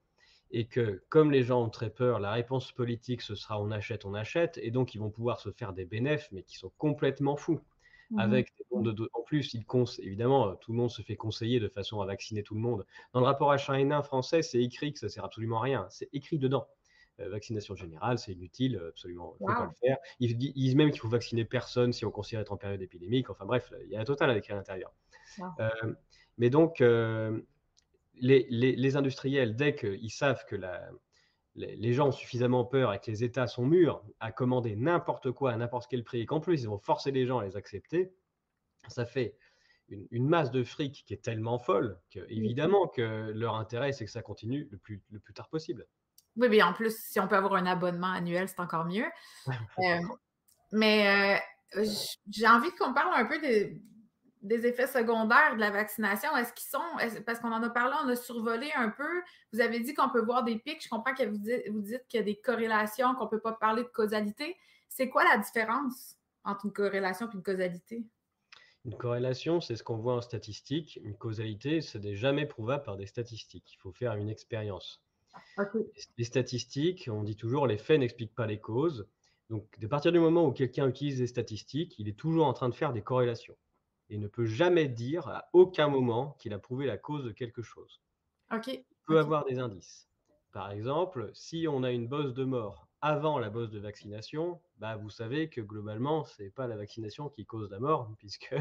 et 0.52 0.66
que 0.66 1.04
comme 1.10 1.32
les 1.32 1.44
gens 1.44 1.64
ont 1.64 1.70
très 1.70 1.90
peur, 1.90 2.20
la 2.20 2.32
réponse 2.32 2.72
politique, 2.72 3.22
ce 3.22 3.36
sera 3.36 3.62
on 3.62 3.72
achète, 3.72 4.06
on 4.06 4.14
achète, 4.14 4.60
et 4.62 4.72
donc 4.72 4.96
ils 4.96 5.00
vont 5.00 5.10
pouvoir 5.10 5.40
se 5.40 5.52
faire 5.52 5.74
des 5.74 5.86
bénéfices, 5.86 6.32
mais 6.32 6.44
qui 6.44 6.58
sont 6.58 6.72
complètement 6.78 7.36
fous. 7.36 7.60
Mmh 8.12 8.20
Avec 8.20 8.54
de, 8.72 9.10
en 9.14 9.22
plus, 9.22 9.56
ils 9.56 9.66
évidemment, 10.00 10.50
euh, 10.50 10.54
tout 10.56 10.72
le 10.72 10.78
monde 10.78 10.92
se 10.92 11.02
fait 11.02 11.16
conseiller 11.16 11.60
de 11.60 11.68
façon 11.68 12.02
à 12.02 12.06
vacciner 12.06 12.44
tout 12.44 12.54
le 12.54 12.62
monde. 12.62 12.86
Dans 13.14 13.20
le 13.20 13.26
rapport 13.26 13.52
H1N1 13.54 14.04
français, 14.04 14.44
c'est 14.44 14.62
écrit 14.62 14.94
que 14.94 15.00
ça 15.00 15.10
sert 15.10 15.26
absolument 15.26 15.60
à 15.60 15.64
rien. 15.64 15.88
C'est 15.90 16.10
écrit 16.14 16.38
dedans. 16.38 16.68
Euh, 17.20 17.30
vaccination 17.30 17.76
générale, 17.76 18.20
c'est 18.20 18.34
inutile, 18.34 18.80
absolument, 18.90 19.36
il 19.40 19.46
ne 19.46 19.52
faut 19.52 19.58
pas 19.58 19.66
le 19.66 19.88
faire. 19.88 19.98
Ils, 20.20 20.38
disent 20.38 20.76
même 20.76 20.92
qu'il 20.92 21.00
faut 21.00 21.08
vacciner 21.08 21.46
personne 21.46 21.94
si 21.94 22.06
on 22.06 22.12
considère 22.12 22.42
être 22.42 22.52
en 22.52 22.58
période 22.58 22.82
épidémique. 22.82 23.30
Enfin 23.30 23.46
bref, 23.46 23.74
il 23.86 23.90
y 23.90 23.96
a 23.96 24.02
un 24.02 24.06
total 24.06 24.30
à 24.30 24.38
écrit 24.38 24.54
à 24.54 24.58
l'intérieur. 24.58 24.94
Euh, 25.60 25.70
mais 26.38 26.50
donc, 26.50 26.84
les, 28.20 28.98
industriels, 28.98 29.56
dès 29.56 29.76
qu'ils 29.76 30.12
savent 30.12 30.46
que 30.46 30.56
les, 31.56 31.94
gens 31.94 32.08
ont 32.08 32.12
suffisamment 32.12 32.66
peur 32.66 32.94
et 32.94 33.00
que 33.00 33.10
les 33.10 33.24
États 33.24 33.48
sont 33.48 33.66
mûrs 33.66 34.04
à 34.20 34.32
commander 34.32 34.76
n'importe 34.76 35.32
quoi 35.32 35.52
à 35.52 35.58
n'importe 35.58 35.88
quel 35.90 36.04
prix, 36.04 36.22
et 36.22 36.26
qu'en 36.26 36.40
plus 36.40 36.62
ils 36.64 36.70
vont 36.70 36.80
forcer 36.80 37.12
les 37.12 37.26
gens 37.26 37.40
à 37.40 37.46
les 37.46 37.58
accepter, 37.58 38.14
ça 38.88 39.06
fait 39.06 39.38
une, 39.90 40.28
masse 40.28 40.52
de 40.52 40.64
fric 40.64 41.04
qui 41.06 41.14
est 41.14 41.24
tellement 41.24 41.60
folle 41.60 42.00
que 42.10 42.20
évidemment 42.30 42.88
que 42.88 43.32
leur 43.36 43.56
intérêt 43.56 43.92
c'est 43.92 44.06
que 44.06 44.12
ça 44.12 44.24
continue 44.24 44.68
le 44.72 44.78
plus, 44.78 45.04
le 45.12 45.20
plus 45.20 45.34
tard 45.34 45.50
possible. 45.50 45.86
Oui, 46.38 46.50
mais 46.50 46.62
en 46.62 46.74
plus, 46.74 46.98
si 46.98 47.20
on 47.20 47.28
peut 47.28 47.38
avoir 47.38 47.54
un 47.56 47.66
abonnement 47.66 48.12
annuel, 48.12 48.50
c'est 48.50 48.60
encore 48.60 48.86
mieux. 48.86 49.06
Euh, 49.80 50.00
mais 50.72 51.40
euh, 51.76 51.86
j'ai 52.30 52.48
envie 52.48 52.72
qu'on 52.72 52.94
parle 52.94 53.14
un 53.14 53.26
peu 53.26 53.40
de, 53.40 53.78
des 54.46 54.68
effets 54.68 54.88
secondaires 54.88 55.56
de 55.56 55.60
la 55.60 55.72
vaccination, 55.72 56.36
est-ce 56.38 56.54
qu'ils 56.54 56.70
sont, 56.70 57.22
parce 57.26 57.40
qu'on 57.40 57.52
en 57.52 57.64
a 57.64 57.70
parlé, 57.70 57.96
on 58.04 58.08
a 58.08 58.16
survolé 58.16 58.72
un 58.76 58.90
peu, 58.90 59.22
vous 59.52 59.60
avez 59.60 59.80
dit 59.80 59.94
qu'on 59.94 60.10
peut 60.10 60.24
voir 60.24 60.44
des 60.44 60.58
pics, 60.60 60.84
je 60.84 60.90
comprends 60.90 61.16
que 61.16 61.24
vous 61.24 61.82
dites, 61.82 62.08
qu'il 62.08 62.20
y 62.20 62.22
a 62.22 62.26
des 62.26 62.36
corrélations, 62.36 63.16
qu'on 63.16 63.26
ne 63.26 63.30
peut 63.30 63.40
pas 63.40 63.54
parler 63.54 63.84
de 63.84 63.88
causalité. 63.88 64.56
C'est 64.88 65.10
quoi 65.10 65.24
la 65.24 65.40
différence 65.40 66.16
entre 66.44 66.66
une 66.66 66.74
corrélation 66.74 67.28
et 67.28 67.34
une 67.34 67.44
causalité? 67.44 68.06
Une 68.86 68.96
corrélation, 68.96 69.62
c'est 69.62 69.76
ce 69.76 69.84
qu'on 69.84 69.98
voit 69.98 70.14
en 70.14 70.22
statistique. 70.22 71.00
Une 71.04 71.18
causalité, 71.18 71.82
ce 71.82 71.98
n'est 71.98 72.16
jamais 72.16 72.46
prouvable 72.46 72.84
par 72.84 72.98
des 72.98 73.08
statistiques. 73.08 73.74
Il 73.74 73.78
faut 73.78 73.92
faire 73.92 74.14
une 74.14 74.30
expérience. 74.30 75.02
Les 76.18 76.24
statistiques, 76.24 77.10
on 77.12 77.24
dit 77.24 77.36
toujours, 77.36 77.66
les 77.66 77.80
faits 77.80 78.00
n'expliquent 78.00 78.36
pas 78.36 78.46
les 78.46 78.60
causes. 78.60 79.08
Donc, 79.50 79.68
à 79.84 79.88
partir 79.88 80.12
du 80.12 80.20
moment 80.20 80.46
où 80.46 80.52
quelqu'un 80.52 80.88
utilise 80.88 81.18
des 81.18 81.28
statistiques, 81.28 81.98
il 81.98 82.08
est 82.08 82.18
toujours 82.18 82.46
en 82.46 82.54
train 82.54 82.70
de 82.70 82.76
faire 82.76 82.94
des 82.94 83.02
corrélations 83.02 83.58
et 84.10 84.18
ne 84.18 84.28
peut 84.28 84.46
jamais 84.46 84.88
dire 84.88 85.28
à 85.28 85.50
aucun 85.54 85.88
moment 85.88 86.36
qu'il 86.40 86.54
a 86.54 86.60
prouvé 86.60 86.86
la 86.86 86.98
cause 86.98 87.24
de 87.24 87.32
quelque 87.32 87.62
chose. 87.62 88.02
Ok. 88.52 88.68
Il 88.68 88.84
peut 89.06 89.20
avoir 89.20 89.46
des 89.46 89.60
indices. 89.60 90.08
Par 90.52 90.72
exemple, 90.72 91.30
si 91.34 91.68
on 91.70 91.84
a 91.84 91.92
une 91.92 92.08
bosse 92.08 92.34
de 92.34 92.44
mort 92.44 92.88
avant 93.02 93.40
la 93.40 93.50
bosse 93.50 93.70
de 93.70 93.80
vaccination, 93.80 94.62
bah 94.78 94.96
vous 94.96 95.10
savez 95.10 95.50
que 95.50 95.62
globalement, 95.62 96.24
ce 96.24 96.42
n'est 96.42 96.50
pas 96.50 96.66
la 96.66 96.78
vaccination 96.78 97.30
qui 97.30 97.46
cause 97.46 97.70
la 97.70 97.80
mort, 97.80 98.10
puisque 98.20 98.56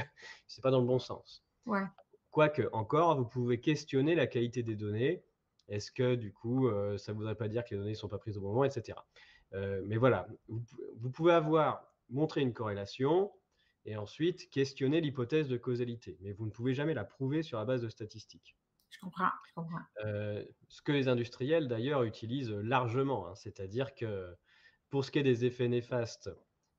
ce 0.47 0.59
n'est 0.59 0.63
pas 0.63 0.71
dans 0.71 0.81
le 0.81 0.87
bon 0.87 0.99
sens. 0.99 1.45
Ouais. 1.67 1.85
Quoique, 2.31 2.69
encore, 2.73 3.17
vous 3.17 3.27
pouvez 3.27 3.61
questionner 3.61 4.15
la 4.15 4.27
qualité 4.27 4.63
des 4.63 4.75
données. 4.75 5.23
Est-ce 5.69 5.93
que, 5.93 6.15
du 6.15 6.33
coup, 6.33 6.69
euh, 6.69 6.99
ça 6.99 7.13
ne 7.13 7.17
voudrait 7.17 7.37
pas 7.37 7.49
dire 7.49 7.65
que 7.65 7.71
les 7.71 7.77
données 7.79 7.93
ne 7.93 7.97
sont 7.97 8.09
pas 8.09 8.19
prises 8.19 8.37
au 8.37 8.41
bon 8.41 8.49
moment, 8.49 8.65
etc. 8.65 8.99
Euh, 9.55 9.81
mais 9.87 9.97
voilà, 9.97 10.27
vous, 10.49 10.63
vous, 10.97 11.11
pouvez 11.11 11.33
avoir 11.33 11.87
montré 12.11 12.41
une 12.41 12.53
corrélation, 12.53 13.31
et 13.85 13.97
ensuite 13.97 14.51
questionner 14.51 15.01
l'hypothèse 15.01 15.49
de 15.49 15.57
causalité. 15.57 16.17
Mais 16.21 16.33
vous 16.33 16.47
ne 16.47 16.51
pouvez 16.51 16.75
jamais 16.75 16.95
la 16.95 17.05
prouver 17.05 17.43
sur 17.43 17.59
la 17.59 17.65
base 17.65 17.83
de 17.83 17.89
statistiques. 17.89 18.57
Je 18.91 18.99
comprends, 19.01 19.31
je 19.49 19.55
comprends. 19.55 19.81
Euh, 20.05 20.45
ce 20.69 20.81
que 20.81 20.93
les 20.93 21.09
industriels 21.09 21.69
d'ailleurs 21.69 22.05
utilisent 22.05 22.53
largement, 22.53 23.29
hein, 23.29 23.35
c'est-à-dire 23.35 23.95
que 23.95 24.35
pour 24.89 25.05
ce 25.05 25.11
qui 25.11 25.19
est 25.19 25.25
des 25.25 25.45
effets 25.45 25.69
néfastes, 25.69 26.31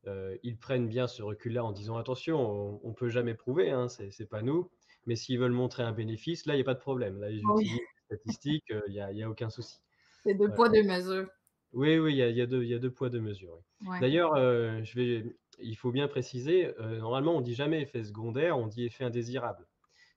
euh, 0.08 0.38
ils 0.44 0.58
prennent 0.58 0.88
bien 0.88 1.08
ce 1.08 1.24
recul-là 1.24 1.64
en 1.64 1.72
disant 1.72 1.98
attention, 1.98 2.80
on 2.84 2.88
ne 2.88 2.94
peut 2.94 3.10
jamais 3.10 3.34
prouver, 3.34 3.72
hein, 3.72 3.90
ce 3.90 4.04
n'est 4.04 4.28
pas 4.28 4.42
nous, 4.42 4.72
mais 5.06 5.16
s'ils 5.16 5.40
veulent 5.40 5.52
montrer 5.52 5.84
un 5.84 5.92
bénéfice, 5.92 6.46
là, 6.46 6.54
il 6.54 6.58
n'y 6.58 6.62
a 6.62 6.66
pas 6.66 6.74
de 6.74 6.80
problème. 6.80 7.20
Là, 7.20 7.30
ils 7.30 7.42
utilisent 7.42 7.80
les 7.80 8.16
statistiques, 8.16 8.74
il 8.88 8.94
n'y 8.94 9.02
a, 9.02 9.28
a, 9.28 9.30
aucun 9.30 9.50
souci. 9.50 9.80
C'est 10.24 10.36
deux 10.36 10.52
poids, 10.54 10.70
deux 10.70 10.84
mesures. 10.84 11.28
Oui, 11.74 11.98
oui, 11.98 12.14
il 12.14 12.18
y 12.18 12.22
a, 12.24 12.30
il 12.30 12.38
y 12.38 12.42
a 12.42 12.46
deux, 12.46 12.64
il 12.64 12.70
y 12.70 12.74
a 12.74 12.80
deux 12.80 12.92
poids, 12.92 13.10
deux 13.10 13.20
mesures. 13.22 13.62
Ouais. 13.86 14.00
D'ailleurs, 14.00 14.34
euh, 14.36 14.82
je 14.84 14.96
vais, 15.00 15.36
il 15.60 15.76
faut 15.76 15.92
bien 15.92 16.08
préciser, 16.08 16.68
euh, 16.80 17.00
normalement, 17.00 17.36
on 17.36 17.42
dit 17.42 17.54
jamais 17.54 17.82
effet 17.82 18.04
secondaire, 18.04 18.58
on 18.58 18.68
dit 18.68 18.86
effet 18.86 19.04
indésirable. 19.04 19.68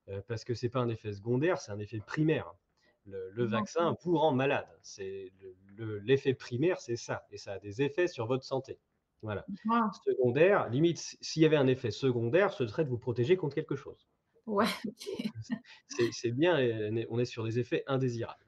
Euh, 0.08 0.22
parce 0.28 0.44
que 0.44 0.54
c'est 0.54 0.70
pas 0.70 0.80
un 0.80 0.88
effet 0.88 1.12
secondaire, 1.14 1.58
c'est 1.60 1.72
un 1.72 1.78
effet 1.80 2.00
primaire. 2.00 2.52
Le, 3.06 3.30
le 3.32 3.44
vaccin 3.46 3.94
vous 4.04 4.18
rend 4.18 4.32
malade. 4.34 4.68
C'est 4.82 5.32
le- 5.40 5.56
le- 5.76 5.98
l'effet 6.00 6.34
primaire, 6.34 6.80
c'est 6.80 6.96
ça, 6.96 7.26
et 7.30 7.38
ça 7.38 7.54
a 7.54 7.58
des 7.60 7.82
effets 7.82 8.08
sur 8.08 8.26
votre 8.26 8.44
santé. 8.44 8.80
Voilà. 9.22 9.48
Secondaire, 9.90 10.68
limite, 10.70 10.98
s'il 11.20 11.42
y 11.42 11.46
avait 11.46 11.56
un 11.56 11.66
effet 11.68 11.90
secondaire, 11.92 12.52
ce 12.52 12.66
serait 12.66 12.84
de 12.84 12.90
vous 12.90 12.98
protéger 12.98 13.36
contre 13.36 13.54
quelque 13.56 13.76
chose. 13.76 14.08
ouais. 14.46 14.66
C'est 16.10 16.32
bien, 16.32 16.58
on 17.10 17.18
est 17.18 17.24
sur 17.24 17.44
des 17.44 17.58
effets 17.58 17.84
indésirables. 17.86 18.47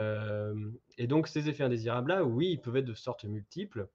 Euh, 0.00 0.70
et 0.98 1.06
donc, 1.06 1.28
ces 1.28 1.48
effets 1.48 1.64
indésirables-là, 1.64 2.24
oui, 2.24 2.50
ils 2.52 2.60
peuvent 2.60 2.76
être 2.76 2.84
de 2.84 2.94
sorte 2.94 3.24
multiples. 3.24 3.88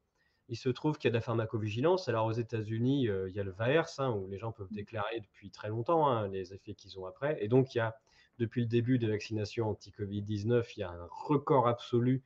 Il 0.49 0.57
se 0.57 0.69
trouve 0.69 0.97
qu'il 0.97 1.05
y 1.05 1.09
a 1.09 1.11
de 1.11 1.15
la 1.15 1.21
pharmacovigilance. 1.21 2.09
Alors, 2.09 2.25
aux 2.25 2.31
États-Unis, 2.33 3.07
euh, 3.07 3.29
il 3.29 3.35
y 3.35 3.39
a 3.39 3.43
le 3.43 3.51
VAERS, 3.51 3.99
hein, 3.99 4.11
où 4.11 4.27
les 4.27 4.37
gens 4.37 4.51
peuvent 4.51 4.71
déclarer 4.71 5.19
depuis 5.21 5.49
très 5.49 5.69
longtemps 5.69 6.07
hein, 6.09 6.27
les 6.27 6.53
effets 6.53 6.73
qu'ils 6.73 6.99
ont 6.99 7.05
après. 7.05 7.37
Et 7.43 7.47
donc, 7.47 7.73
il 7.73 7.77
y 7.77 7.81
a, 7.81 7.95
depuis 8.39 8.61
le 8.61 8.67
début 8.67 8.97
des 8.99 9.07
vaccinations 9.07 9.69
anti-Covid-19, 9.69 10.65
il 10.75 10.79
y 10.81 10.83
a 10.83 10.89
un 10.91 11.07
record 11.09 11.67
absolu 11.67 12.21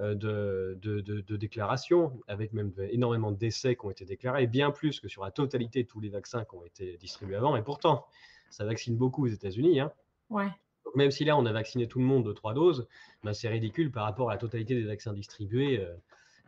euh, 0.00 0.14
de, 0.14 0.78
de, 0.80 1.00
de- 1.00 1.20
de 1.20 1.36
déclarations, 1.36 2.20
avec 2.26 2.52
même 2.52 2.72
énormément 2.90 3.30
de 3.32 3.36
décès 3.36 3.76
qui 3.76 3.84
ont 3.86 3.90
été 3.90 4.04
déclarés, 4.04 4.46
bien 4.46 4.70
plus 4.70 4.98
que 4.98 5.08
sur 5.08 5.22
la 5.24 5.30
totalité 5.30 5.82
de 5.84 5.88
tous 5.88 6.00
les 6.00 6.08
vaccins 6.08 6.44
qui 6.44 6.54
ont 6.56 6.64
été 6.64 6.96
distribués 6.96 7.36
avant. 7.36 7.54
Et 7.56 7.62
pourtant, 7.62 8.06
ça 8.50 8.64
vaccine 8.64 8.96
beaucoup 8.96 9.24
aux 9.24 9.28
États-Unis. 9.28 9.80
hein. 9.80 9.92
Ouais. 10.30 10.48
Donc, 10.90 10.96
même 10.96 11.12
si 11.12 11.24
là, 11.24 11.36
on 11.36 11.46
a 11.46 11.52
vacciné 11.52 11.86
tout 11.86 12.00
le 12.00 12.04
monde 12.04 12.26
de 12.26 12.32
trois 12.32 12.52
doses, 12.52 12.88
ben, 13.22 13.32
c'est 13.32 13.48
ridicule 13.48 13.92
par 13.92 14.04
rapport 14.04 14.28
à 14.30 14.34
la 14.34 14.38
totalité 14.38 14.74
des 14.74 14.82
vaccins 14.84 15.12
distribués 15.12 15.78
euh, 15.78 15.94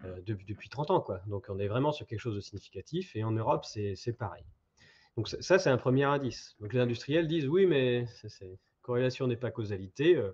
euh, 0.04 0.20
depuis, 0.26 0.44
depuis 0.46 0.68
30 0.68 0.90
ans. 0.90 1.00
Quoi. 1.00 1.20
Donc, 1.28 1.46
on 1.48 1.60
est 1.60 1.68
vraiment 1.68 1.92
sur 1.92 2.06
quelque 2.08 2.18
chose 2.18 2.34
de 2.34 2.40
significatif. 2.40 3.14
Et 3.14 3.22
en 3.22 3.30
Europe, 3.30 3.64
c'est 3.64 3.94
pareil. 4.18 4.42
Donc, 5.16 5.28
ça, 5.28 5.58
c'est 5.60 5.70
un 5.70 5.76
premier 5.76 6.02
indice. 6.04 6.56
Donc, 6.60 6.72
les 6.72 6.80
industriels 6.80 7.28
disent 7.28 7.46
oui, 7.46 7.66
mais 7.66 8.06
c'est- 8.26 8.58
corrélation 8.80 9.28
n'est 9.28 9.36
pas 9.36 9.52
causalité. 9.52 10.16
euh, 10.16 10.32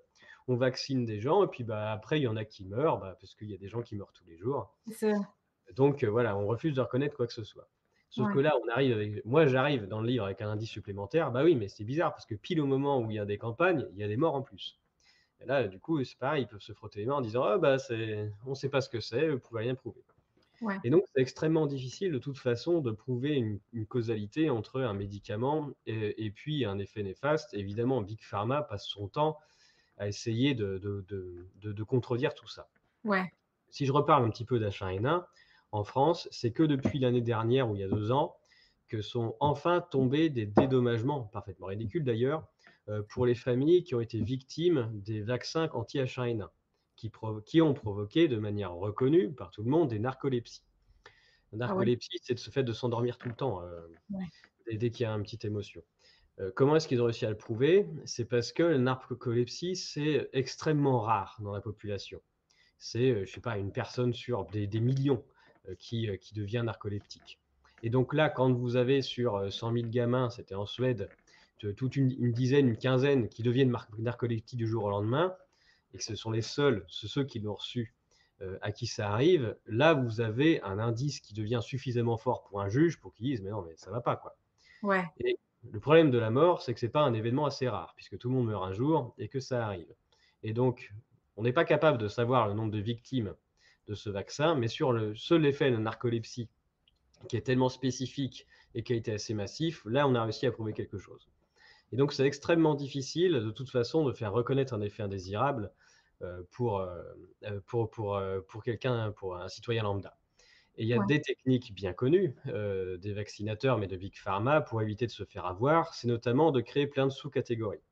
on 0.50 0.56
vaccine 0.56 1.04
des 1.04 1.20
gens, 1.20 1.44
et 1.44 1.48
puis 1.48 1.62
bah, 1.62 1.92
après, 1.92 2.18
il 2.18 2.22
y 2.22 2.26
en 2.28 2.36
a 2.36 2.46
qui 2.46 2.64
meurent, 2.64 2.98
bah, 2.98 3.14
parce 3.20 3.34
qu'il 3.34 3.50
y 3.50 3.54
a 3.54 3.58
des 3.58 3.68
gens 3.68 3.82
qui 3.82 3.94
meurent 3.96 4.12
tous 4.14 4.24
les 4.24 4.38
jours. 4.38 4.74
Ça. 5.10 5.20
Donc, 5.74 6.02
euh, 6.02 6.06
voilà, 6.08 6.34
on 6.38 6.46
refuse 6.46 6.72
de 6.74 6.80
reconnaître 6.80 7.14
quoi 7.14 7.26
que 7.26 7.34
ce 7.34 7.44
soit. 7.44 7.68
Sauf 8.10 8.28
Ouais. 8.28 8.34
que 8.34 8.38
là, 8.40 8.54
on 8.64 8.68
arrive 8.68 8.92
avec. 8.96 9.24
Moi, 9.26 9.46
j'arrive 9.46 9.86
dans 9.86 10.00
le 10.00 10.06
livre 10.08 10.24
avec 10.24 10.40
un 10.40 10.48
indice 10.50 10.70
supplémentaire. 10.70 11.30
Bah 11.30 11.44
oui, 11.44 11.54
mais 11.56 11.68
c'est 11.68 11.84
bizarre 11.84 12.12
parce 12.12 12.26
que 12.26 12.34
pile 12.34 12.60
au 12.60 12.66
moment 12.66 13.00
où 13.00 13.10
il 13.10 13.16
y 13.16 13.18
a 13.18 13.26
des 13.26 13.38
campagnes, 13.38 13.86
il 13.92 13.98
y 13.98 14.04
a 14.04 14.08
des 14.08 14.16
morts 14.16 14.34
en 14.34 14.42
plus. 14.42 14.78
Et 15.40 15.46
là, 15.46 15.68
du 15.68 15.78
coup, 15.78 16.02
c'est 16.04 16.18
pareil, 16.18 16.44
ils 16.44 16.48
peuvent 16.48 16.60
se 16.60 16.72
frotter 16.72 17.00
les 17.00 17.06
mains 17.06 17.16
en 17.16 17.20
disant 17.20 17.44
Ah, 17.44 17.58
bah, 17.58 17.78
c'est... 17.78 18.32
on 18.46 18.50
ne 18.50 18.54
sait 18.54 18.70
pas 18.70 18.80
ce 18.80 18.88
que 18.88 19.00
c'est, 19.00 19.28
vous 19.30 19.38
pouvez 19.40 19.62
rien 19.62 19.74
prouver. 19.74 20.02
Ouais. 20.60 20.76
Et 20.84 20.90
donc, 20.90 21.04
c'est 21.14 21.20
extrêmement 21.22 21.66
difficile 21.66 22.10
de 22.12 22.18
toute 22.18 22.38
façon 22.38 22.80
de 22.80 22.90
prouver 22.90 23.34
une, 23.36 23.60
une 23.72 23.86
causalité 23.86 24.50
entre 24.50 24.80
un 24.80 24.94
médicament 24.94 25.70
et, 25.86 26.24
et 26.26 26.30
puis 26.32 26.64
un 26.64 26.78
effet 26.78 27.02
néfaste. 27.04 27.54
Évidemment, 27.54 28.00
Big 28.02 28.20
Pharma 28.22 28.62
passe 28.62 28.86
son 28.86 29.06
temps 29.08 29.38
à 29.98 30.08
essayer 30.08 30.54
de, 30.54 30.78
de, 30.78 31.04
de, 31.08 31.46
de- 31.56 31.72
de 31.72 31.82
contredire 31.84 32.34
tout 32.34 32.48
ça. 32.48 32.68
Ouais. 33.04 33.30
Si 33.70 33.86
je 33.86 33.92
reparle 33.92 34.24
un 34.24 34.30
petit 34.30 34.44
peu 34.44 34.58
d'H1N1, 34.58 35.24
en 35.72 35.84
France, 35.84 36.28
c'est 36.30 36.52
que 36.52 36.62
depuis 36.62 36.98
l'année 36.98 37.20
dernière 37.20 37.70
ou 37.70 37.76
il 37.76 37.80
y 37.80 37.84
a 37.84 37.88
deux 37.88 38.10
ans 38.10 38.36
que 38.88 39.02
sont 39.02 39.36
enfin 39.38 39.80
tombés 39.80 40.30
des 40.30 40.46
dédommagements, 40.46 41.24
parfaitement 41.24 41.66
ridicules 41.66 42.04
d'ailleurs, 42.04 42.48
euh, 42.88 43.02
pour 43.02 43.26
les 43.26 43.34
familles 43.34 43.84
qui 43.84 43.94
ont 43.94 44.00
été 44.00 44.20
victimes 44.20 44.90
des 44.94 45.20
vaccins 45.20 45.68
anti-H1N1, 45.74 46.48
qui, 46.96 47.60
ont 47.60 47.74
provoqué 47.74 48.28
de 48.28 48.38
manière 48.38 48.74
reconnue 48.74 49.32
par 49.32 49.50
tout 49.50 49.62
le 49.62 49.70
monde 49.70 49.88
des 49.88 49.98
narcolepsies. 49.98 50.64
La 51.52 51.66
Ah 51.66 51.74
ouais. 51.74 51.84
narcolepsie, 51.84 52.18
c'est 52.22 52.38
ce 52.38 52.50
fait 52.50 52.64
de 52.64 52.72
s'endormir 52.72 53.18
tout 53.18 53.28
le 53.28 53.34
temps 53.34 53.62
euh, 53.62 53.86
Ouais. 54.10 54.24
dès, 54.76 54.90
qu'il 54.90 55.04
y 55.04 55.06
a 55.06 55.12
une 55.12 55.22
petite 55.22 55.44
émotion. 55.44 55.82
Euh, 56.40 56.50
comment 56.54 56.76
est-ce 56.76 56.88
qu'ils 56.88 57.02
ont 57.02 57.04
réussi 57.04 57.26
à 57.26 57.30
le 57.30 57.36
prouver? 57.36 57.86
C'est 58.06 58.24
parce 58.24 58.52
que 58.52 58.62
la 58.62 58.78
narcolepsie, 58.78 59.76
c'est 59.76 60.30
extrêmement 60.32 61.00
rare 61.00 61.36
dans 61.40 61.52
la 61.52 61.60
population. 61.60 62.22
C'est, 62.78 63.26
je 63.26 63.30
sais 63.30 63.40
pas, 63.40 63.58
une 63.58 63.72
personne 63.72 64.14
sur 64.14 64.46
des, 64.46 64.66
des 64.66 64.80
millions 64.80 65.24
qui, 65.76 66.08
euh, 66.08 66.16
qui 66.16 66.34
devient 66.34 66.62
narcoleptique. 66.64 67.38
Et 67.82 67.90
donc 67.90 68.12
là, 68.14 68.28
quand 68.28 68.52
vous 68.52 68.76
avez 68.76 69.02
sur 69.02 69.36
euh, 69.36 69.50
100 69.50 69.72
000 69.72 69.86
gamins, 69.88 70.30
c'était 70.30 70.54
en 70.54 70.66
Suède, 70.66 71.08
de- 71.62 71.72
toute 71.72 71.96
une, 71.96 72.10
une 72.18 72.32
dizaine, 72.32 72.68
une 72.68 72.76
quinzaine 72.76 73.28
qui 73.28 73.42
deviennent 73.42 73.74
narcoleptiques 73.98 74.58
du 74.58 74.66
jour 74.66 74.84
au 74.84 74.90
lendemain, 74.90 75.34
et 75.94 75.98
que 75.98 76.04
ce 76.04 76.14
sont 76.16 76.30
les 76.30 76.42
seuls, 76.42 76.84
ce- 76.88 77.08
ceux 77.08 77.24
qui 77.24 77.38
l'ont 77.40 77.54
reçu, 77.54 77.94
euh, 78.42 78.58
à 78.62 78.70
qui 78.72 78.86
ça 78.86 79.10
arrive, 79.12 79.56
là, 79.66 79.94
vous 79.94 80.20
avez 80.20 80.60
un 80.62 80.78
indice 80.78 81.20
qui 81.20 81.34
devient 81.34 81.60
suffisamment 81.62 82.16
fort 82.16 82.44
pour 82.44 82.60
un 82.60 82.68
juge 82.68 83.00
pour 83.00 83.12
qu'il 83.14 83.26
dise, 83.26 83.42
mais 83.42 83.50
non, 83.50 83.62
mais 83.62 83.74
ça 83.76 83.90
va 83.90 84.00
pas, 84.00 84.16
quoi. 84.16 84.36
Ouais. 84.82 85.04
Et 85.20 85.38
le 85.72 85.80
problème 85.80 86.10
de 86.12 86.18
la 86.18 86.30
mort, 86.30 86.62
c'est 86.62 86.72
que 86.74 86.78
c'est 86.80 86.88
pas 86.88 87.02
un 87.02 87.14
événement 87.14 87.46
assez 87.46 87.68
rare, 87.68 87.94
puisque 87.96 88.16
tout 88.18 88.28
le 88.28 88.34
monde 88.36 88.46
meurt 88.46 88.62
un 88.64 88.72
jour 88.72 89.14
et 89.18 89.28
que 89.28 89.40
ça 89.40 89.66
arrive. 89.66 89.92
Et 90.44 90.52
donc, 90.52 90.92
on 91.36 91.42
n'est 91.42 91.52
pas 91.52 91.64
capable 91.64 91.98
de 91.98 92.06
savoir 92.06 92.46
le 92.46 92.54
nombre 92.54 92.70
de 92.70 92.78
victimes 92.78 93.34
de 93.88 93.94
ce 93.94 94.10
vaccin, 94.10 94.54
mais 94.54 94.68
sur 94.68 94.92
le 94.92 95.14
seul 95.16 95.46
effet 95.46 95.70
de 95.70 95.76
narcolepsie, 95.76 96.48
qui 97.28 97.36
est 97.36 97.42
tellement 97.42 97.68
spécifique 97.68 98.46
et 98.74 98.82
qui 98.82 98.92
a 98.92 98.96
été 98.96 99.12
assez 99.12 99.34
massif, 99.34 99.82
là, 99.86 100.06
on 100.06 100.14
a 100.14 100.22
réussi 100.22 100.46
à 100.46 100.52
prouver 100.52 100.72
quelque 100.72 100.98
chose. 100.98 101.28
Et 101.92 101.96
donc, 101.96 102.12
c'est 102.12 102.26
extrêmement 102.26 102.74
difficile, 102.74 103.32
de 103.32 103.50
toute 103.50 103.70
façon, 103.70 104.04
de 104.04 104.12
faire 104.12 104.32
reconnaître 104.32 104.74
un 104.74 104.80
effet 104.82 105.02
indésirable 105.02 105.72
euh, 106.22 106.42
pour, 106.50 106.80
euh, 106.80 107.02
euh, 107.44 107.60
pour, 107.66 107.90
pour, 107.90 108.16
euh, 108.16 108.40
pour 108.48 108.62
quelqu'un, 108.62 109.12
pour 109.12 109.36
un 109.36 109.48
citoyen 109.48 109.84
lambda. 109.84 110.18
Et 110.76 110.84
il 110.84 110.88
y 110.88 110.94
a 110.94 110.98
Ouais. 110.98 111.06
des 111.06 111.20
techniques 111.20 111.74
bien 111.74 111.92
connues 111.92 112.36
des 112.46 113.12
vaccinateurs, 113.12 113.78
mais 113.78 113.88
de 113.88 113.96
Big 113.96 114.16
Pharma, 114.16 114.60
pour 114.60 114.82
éviter 114.82 115.06
de 115.06 115.10
se 115.12 115.24
faire 115.24 115.46
avoir, 115.46 115.94
c'est 115.94 116.08
notamment 116.08 116.52
de 116.52 116.60
créer 116.60 116.86
plein 116.86 117.06
de 117.06 117.12
sous-catégories. 117.12 117.82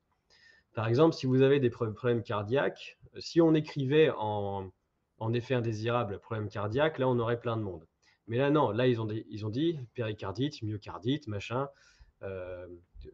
Par 0.73 0.87
exemple, 0.87 1.15
si 1.15 1.25
vous 1.25 1.41
avez 1.41 1.59
des 1.59 1.69
pro- 1.69 1.91
problèmes 1.91 2.23
cardiaques, 2.23 2.99
si 3.19 3.41
on 3.41 3.53
écrivait 3.53 4.11
en, 4.17 4.71
en 5.19 5.33
effet 5.33 5.53
indésirable 5.55 6.19
problème 6.19 6.49
cardiaque, 6.49 6.99
là, 6.99 7.07
on 7.09 7.19
aurait 7.19 7.39
plein 7.39 7.57
de 7.57 7.61
monde. 7.63 7.87
Mais 8.27 8.37
là, 8.37 8.49
non, 8.51 8.71
là, 8.71 8.87
ils 8.87 9.01
ont, 9.01 9.05
dit- 9.05 9.25
ils 9.29 9.45
ont 9.45 9.49
dit 9.49 9.79
péricardite, 9.93 10.61
myocardite, 10.61 11.27
machin, 11.27 11.69
euh, 12.23 12.67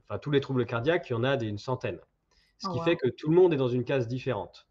enfin, 0.04 0.20
tous 0.20 0.32
les 0.32 0.40
troubles 0.42 0.66
cardiaques, 0.66 1.10
il 1.10 1.14
y 1.14 1.16
en 1.16 1.24
a 1.24 1.38
des, 1.38 1.48
une 1.48 1.58
centaine. 1.58 2.00
Ce 2.58 2.68
Oh, 2.68 2.74
qui 2.74 2.80
wow. 2.80 2.84
fait 2.86 2.96
que 2.98 3.10
tout 3.10 3.30
le 3.30 3.36
monde 3.36 3.54
est 3.54 3.58
dans 3.58 3.68
une 3.68 3.84
case 3.86 4.08
différente. 4.08 4.68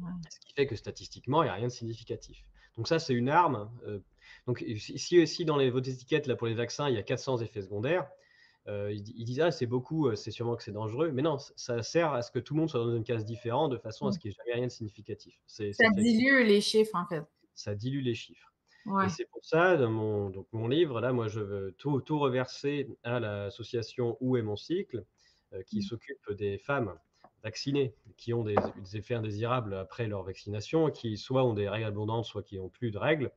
Ouais. 0.00 0.10
Ce 0.30 0.38
qui 0.40 0.52
fait 0.54 0.66
que 0.66 0.76
statistiquement, 0.76 1.42
il 1.42 1.46
n'y 1.46 1.50
a 1.50 1.54
rien 1.54 1.66
de 1.68 1.72
significatif. 1.72 2.44
Donc 2.76 2.88
ça, 2.88 2.98
c'est 2.98 3.14
une 3.14 3.28
arme. 3.28 3.70
euh, 3.86 4.00
donc 4.46 4.58
si, 4.78 4.98
si- 4.98 5.26
si 5.26 5.44
dans 5.44 5.56
les, 5.56 5.70
vos 5.70 5.80
étiquettes 5.80 6.26
là, 6.26 6.36
pour 6.36 6.46
les 6.46 6.54
vaccins, 6.54 6.88
il 6.88 6.94
y 6.94 6.98
a 6.98 7.02
400 7.02 7.38
effets 7.38 7.62
secondaires, 7.62 8.08
euh, 8.68 8.92
ils, 8.92 9.08
ils 9.18 9.24
disent 9.24 9.40
ah 9.40 9.50
c'est 9.50 9.66
beaucoup, 9.66 10.08
euh, 10.08 10.14
c'est 10.14 10.30
sûrement 10.30 10.54
que 10.56 10.62
c'est 10.62 10.72
dangereux. 10.72 11.10
Mais 11.12 11.22
non, 11.22 11.38
ça 11.38 11.82
sert 11.82 12.12
à 12.12 12.22
ce 12.22 12.30
que 12.30 12.38
tout 12.38 12.54
le 12.54 12.60
monde 12.60 12.70
soit 12.70 12.80
dans 12.80 12.94
une 12.94 13.04
case 13.04 13.24
différente 13.24 13.72
de 13.72 13.78
façon 13.78 14.06
à 14.06 14.12
ce 14.12 14.18
qu'il 14.18 14.28
n'y 14.30 14.34
ait 14.34 14.38
jamais 14.38 14.54
rien 14.58 14.66
de 14.66 14.72
significatif. 14.72 15.38
C'est- 15.46 15.72
Ça 15.72 15.84
fait- 15.94 16.00
dilue 16.02 16.44
les 16.44 16.60
chiffres, 16.60 16.94
en 16.94 17.06
fait. 17.06 17.24
ça 17.54 17.74
dilue 17.74 18.02
les 18.02 18.14
chiffres. 18.14 18.52
Ouais. 18.86 19.06
Et 19.06 19.08
c'est 19.08 19.26
pour 19.26 19.44
ça, 19.44 19.76
dans 19.76 19.90
mon, 19.90 20.30
donc 20.30 20.46
mon 20.52 20.66
livre, 20.68 21.00
là, 21.00 21.12
moi, 21.12 21.28
je 21.28 21.40
veux 21.40 21.72
tout, 21.78 22.00
tout 22.00 22.18
reverser 22.18 22.88
à 23.04 23.20
l'association 23.20 24.16
Où 24.20 24.36
est 24.36 24.42
mon 24.42 24.56
cycle, 24.56 25.04
euh, 25.52 25.62
qui 25.62 25.78
Mm. 25.78 25.82
s'occupe 25.82 26.32
des 26.32 26.58
femmes 26.58 26.94
vaccinées 27.44 27.94
qui 28.16 28.32
ont 28.34 28.42
des, 28.44 28.54
des 28.82 28.96
effets 28.96 29.14
indésirables 29.14 29.74
après 29.74 30.06
leur 30.06 30.22
vaccination, 30.22 30.90
qui 30.90 31.16
soit 31.16 31.44
ont 31.44 31.54
des 31.54 31.68
règles 31.68 31.86
abondantes, 31.86 32.24
soit 32.24 32.42
qui 32.42 32.56
n'ont 32.58 32.68
plus 32.68 32.90
de 32.92 32.98
règles, 32.98 33.30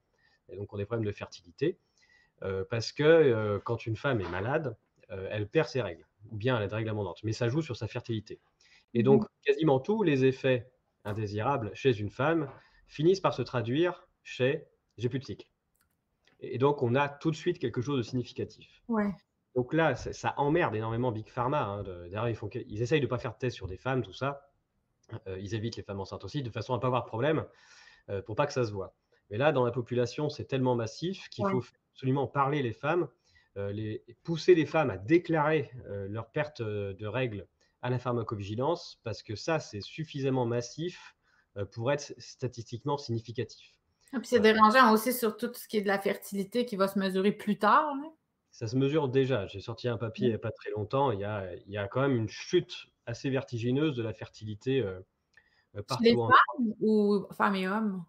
et 0.50 0.56
donc 0.56 0.72
ont 0.74 0.78
des 0.78 0.86
problèmes 0.86 1.06
de 1.06 1.12
fertilité. 1.12 1.78
Euh, 2.44 2.64
parce 2.70 2.92
que 2.92 3.04
euh, 3.04 3.60
quand 3.64 3.86
une 3.86 3.96
femme 3.96 4.22
est 4.22 4.30
malade, 4.30 4.76
elle 5.10 5.48
perd 5.48 5.68
ses 5.68 5.82
règles, 5.82 6.08
ou 6.32 6.38
bien 6.38 6.58
elle 6.58 6.64
a 6.64 6.68
des 6.68 6.76
règles 6.76 6.90
abondantes, 6.90 7.24
mais 7.24 7.34
ça 7.34 7.48
joue 7.50 7.62
sur 7.62 7.76
sa 7.76 7.88
fertilité. 7.88 8.40
Et 8.94 9.04
donc, 9.04 9.26
quasiment 9.44 9.80
tous 9.80 10.04
les 10.04 10.26
effets 10.26 10.72
indésirables 11.04 11.72
chez 11.74 12.00
une 12.00 12.10
femme 12.10 12.50
finissent 12.88 13.20
par 13.20 13.34
se 13.34 13.42
traduire 13.42 14.08
chez 14.24 14.66
j'ai 14.98 15.10
plus 15.10 15.20
de 15.20 15.26
cycle. 15.26 15.48
Et 16.40 16.58
donc, 16.58 16.82
on 16.84 16.96
a 16.96 17.10
tout 17.10 17.32
de 17.32 17.36
suite 17.36 17.60
quelque 17.60 17.82
chose 17.82 17.98
de 17.98 18.04
significatif. 18.04 18.82
Ouais. 18.88 19.12
Donc 19.56 19.74
là, 19.74 19.96
ça, 19.96 20.14
ça 20.14 20.34
emmerde 20.38 20.76
énormément 20.76 21.12
Big 21.12 21.28
Pharma. 21.30 21.64
hein, 21.64 21.84
D'ailleurs, 21.84 22.30
ils, 22.30 22.36
font 22.36 22.50
ils 22.54 22.82
essayent 22.82 23.00
de 23.00 23.06
ne 23.06 23.10
pas 23.10 23.18
faire 23.20 23.34
de 23.34 23.38
tests 23.38 23.56
sur 23.56 23.68
des 23.68 23.78
femmes, 23.78 24.04
tout 24.04 24.14
ça. 24.14 24.50
Euh, 25.28 25.38
ils 25.40 25.54
évitent 25.56 25.76
les 25.78 25.84
femmes 25.84 26.00
enceintes 26.00 26.24
aussi, 26.24 26.44
de 26.44 26.50
façon 26.50 26.74
à 26.74 26.78
ne 26.78 26.82
pas 26.82 26.88
avoir 26.88 27.04
de 27.04 27.08
problème, 27.08 27.46
euh, 28.10 28.22
pour 28.22 28.36
pas 28.36 28.48
que 28.48 28.54
ça 28.54 28.66
se 28.66 28.72
voit. 28.72 28.96
Mais 29.30 29.38
là, 29.38 29.52
dans 29.52 29.64
la 29.66 29.72
population, 29.72 30.30
c'est 30.30 30.46
tellement 30.46 30.76
massif 30.76 31.30
qu'il 31.30 31.46
Ouais. 31.46 31.52
faut 31.52 31.64
absolument 31.94 32.28
parler 32.28 32.62
les 32.64 32.74
femmes, 32.74 33.04
euh, 33.04 33.08
les, 33.56 34.04
pousser 34.24 34.56
les 34.56 34.66
femmes 34.66 34.90
à 34.90 34.98
déclarer 34.98 35.72
euh, 35.88 36.08
leur 36.10 36.32
perte 36.32 36.62
euh, 36.62 36.94
de 36.94 37.08
règles 37.08 37.48
à 37.82 37.90
la 37.90 38.00
pharmacovigilance, 38.00 39.00
parce 39.04 39.22
que 39.22 39.36
ça, 39.36 39.60
c'est 39.60 39.82
suffisamment 39.82 40.46
massif 40.46 41.16
euh, 41.58 41.66
pour 41.66 41.92
être 41.92 42.14
statistiquement 42.18 42.98
significatif. 42.98 43.76
Et 44.14 44.18
puis 44.18 44.28
c'est 44.28 44.40
dérangeant 44.40 44.92
aussi 44.92 45.14
sur 45.14 45.38
tout 45.38 45.54
ce 45.54 45.68
qui 45.68 45.78
est 45.78 45.82
de 45.82 45.88
la 45.88 46.00
fertilité 46.00 46.66
qui 46.66 46.76
va 46.76 46.88
se 46.88 46.98
mesurer 46.98 47.32
plus 47.32 47.58
tard. 47.58 47.88
hein. 47.90 48.14
Ça 48.52 48.68
se 48.68 48.76
mesure 48.78 49.10
déjà. 49.10 49.48
J'ai 49.48 49.60
sorti 49.60 49.90
un 49.90 49.98
papier 49.98 50.28
il 50.28 50.30
n'y 50.30 50.36
a 50.36 50.40
pas 50.40 50.52
très 50.52 50.72
longtemps. 50.72 51.12
Il 51.12 51.20
y 51.20 51.26
a, 51.26 51.54
il 51.54 51.72
y 51.72 51.78
a 51.78 51.88
quand 51.88 52.02
même 52.02 52.16
une 52.16 52.30
chute 52.30 52.88
assez 53.06 53.30
vertigineuse 53.30 53.96
de 53.96 54.02
la 54.02 54.14
fertilité 54.14 54.80
euh, 54.80 55.00
euh, 55.76 55.82
Chez 55.98 56.10
les 56.10 56.16
partout 56.16 56.22
en 56.22 56.30
femmes 56.30 56.74
ou 56.80 57.26
femmes 57.34 57.56
et 57.56 57.68
hommes? 57.68 58.06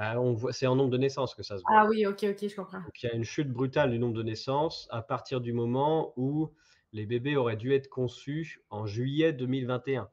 Bah, 0.00 0.18
on 0.18 0.32
voit 0.32 0.54
c'est 0.54 0.66
en 0.66 0.76
nombre 0.76 0.88
de 0.88 0.96
naissances 0.96 1.34
que 1.34 1.42
ça 1.42 1.58
se 1.58 1.62
voit. 1.62 1.78
Ah 1.78 1.86
oui, 1.86 2.06
OK, 2.06 2.24
OK, 2.24 2.48
je 2.48 2.56
comprends. 2.56 2.80
Donc 2.80 3.02
il 3.02 3.06
y 3.06 3.12
a 3.12 3.14
une 3.14 3.24
chute 3.24 3.52
brutale 3.52 3.90
du 3.90 3.98
nombre 3.98 4.14
de 4.14 4.22
naissances 4.22 4.88
à 4.90 5.02
partir 5.02 5.42
du 5.42 5.52
moment 5.52 6.14
où 6.16 6.54
les 6.94 7.04
bébés 7.04 7.36
auraient 7.36 7.58
dû 7.58 7.74
être 7.74 7.90
conçus 7.90 8.62
en 8.70 8.86
juillet 8.86 9.34
2021. 9.34 10.08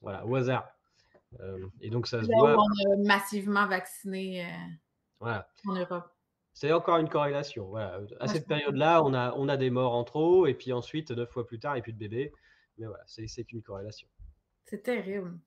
Voilà, 0.00 0.24
au 0.24 0.36
hasard. 0.36 0.66
Euh, 1.40 1.66
et 1.82 1.90
donc 1.90 2.06
ça 2.06 2.22
se 2.22 2.26
voit 2.32 2.56
où 2.56 2.60
on 2.60 2.94
a 2.94 3.06
massivement 3.06 3.66
vacciné, 3.66 4.42
heu, 4.42 4.48
voilà. 5.20 5.46
en 5.66 5.74
Europe. 5.74 6.08
C'est 6.54 6.72
encore 6.72 6.96
une 6.96 7.10
corrélation, 7.10 7.66
voilà. 7.66 8.00
À 8.18 8.28
je 8.28 8.32
cette 8.32 8.48
période-là, 8.48 9.04
on 9.04 9.12
a 9.12 9.34
on 9.36 9.50
a 9.50 9.58
des 9.58 9.68
morts 9.68 9.92
en 9.92 10.04
trop 10.04 10.46
et 10.46 10.54
puis 10.54 10.72
ensuite 10.72 11.10
9 11.10 11.28
fois 11.28 11.46
plus 11.46 11.58
tard, 11.58 11.74
il 11.74 11.80
y 11.80 11.80
a 11.80 11.82
plus 11.82 11.92
de 11.92 11.98
bébés. 11.98 12.32
Mais 12.78 12.86
voilà, 12.86 13.04
c'est 13.04 13.44
qu'une 13.44 13.60
corrélation. 13.60 14.08
C'est 14.64 14.82
terrible. 14.82 15.38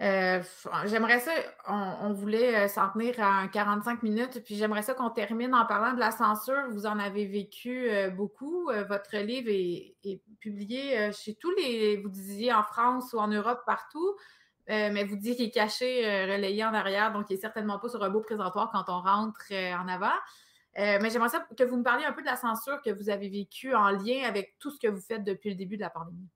Heu, 0.00 0.42
f 0.42 0.68
j'aimerais 0.86 1.18
ça 1.18 1.32
on 1.68 2.12
voulait, 2.12 2.66
heu, 2.66 2.68
s'en 2.68 2.88
tenir 2.92 3.14
à 3.20 3.48
45 3.48 4.02
minutes, 4.04 4.42
puis 4.44 4.54
j'aimerais 4.54 4.82
ça 4.82 4.94
qu'on 4.94 5.10
termine 5.10 5.54
en 5.54 5.66
parlant 5.66 5.92
de 5.94 5.98
la 5.98 6.12
censure. 6.12 6.68
Vous 6.70 6.86
en 6.86 6.98
avez 7.00 7.26
vécu, 7.26 7.88
heu, 7.90 8.10
beaucoup. 8.10 8.70
Votre 8.88 9.16
livre 9.18 9.48
est 9.50 9.96
est 10.04 10.22
publié, 10.40 11.10
chez 11.12 11.34
tous 11.34 11.50
les 11.56 11.96
vous 11.96 12.08
disiez 12.10 12.52
en 12.52 12.62
France 12.62 13.12
ou 13.12 13.18
en 13.18 13.26
Europe, 13.28 13.62
partout, 13.66 14.16
mais 14.68 15.04
vous 15.04 15.16
disiez 15.16 15.34
qu'il 15.36 15.46
est 15.46 15.50
caché, 15.50 16.04
relayé 16.26 16.64
en 16.64 16.74
arrière, 16.74 17.12
donc 17.12 17.26
il 17.30 17.34
est 17.34 17.40
certainement 17.40 17.78
pas 17.80 17.88
sur 17.88 18.02
un 18.04 18.10
beau 18.10 18.20
présentoir 18.20 18.70
quand 18.72 18.84
on 18.88 19.00
rentre, 19.02 19.40
en 19.52 19.88
avant. 19.88 20.14
Mais 20.76 21.10
j'aimerais 21.10 21.28
ça 21.30 21.46
que 21.58 21.64
vous 21.64 21.76
me 21.78 21.82
parliez 21.84 22.04
un 22.04 22.12
peu 22.12 22.22
de 22.22 22.26
la 22.26 22.36
censure 22.36 22.80
que 22.82 22.90
vous 22.90 23.10
avez 23.10 23.28
vécue 23.28 23.74
en 23.74 23.90
lien 23.90 24.22
avec 24.28 24.56
tout 24.60 24.70
ce 24.70 24.78
que 24.80 24.88
vous 24.88 25.00
faites 25.00 25.24
depuis 25.24 25.50
le 25.50 25.56
début 25.56 25.76
de 25.76 25.82
la 25.82 25.90
pandémie. 25.90 26.28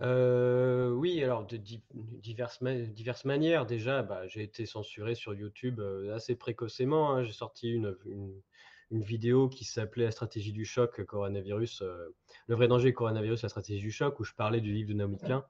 Heu, 0.00 0.92
oui, 0.96 1.22
alors 1.22 1.46
de 1.46 1.56
di 1.58 1.84
diverses 1.92 2.60
ma 2.62 2.74
diverses 2.74 3.24
manières. 3.24 3.66
Déjà, 3.66 4.02
bah, 4.02 4.26
j'ai 4.26 4.42
été 4.42 4.64
censuré 4.66 5.14
sur 5.14 5.34
YouTube, 5.34 5.80
heu, 5.80 6.12
assez 6.14 6.34
précocement, 6.36 7.12
hein. 7.14 7.24
J'ai 7.24 7.32
sorti 7.32 7.70
une 7.70 7.96
une 8.06 8.42
une 8.90 9.02
vidéo 9.02 9.48
qui 9.48 9.64
s'appelait 9.64 10.04
«La 10.04 10.10
stratégie 10.10 10.52
du 10.52 10.64
choc 10.66 11.02
coronavirus», 11.04 11.82
heu, 11.82 12.14
«Le 12.46 12.54
vrai 12.54 12.68
danger 12.68 12.92
coronavirus, 12.92 13.42
la 13.42 13.48
stratégie 13.48 13.80
du 13.82 13.90
choc» 13.92 14.18
où 14.20 14.24
je 14.24 14.34
parlais 14.34 14.60
du 14.60 14.72
livre 14.72 14.88
de 14.90 14.94
Naomi 14.94 15.18
Klein. 15.20 15.46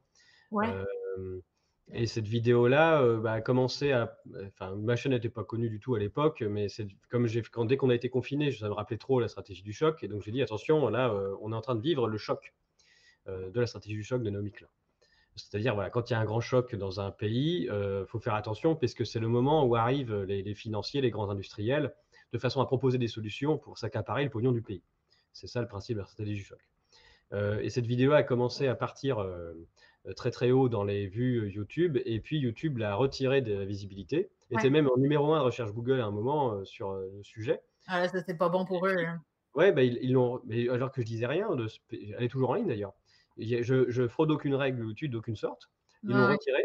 Ouais, 0.50 0.78
et 1.92 2.06
cette 2.06 2.26
vidéo-là, 2.28 3.16
bah, 3.18 3.32
a 3.32 3.40
commencé 3.40 3.92
à 3.92 4.16
enfin, 4.46 4.76
ma 4.76 4.96
chaîne 4.96 5.12
n'était 5.12 5.28
pas 5.28 5.44
connue 5.44 5.68
du 5.68 5.80
tout 5.80 5.94
à 5.94 5.98
l'époque, 5.98 6.42
mais 6.42 6.68
c'est 6.68 6.86
comme 7.10 7.26
j'ai 7.26 7.42
quand 7.42 7.64
dès 7.64 7.76
qu'on 7.76 7.90
a 7.90 7.94
été 7.94 8.08
confinés, 8.08 8.52
ça 8.52 8.68
me 8.68 8.72
rappelait 8.74 8.98
trop 8.98 9.20
la 9.20 9.28
stratégie 9.28 9.62
du 9.62 9.72
choc 9.72 10.02
et 10.04 10.08
donc 10.08 10.22
j'ai 10.22 10.30
dit: 10.32 10.42
«Attention, 10.42 10.88
là, 10.88 11.12
on 11.40 11.52
est 11.52 11.56
en 11.56 11.60
train 11.60 11.74
de 11.74 11.82
vivre 11.82 12.08
le 12.08 12.18
choc, 12.18 12.54
de 13.26 13.60
la 13.60 13.66
stratégie 13.66 13.96
du 13.96 14.02
choc 14.02 14.22
de 14.22 14.30
Naomi 14.30 14.52
Klein». 14.52 14.68
C'est-à-dire, 15.34 15.74
voilà, 15.74 15.88
quand 15.88 16.10
il 16.10 16.12
y 16.12 16.16
a 16.16 16.20
un 16.20 16.24
grand 16.24 16.40
choc 16.40 16.74
dans 16.74 17.00
un 17.00 17.10
pays, 17.10 17.62
il 17.70 18.04
faut 18.06 18.18
faire 18.18 18.34
attention 18.34 18.76
puisque 18.76 19.06
c'est 19.06 19.20
le 19.20 19.28
moment 19.28 19.64
où 19.64 19.76
arrivent 19.76 20.22
les, 20.24 20.42
les 20.42 20.54
financiers, 20.54 21.00
les 21.00 21.10
grands 21.10 21.30
industriels, 21.30 21.94
de 22.32 22.38
façon 22.38 22.60
à 22.60 22.66
proposer 22.66 22.98
des 22.98 23.08
solutions 23.08 23.56
pour 23.58 23.78
s'accaparer 23.78 24.24
le 24.24 24.30
pognon 24.30 24.52
du 24.52 24.62
pays. 24.62 24.82
C'est 25.32 25.46
ça 25.46 25.60
le 25.60 25.68
principe 25.68 25.96
de 25.96 26.00
la 26.00 26.06
stratégie 26.06 26.34
du 26.34 26.44
choc. 26.44 26.58
Euh, 27.32 27.60
et 27.60 27.70
cette 27.70 27.86
vidéo 27.86 28.12
a 28.12 28.22
commencé 28.22 28.68
à 28.68 28.74
partir 28.74 29.20
euh, 29.20 29.54
très 30.16 30.30
très 30.30 30.50
haut 30.50 30.68
dans 30.68 30.84
les 30.84 31.06
vues 31.06 31.50
YouTube, 31.50 31.98
et 32.04 32.20
puis 32.20 32.38
YouTube 32.38 32.76
l'a 32.78 32.94
retiré 32.94 33.40
de 33.40 33.54
la 33.54 33.64
visibilité. 33.64 34.30
Elle 34.50 34.56
ouais. 34.56 34.62
était 34.62 34.70
même 34.70 34.88
en 34.94 34.98
numéro 34.98 35.32
un 35.32 35.38
de 35.38 35.44
recherche 35.44 35.72
Google 35.72 36.00
à 36.00 36.04
un 36.04 36.10
moment 36.10 36.52
euh, 36.52 36.64
sur 36.64 36.90
euh, 36.90 37.08
le 37.16 37.22
sujet. 37.22 37.62
Ah 37.86 38.00
là, 38.00 38.08
ça, 38.08 38.22
c'est 38.22 38.36
pas 38.36 38.50
bon 38.50 38.66
pour 38.66 38.86
eux, 38.86 38.96
hein. 38.98 39.22
Ouais, 39.54 39.72
bah, 39.72 39.82
ils 39.82 40.12
l'ont 40.12 40.40
mais 40.46 40.68
alors 40.68 40.90
que 40.90 41.02
je 41.02 41.06
disais 41.06 41.26
rien 41.26 41.54
de 41.54 41.66
elle 41.90 42.24
est 42.24 42.28
toujours 42.28 42.50
en 42.50 42.54
ligne 42.54 42.68
d'ailleurs. 42.68 42.94
Je 43.38 43.90
je 43.90 44.08
fraude 44.08 44.30
aucune 44.30 44.54
règle 44.54 44.80
YouTube 44.84 45.12
d'aucune 45.12 45.36
sorte. 45.36 45.70
Ils 46.06 46.16
l'ont 46.16 46.26
Ouais, 46.26 46.36
retirée, 46.36 46.64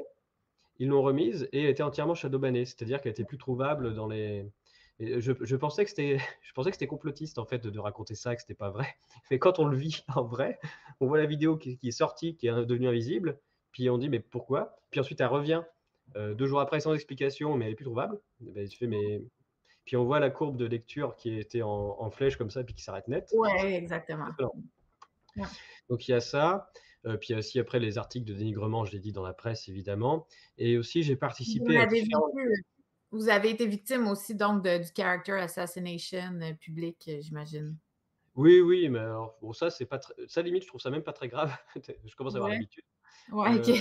ils 0.79 0.87
l'ont 0.89 1.01
remise 1.01 1.49
et 1.53 1.63
elle 1.63 1.69
était 1.69 1.83
entièrement 1.83 2.15
shadow 2.15 2.39
bannée, 2.39 2.65
c'est-à-dire 2.65 3.01
qu'elle 3.01 3.11
était 3.11 3.25
plus 3.25 3.37
trouvable 3.37 3.93
dans 3.95 4.07
les 4.07 4.51
je 4.99 5.33
je 5.41 5.55
pensais 5.55 5.83
que 5.85 5.89
c'était 5.91 6.17
je 6.43 6.53
pensais 6.53 6.69
que 6.71 6.75
c'était 6.75 6.87
complotiste 6.87 7.39
en 7.39 7.45
fait 7.45 7.59
de 7.59 7.69
de 7.69 7.79
raconter 7.79 8.15
ça, 8.15 8.35
que 8.35 8.41
c'était 8.41 8.55
pas 8.55 8.69
vrai. 8.71 8.87
Mais 9.31 9.39
quand 9.39 9.59
on 9.59 9.65
le 9.67 9.77
vit 9.77 10.03
en 10.15 10.23
vrai, 10.25 10.59
on 10.99 11.07
voit 11.07 11.17
la 11.17 11.25
vidéo 11.25 11.57
qui 11.57 11.77
qui 11.77 11.89
est 11.89 11.91
sortie, 11.91 12.35
qui 12.37 12.47
est 12.47 12.51
devenue 12.65 12.87
invisible, 12.89 13.41
puis 13.71 13.89
on 13.89 13.97
dit: 13.97 14.09
«Mais 14.09 14.19
pourquoi?» 14.19 14.77
puis 14.91 14.99
ensuite 15.01 15.21
elle 15.21 15.27
revient, 15.27 15.63
heu, 16.15 16.35
2 16.35 16.47
jours 16.47 16.61
après 16.61 16.79
sans 16.81 16.93
explication, 16.93 17.55
mais 17.57 17.65
elle 17.65 17.71
est 17.73 17.75
plus 17.75 17.85
trouvable. 17.85 18.19
Et 18.55 18.67
tu 18.67 18.77
fais: 18.77 18.87
«Mais» 18.87 19.23
puis 19.85 19.97
on 19.97 20.05
voit 20.05 20.19
la 20.19 20.29
courbe 20.31 20.57
de 20.57 20.65
lecture 20.65 21.15
qui 21.17 21.37
était 21.37 21.61
en 21.63 21.97
en 21.99 22.11
flèche 22.11 22.37
comme 22.37 22.51
ça, 22.51 22.63
puis 22.63 22.75
qui 22.75 22.83
s'arrête 22.83 23.07
net. 23.09 23.29
Ouais, 23.31 23.75
exactement. 23.75 24.35
Ouais. 25.37 25.47
Donc 25.89 26.07
il 26.07 26.11
y 26.11 26.13
a 26.13 26.21
ça, 26.21 26.71
heu, 27.05 27.17
puis 27.17 27.29
il 27.29 27.31
y 27.33 27.35
a 27.35 27.39
aussi 27.39 27.59
après 27.59 27.79
les 27.79 27.97
articles 27.97 28.25
de 28.27 28.33
dénigrement, 28.35 28.85
je 28.85 28.91
l'ai 28.93 28.99
dit 28.99 29.11
dans 29.13 29.23
la 29.23 29.33
presse 29.33 29.67
évidemment 29.69 30.27
et 30.57 30.77
aussi 30.77 31.03
j'ai 31.03 31.15
Vous 31.45 31.67
participé 31.67 31.79
à 31.79 31.85
l'avez 31.85 32.01
différents 32.01 32.23
vécu, 32.31 32.63
vous 33.11 33.29
avez 33.29 33.49
été 33.49 33.65
victime 33.67 34.07
aussi 34.07 34.35
donc 34.35 34.63
de 34.63 34.77
du 34.79 34.89
character 34.95 35.33
assassination, 35.33 36.39
heu, 36.41 36.55
public, 36.55 37.05
heu, 37.09 37.21
j'imagine? 37.21 37.77
oui, 38.35 38.61
oui, 38.61 38.87
mais 38.89 38.99
alors 38.99 39.37
bon 39.41 39.51
ça 39.53 39.69
c'est 39.71 39.85
pas 39.87 39.97
très 39.99 40.13
ça 40.27 40.41
limite 40.43 40.63
je 40.63 40.67
trouve 40.67 40.81
ça 40.81 40.89
même 40.91 41.03
pas 41.03 41.13
très 41.13 41.27
grave. 41.27 41.51
Je 42.05 42.15
commence 42.15 42.35
à 42.35 42.37
avoir 42.37 42.49
Ouais, 42.49 42.59
l'habitude. 42.59 42.83
ouais. 43.29 43.55
Heu, 43.55 43.75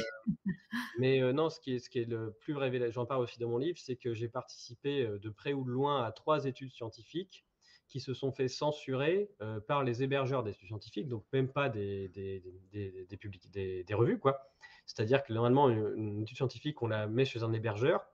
mais 0.95 1.21
non, 1.33 1.51
ce 1.51 1.61
qui 1.61 1.75
est 1.75 1.79
ce 1.81 1.91
qui 1.91 2.01
est 2.01 2.05
le 2.07 2.33
plus 2.35 2.57
révéla 2.57 2.91
j'en 2.91 3.07
parle 3.07 3.23
aussi 3.25 3.39
dans 3.41 3.51
mon 3.51 3.59
livre, 3.59 3.79
c'est 3.79 3.97
que 3.97 4.15
j'ai 4.15 4.29
participé, 4.29 5.07
de 5.09 5.31
près 5.31 5.55
ou 5.55 5.65
de 5.65 5.71
loin 5.73 6.05
à 6.05 6.13
3 6.13 6.47
études 6.47 6.73
scientifiques 6.73 7.45
qui 7.89 8.01
se 8.01 8.14
sont 8.14 8.32
fait 8.32 8.49
censurer, 8.49 9.30
heu, 9.43 9.61
par 9.61 9.84
les 9.84 10.03
hébergeurs 10.03 10.43
des 10.43 10.53
études 10.53 10.68
scientifiques, 10.68 11.09
donc 11.09 11.24
même 11.32 11.53
pas 11.53 11.68
des 11.68 12.09
des 12.09 12.43
des 12.72 13.95
revues 13.95 14.18
quoi. 14.18 14.51
C'est-à-dire 14.87 15.22
que 15.24 15.32
normalement 15.32 15.68
une 15.70 16.22
étude 16.22 16.37
scientifique, 16.37 16.82
on 16.82 16.89
la 16.89 17.07
met 17.07 17.24
chez 17.24 17.43
un 17.43 17.53
hébergeur, 17.53 18.07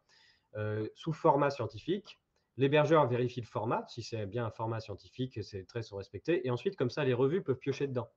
heu, 0.56 0.90
sous 0.94 1.12
format 1.12 1.50
scientifique. 1.50 2.20
L'hébergeur 2.58 3.08
vérifie 3.08 3.40
le 3.40 3.46
format, 3.46 3.86
si 3.88 4.02
c'est 4.02 4.26
bien 4.26 4.46
un 4.46 4.50
format 4.50 4.80
scientifique, 4.80 5.42
ces 5.42 5.64
traits 5.66 5.84
sont 5.84 5.96
respectés 5.96 6.46
et 6.46 6.50
ensuite 6.50 6.76
comme 6.76 6.90
ça 6.90 7.04
les 7.04 7.14
revues 7.14 7.42
peuvent 7.42 7.58
piocher 7.58 7.86
dedans 7.88 8.10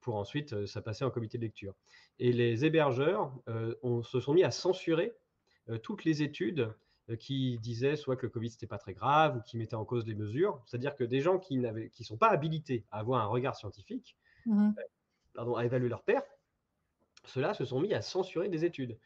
pour 0.00 0.16
ensuite, 0.16 0.52
heu, 0.54 0.66
ça 0.66 0.82
passer 0.82 1.04
en 1.04 1.10
comité 1.10 1.38
de 1.38 1.44
lecture 1.44 1.74
et 2.18 2.32
les 2.32 2.64
hébergeurs, 2.64 3.32
se 4.04 4.20
sont 4.20 4.34
mis 4.34 4.44
à 4.44 4.50
censurer, 4.50 5.14
toutes 5.82 6.04
les 6.04 6.22
études, 6.22 6.72
qui 7.14 7.58
disaient 7.60 7.96
soit 7.96 8.16
que 8.16 8.26
le 8.26 8.30
covid 8.30 8.50
c'était 8.50 8.66
pas 8.66 8.78
très 8.78 8.94
grave 8.94 9.36
ou 9.36 9.40
qui 9.42 9.56
mettaient 9.56 9.76
en 9.76 9.84
cause 9.84 10.06
les 10.06 10.14
mesures. 10.16 10.62
C'est-à-dire 10.66 10.96
que 10.96 11.04
des 11.04 11.20
gens 11.20 11.38
qui 11.38 11.58
n'avaient 11.58 11.90
qui 11.90 12.04
sont 12.04 12.16
pas 12.18 12.28
habilités 12.30 12.86
à 12.90 12.98
avoir 13.00 13.22
un 13.22 13.26
regard 13.26 13.56
scientifique, 13.56 14.16
Mmh 14.46 14.62
mh. 14.68 14.76
pardon, 15.34 15.54
à 15.56 15.64
évaluer 15.64 15.88
leurs 15.88 16.04
pairs, 16.04 16.24
ceux-là 17.24 17.54
se 17.54 17.64
sont 17.64 17.80
mis 17.80 17.92
à 17.94 18.02
censurer 18.02 18.48
des 18.48 18.64
études 18.64 18.98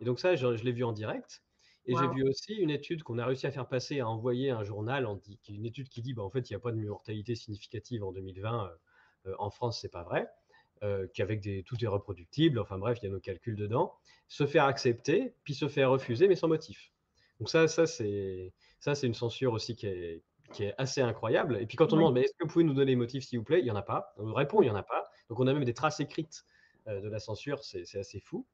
et 0.00 0.04
donc 0.06 0.20
ça, 0.20 0.36
je 0.36 0.56
je 0.56 0.64
l'ai 0.64 0.72
vu 0.72 0.84
en 0.84 0.92
direct 0.92 1.44
et 1.86 1.96
j'ai 1.96 2.08
vu 2.08 2.22
aussi 2.28 2.54
une 2.56 2.70
étude 2.70 3.02
qu'on 3.04 3.18
a 3.18 3.26
réussi 3.26 3.46
à 3.48 3.52
faire 3.52 3.68
passer, 3.68 4.00
à 4.00 4.08
envoyer 4.08 4.50
à 4.50 4.58
un 4.58 4.64
journal 4.64 5.06
en 5.06 5.20
une 5.48 5.66
étude 5.66 5.88
qui 5.90 6.02
dit: 6.02 6.14
«Bah, 6.14 6.22
en 6.24 6.30
fait, 6.30 6.50
il 6.50 6.54
y 6.54 6.56
a 6.56 6.60
pas 6.60 6.72
de 6.72 6.78
mortalité 6.78 7.34
significative 7.36 8.04
en 8.04 8.12
2020, 8.12 8.68
heu 9.26 9.30
heu, 9.32 9.36
en 9.40 9.50
France, 9.50 9.80
c'est 9.82 9.90
pas 9.92 10.04
vrai», 10.04 10.28
qu'avec 11.14 11.40
des 11.42 11.64
tout 11.64 11.82
est 11.84 11.88
reproductible, 11.88 12.58
enfin 12.60 12.78
bref, 12.78 12.98
il 13.02 13.06
y 13.06 13.08
a 13.08 13.12
nos 13.12 13.20
calculs 13.20 13.56
dedans. 13.56 13.94
Se 14.28 14.46
faire 14.46 14.64
accepter, 14.66 15.36
puis 15.44 15.54
se 15.54 15.68
faire 15.68 15.90
refuser, 15.92 16.28
mais 16.28 16.36
sans 16.36 16.48
motif. 16.48 16.93
Donc 17.40 17.48
ça 17.50 17.68
ça 17.68 17.86
c'est 17.86 18.52
ça 18.80 18.94
c'est 18.94 19.06
une 19.06 19.14
censure 19.14 19.52
aussi 19.52 19.76
qui 19.76 19.86
est 19.86 20.22
qui 20.52 20.64
est 20.64 20.74
assez 20.78 21.00
incroyable 21.00 21.56
et 21.60 21.66
puis 21.66 21.76
quand 21.76 21.92
on 21.92 21.96
demande: 21.96 22.14
«Mais 22.14 22.22
est-ce 22.22 22.34
que 22.38 22.44
vous 22.44 22.50
pouvez 22.50 22.64
nous 22.64 22.74
donner 22.74 22.92
les 22.92 22.96
motifs, 22.96 23.24
s'il 23.24 23.38
vous 23.38 23.44
plaît?» 23.44 23.60
il 23.60 23.66
y 23.66 23.70
en 23.70 23.76
a 23.76 23.82
pas. 23.82 24.12
On 24.18 24.24
nous 24.26 24.34
répond: 24.34 24.62
«Il 24.62 24.66
y 24.66 24.70
en 24.70 24.76
a 24.76 24.82
pas». 24.82 25.04
Donc 25.28 25.40
on 25.40 25.46
a 25.46 25.52
même 25.54 25.64
des 25.64 25.74
traces 25.74 26.00
écrites, 26.00 26.44
heu, 26.88 27.00
de 27.00 27.08
la 27.08 27.18
censure, 27.18 27.64
c'est 27.64 27.82
assez 27.98 28.20
fou. 28.20 28.46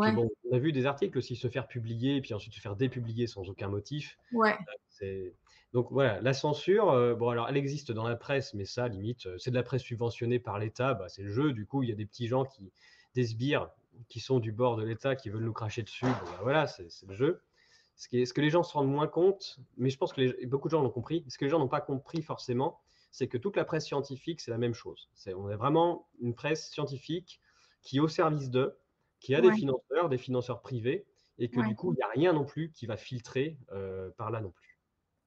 Puis 0.00 0.10
ouais, 0.10 0.12
bon, 0.12 0.28
on 0.50 0.54
a 0.56 0.58
vu 0.58 0.72
des 0.72 0.86
articles 0.86 1.16
aussi 1.18 1.36
se 1.36 1.48
faire 1.48 1.68
publier, 1.68 2.20
puis 2.20 2.34
ensuite 2.34 2.52
se 2.54 2.60
faire 2.60 2.76
dépublier 2.76 3.26
sans 3.28 3.48
aucun 3.48 3.68
motif. 3.68 4.18
ouais, 4.30 4.58
C'est 4.88 5.36
donc 5.72 5.88
voilà, 5.90 6.20
la 6.22 6.32
censure, 6.32 6.90
heu, 6.92 7.14
bon 7.14 7.28
alors 7.28 7.48
elle 7.48 7.56
existe 7.56 7.92
dans 7.92 8.08
la 8.08 8.16
presse, 8.16 8.54
mais 8.54 8.64
ça 8.64 8.88
limite, 8.88 9.28
c'est 9.38 9.50
de 9.50 9.54
la 9.56 9.62
presse 9.62 9.82
subventionnée 9.82 10.38
par 10.38 10.58
l'État, 10.58 10.94
bah, 10.94 11.08
c'est 11.08 11.22
le 11.22 11.30
jeu. 11.30 11.52
Du 11.52 11.66
coup, 11.66 11.82
il 11.82 11.88
y 11.90 11.92
a 11.92 11.94
des 11.96 12.06
petits 12.06 12.28
gens 12.28 12.44
qui 12.44 12.72
des 13.14 13.24
sbires 13.24 13.70
qui 14.08 14.20
sont 14.20 14.40
du 14.40 14.52
bord 14.52 14.76
de 14.76 14.84
l'État, 14.84 15.16
qui 15.16 15.30
veulent 15.30 15.44
nous 15.44 15.52
cracher 15.52 15.82
dessus. 15.82 16.14
Bon, 16.18 16.28
bah, 16.30 16.38
voilà, 16.42 16.66
c'est 16.66 16.88
le 17.06 17.14
jeu. 17.14 17.42
Ce 17.96 18.08
qui 18.08 18.20
est 18.20 18.26
ce 18.26 18.34
que 18.34 18.40
les 18.40 18.50
gens 18.50 18.62
se 18.62 18.72
rendent 18.74 18.90
moins 18.90 19.06
compte, 19.08 19.58
mais 19.76 19.90
je 19.90 19.96
pense 19.98 20.12
que 20.12 20.20
les 20.20 20.46
beaucoup 20.46 20.68
de 20.68 20.72
gens 20.72 20.82
l'ont 20.82 20.90
compris. 20.90 21.24
Ce 21.28 21.38
que 21.38 21.44
les 21.44 21.50
gens 21.50 21.58
n'ont 21.58 21.68
pas 21.68 21.80
compris 21.80 22.22
forcément, 22.22 22.80
c'est 23.10 23.28
que 23.28 23.38
toute 23.38 23.56
la 23.56 23.64
presse 23.64 23.86
scientifique, 23.86 24.40
c'est 24.40 24.50
la 24.50 24.58
même 24.58 24.74
chose. 24.74 25.10
On 25.34 25.48
est 25.50 25.56
vraiment 25.56 26.08
une 26.20 26.34
presse 26.34 26.70
scientifique 26.70 27.40
qui 27.82 27.96
est 27.98 28.00
au 28.00 28.08
service 28.08 28.50
d'eux, 28.50 28.78
qui 29.20 29.34
a 29.34 29.40
des 29.40 29.52
financeurs, 29.52 30.08
des 30.10 30.18
financeurs 30.18 30.60
privés 30.60 31.06
et 31.38 31.50
que 31.50 31.60
ouais. 31.60 31.66
du 31.66 31.74
coup, 31.74 31.92
il 31.94 31.98
y 31.98 32.02
a 32.02 32.08
rien 32.08 32.32
non 32.32 32.44
plus 32.44 32.70
qui 32.72 32.86
va 32.86 32.96
filtrer, 32.96 33.58
heu, 33.72 34.12
par 34.18 34.30
là 34.30 34.40
non 34.40 34.50
plus. 34.50 34.78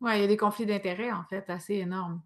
Ouais, 0.01 0.17
il 0.17 0.21
y 0.21 0.23
a 0.25 0.27
des 0.27 0.35
conflits 0.37 0.65
d'intérêts, 0.65 1.11
en 1.11 1.23
fait, 1.23 1.49
assez 1.49 1.75
énormes. 1.75 2.21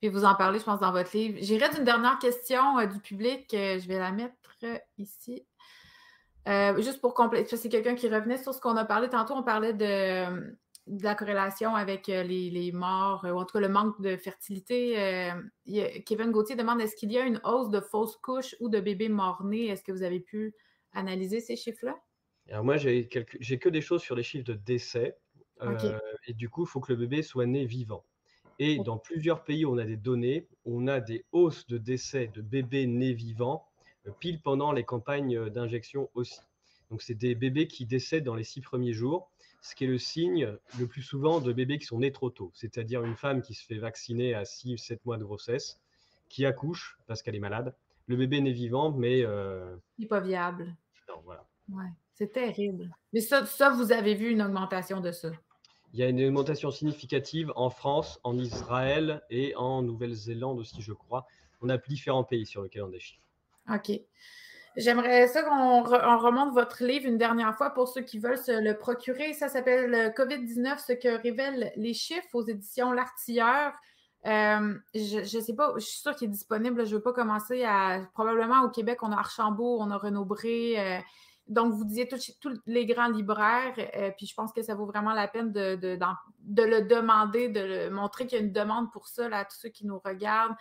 Puis 0.00 0.08
vous 0.10 0.24
en 0.24 0.34
parlez, 0.34 0.58
je 0.58 0.64
pense, 0.64 0.80
dans 0.80 0.92
votre 0.92 1.16
livre. 1.16 1.38
J'irai 1.40 1.68
d'une 1.70 1.84
dernière 1.84 2.18
question, 2.18 2.78
heu, 2.78 2.86
du 2.86 3.00
public, 3.00 3.52
heu, 3.54 3.78
je 3.78 3.86
vais 3.88 3.98
la 3.98 4.12
mettre, 4.12 4.34
ici. 4.98 5.46
Heu, 6.46 6.80
juste 6.82 7.00
pour 7.00 7.14
compléter, 7.14 7.56
c'est 7.56 7.68
quelqu'un 7.68 7.94
qui 7.96 8.08
revenait 8.08 8.36
sur 8.38 8.54
ce 8.54 8.60
qu'on 8.60 8.76
a 8.76 8.84
parlé 8.84 9.08
tantôt. 9.08 9.34
On 9.34 9.42
parlait 9.42 9.72
de, 9.74 10.56
la 10.86 11.14
corrélation 11.16 11.74
avec, 11.74 12.08
heu, 12.08 12.22
les 12.22 12.50
les 12.50 12.72
morts, 12.72 13.24
heu, 13.24 13.32
ou 13.32 13.38
en 13.38 13.44
tout 13.44 13.54
cas 13.54 13.60
le 13.60 13.68
manque 13.68 14.00
de 14.00 14.16
fertilité. 14.16 15.30
Kevin 16.06 16.30
Gauthier 16.32 16.56
demande: 16.56 16.80
«Est-ce 16.80 16.96
qu'il 16.96 17.12
y 17.12 17.18
a 17.18 17.24
une 17.24 17.40
hausse 17.44 17.70
de 17.70 17.80
fausses 17.80 18.16
couches 18.16 18.54
ou 18.60 18.68
de 18.68 18.80
bébés 18.80 19.08
mort-nés?» 19.08 19.66
Est-ce 19.66 19.82
que 19.84 19.92
vous 19.92 20.02
avez 20.04 20.20
pu 20.20 20.54
analyser 20.92 21.40
ces 21.40 21.56
chiffres-là? 21.56 21.96
Alors 22.48 22.64
moi, 22.64 22.76
j'ai 22.76 23.08
que 23.08 23.68
des 23.68 23.80
choses 23.80 24.02
sur 24.02 24.14
les 24.16 24.22
chiffres 24.22 24.44
de 24.44 24.54
décès. 24.54 25.16
et 26.26 26.34
du 26.34 26.48
coup, 26.48 26.64
il 26.64 26.68
faut 26.68 26.80
que 26.80 26.92
le 26.92 26.98
bébé 26.98 27.22
soit 27.22 27.46
né 27.46 27.64
vivant. 27.66 28.04
Et 28.58 28.80
dans 28.80 28.98
plusieurs 28.98 29.44
pays 29.44 29.64
où 29.64 29.72
on 29.74 29.78
a 29.78 29.84
des 29.84 29.96
données, 29.98 30.48
on 30.64 30.86
a 30.88 31.00
des 31.00 31.26
hausses 31.32 31.66
de 31.66 31.78
décès 31.78 32.28
de 32.28 32.40
bébés 32.42 32.86
nés 32.86 33.12
vivants 33.14 33.68
pile 34.12 34.40
pendant 34.40 34.72
les 34.72 34.84
campagnes 34.84 35.48
d'injection 35.50 36.10
aussi. 36.14 36.40
Donc, 36.90 37.02
c'est 37.02 37.14
des 37.14 37.34
bébés 37.34 37.66
qui 37.66 37.86
décèdent 37.86 38.24
dans 38.24 38.34
les 38.34 38.44
six 38.44 38.60
premiers 38.60 38.92
jours, 38.92 39.30
ce 39.60 39.74
qui 39.74 39.84
est 39.84 39.88
le 39.88 39.98
signe 39.98 40.56
le 40.78 40.86
plus 40.86 41.02
souvent 41.02 41.40
de 41.40 41.52
bébés 41.52 41.78
qui 41.78 41.86
sont 41.86 41.98
nés 41.98 42.12
trop 42.12 42.30
tôt, 42.30 42.52
c'est-à-dire 42.54 43.04
une 43.04 43.16
femme 43.16 43.42
qui 43.42 43.54
se 43.54 43.64
fait 43.64 43.78
vacciner 43.78 44.34
à 44.34 44.44
6-7 44.44 45.00
mois 45.04 45.16
de 45.16 45.24
grossesse, 45.24 45.80
qui 46.28 46.46
accouche 46.46 46.98
parce 47.06 47.22
qu'elle 47.22 47.34
est 47.34 47.40
malade. 47.40 47.74
Le 48.06 48.16
bébé 48.16 48.40
n'est 48.40 48.52
vivant, 48.52 48.92
mais. 48.92 49.24
Euh... 49.24 49.76
Il 49.98 50.02
n'est 50.02 50.08
pas 50.08 50.20
viable. 50.20 50.76
Non, 51.08 51.20
voilà. 51.24 51.44
Ouais, 51.72 51.90
c'est 52.14 52.32
terrible. 52.32 52.94
Mais 53.12 53.20
ça, 53.20 53.44
ça, 53.46 53.70
vous 53.70 53.90
avez 53.90 54.14
vu 54.14 54.30
une 54.30 54.42
augmentation 54.42 55.00
de 55.00 55.10
ça? 55.10 55.32
Il 55.92 55.98
y 55.98 56.02
a 56.02 56.08
une 56.08 56.22
augmentation 56.22 56.70
significative 56.70 57.52
en 57.56 57.70
France, 57.70 58.20
en 58.22 58.38
Israël 58.38 59.22
et 59.30 59.54
en 59.56 59.82
Nouvelle-Zélande 59.82 60.58
aussi, 60.58 60.82
je 60.82 60.92
crois. 60.92 61.26
On 61.60 61.68
a 61.68 61.78
différents 61.78 62.24
pays 62.24 62.46
sur 62.46 62.62
lesquels 62.62 62.82
on 62.82 62.88
a 62.88 62.90
des 62.90 63.00
chiffres. 63.00 63.25
OK. 63.72 64.00
J'aimerais 64.76 65.26
ça 65.28 65.42
qu'on 65.42 65.82
remonte 65.82 66.52
votre 66.52 66.84
livre 66.84 67.06
une 67.06 67.16
dernière 67.16 67.56
fois 67.56 67.70
pour 67.70 67.88
ceux 67.88 68.02
qui 68.02 68.18
veulent 68.18 68.36
se 68.36 68.60
le 68.60 68.76
procurer. 68.76 69.32
Ça 69.32 69.48
s'appelle 69.48 70.12
COVID-19, 70.14 70.84
ce 70.86 70.92
que 70.92 71.20
révèlent 71.22 71.72
les 71.76 71.94
chiffres 71.94 72.28
aux 72.34 72.44
éditions 72.44 72.92
L'Artilleur. 72.92 73.72
Euh, 74.26 74.74
je 74.94 75.36
ne 75.36 75.42
sais 75.42 75.54
pas, 75.54 75.72
je 75.76 75.84
suis 75.84 76.00
sûre 76.00 76.14
qu'il 76.14 76.28
est 76.28 76.32
disponible. 76.32 76.84
Je 76.84 76.90
ne 76.90 76.96
veux 76.96 77.02
pas 77.02 77.14
commencer 77.14 77.64
à. 77.64 78.00
Probablement 78.12 78.64
au 78.64 78.68
Québec, 78.68 78.98
on 79.02 79.12
a 79.12 79.16
Archambault, 79.16 79.78
on 79.80 79.90
a 79.90 79.96
Renaud-Bré. 79.96 80.74
Euh, 80.78 80.98
donc, 81.48 81.72
vous 81.74 81.84
disiez 81.84 82.08
tous, 82.08 82.34
les 82.66 82.86
grands 82.86 83.08
libraires, 83.08 83.74
euh, 83.78 84.10
puis 84.16 84.26
je 84.26 84.34
pense 84.34 84.52
que 84.52 84.62
ça 84.62 84.74
vaut 84.74 84.86
vraiment 84.86 85.12
la 85.12 85.28
peine 85.28 85.52
de, 85.52 85.76
de 85.76 86.62
le 86.62 86.82
demander, 86.82 87.48
de 87.48 87.60
le, 87.60 87.90
montrer 87.90 88.26
qu'il 88.26 88.38
y 88.38 88.42
a 88.42 88.44
une 88.44 88.52
demande 88.52 88.90
pour 88.90 89.06
ça 89.06 89.28
là, 89.28 89.38
à 89.38 89.44
tous 89.44 89.56
ceux 89.56 89.68
qui 89.68 89.86
nous 89.86 90.00
regardent. 90.04 90.56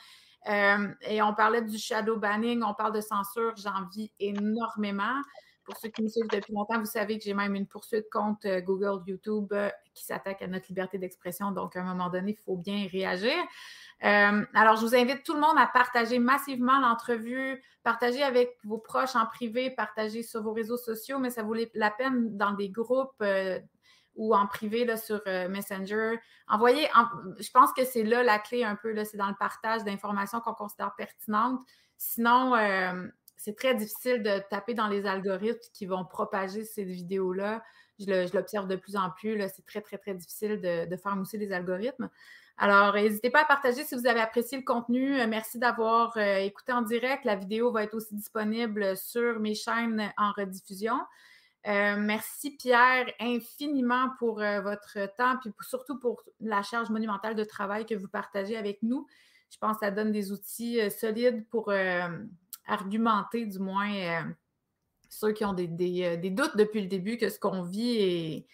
Euh, 0.48 0.88
et 1.02 1.22
on 1.22 1.34
parlait 1.34 1.62
du 1.62 1.78
shadow 1.78 2.18
banning, 2.18 2.64
on 2.64 2.74
parle 2.74 2.94
de 2.94 3.02
censure, 3.02 3.54
j'en 3.58 3.88
vis 3.94 4.12
énormément. 4.20 5.22
Pour 5.64 5.78
ceux 5.78 5.90
qui 5.90 6.04
me 6.04 6.08
suivent 6.08 6.28
depuis 6.32 6.54
longtemps, 6.54 6.80
vous 6.80 6.86
savez 6.86 7.18
que 7.18 7.24
j'ai 7.24 7.34
même 7.34 7.56
une 7.56 7.66
poursuite 7.66 8.06
contre 8.12 8.48
euh, 8.48 8.62
Google, 8.62 9.02
YouTube 9.08 9.52
euh, 9.52 9.70
qui 9.96 10.06
s'attaque 10.06 10.44
à 10.44 10.48
notre 10.48 10.68
liberté 10.68 11.00
d'expression. 11.00 11.52
Donc, 11.52 11.76
à 11.76 11.82
un 11.82 11.86
moment 11.86 12.10
donné, 12.10 12.36
il 12.40 12.44
faut 12.44 12.58
bien 12.58 12.88
réagir. 12.92 13.34
alors, 14.02 14.76
je 14.76 14.82
vous 14.82 14.96
invite 14.96 15.24
tout 15.24 15.34
le 15.34 15.40
monde 15.40 15.58
à 15.58 15.66
partager 15.66 16.20
massivement 16.20 16.80
l'entrevue, 16.80 17.64
partager 17.84 18.22
avec 18.22 18.56
vos 18.64 18.78
proches 18.78 19.16
en 19.16 19.26
privé, 19.26 19.72
partager 19.72 20.22
sur 20.22 20.44
vos 20.44 20.54
réseaux 20.54 20.78
sociaux, 20.78 21.18
mais 21.18 21.32
ça 21.32 21.42
vaut 21.42 21.56
la 21.74 21.90
peine 21.90 22.38
dans 22.38 22.52
des 22.52 22.70
groupes 22.70 23.24
ou 24.16 24.36
en 24.36 24.48
privé 24.48 24.86
là, 24.86 24.98
sur 24.98 25.22
euh, 25.28 25.48
Messenger. 25.50 26.20
Envoyez, 26.48 26.88
je 27.40 27.50
pense 27.52 27.74
que 27.74 27.84
c'est 27.84 28.04
là 28.04 28.24
la 28.24 28.40
clé 28.40 28.64
un 28.64 28.76
peu, 28.76 28.96
c'est 29.04 29.18
dans 29.18 29.30
le 29.30 29.36
partage 29.40 29.84
d'informations 29.84 30.40
qu'on 30.42 30.54
considère 30.54 30.94
pertinentes. 30.96 31.60
Sinon, 31.98 32.56
euh, 32.56 33.08
c'est 33.38 33.56
très 33.56 33.76
difficile 33.76 34.24
de 34.24 34.42
taper 34.50 34.74
dans 34.74 34.88
les 34.88 35.06
algorithmes 35.06 35.60
qui 35.74 35.86
vont 35.86 36.06
propager 36.06 36.64
ces 36.64 36.84
vidéos-là. 36.84 37.64
Je 38.00 38.34
l'observe 38.34 38.68
de 38.68 38.76
plus 38.76 38.96
en 38.98 39.10
plus. 39.10 39.42
C'est 39.56 39.66
très, 39.66 39.82
très, 39.82 39.98
très 39.98 40.14
difficile 40.14 40.62
de, 40.62 40.96
faire 40.98 41.16
mousser 41.16 41.38
les 41.38 41.52
algorithmes. 41.52 42.10
Alors, 42.58 42.94
n'hésitez 42.96 43.30
pas 43.30 43.42
à 43.42 43.46
partager 43.46 43.84
si 43.84 43.96
vous 43.96 44.08
avez 44.08 44.22
apprécié 44.22 44.58
le 44.58 44.64
contenu. 44.64 45.20
Euh, 45.20 45.28
merci 45.28 45.60
d'avoir 45.60 46.18
écouté 46.18 46.72
en 46.72 46.82
direct. 46.82 47.26
La 47.26 47.36
vidéo 47.36 47.72
va 47.72 47.84
être 47.84 47.96
aussi 47.96 48.16
disponible 48.16 48.96
sur 48.96 49.40
mes 49.40 49.56
chaînes 49.56 50.12
en 50.18 50.32
rediffusion. 50.32 50.96
Euh, 51.68 51.96
merci 51.98 52.52
Pierre 52.52 53.12
infiniment 53.20 54.10
pour 54.20 54.40
euh, 54.40 54.62
votre 54.62 55.00
temps, 55.16 55.38
puis 55.42 55.52
surtout 55.62 55.98
pour 55.98 56.24
la 56.40 56.62
charge 56.62 56.90
monumentale 56.92 57.36
de 57.36 57.44
travail 57.44 57.88
que 57.88 57.96
vous 57.96 58.08
partagez 58.08 58.56
avec 58.56 58.84
nous. 58.84 59.08
Je 59.50 59.58
pense 59.58 59.78
que 59.78 59.86
ça 59.86 59.92
donne 59.92 60.12
des 60.12 60.32
outils 60.32 60.80
euh, 60.80 60.90
solides 60.90 61.48
pour 61.50 61.72
argumenter, 62.68 63.46
du 63.46 63.60
moins, 63.60 64.26
ceux 65.10 65.32
qui 65.32 65.46
ont 65.46 65.54
des, 65.54 65.68
doutes 65.68 66.58
depuis 66.58 66.82
le 66.82 66.88
début 66.88 67.18
que 67.18 67.30
ce 67.30 67.40
qu'on 67.40 67.64
vit 67.64 68.46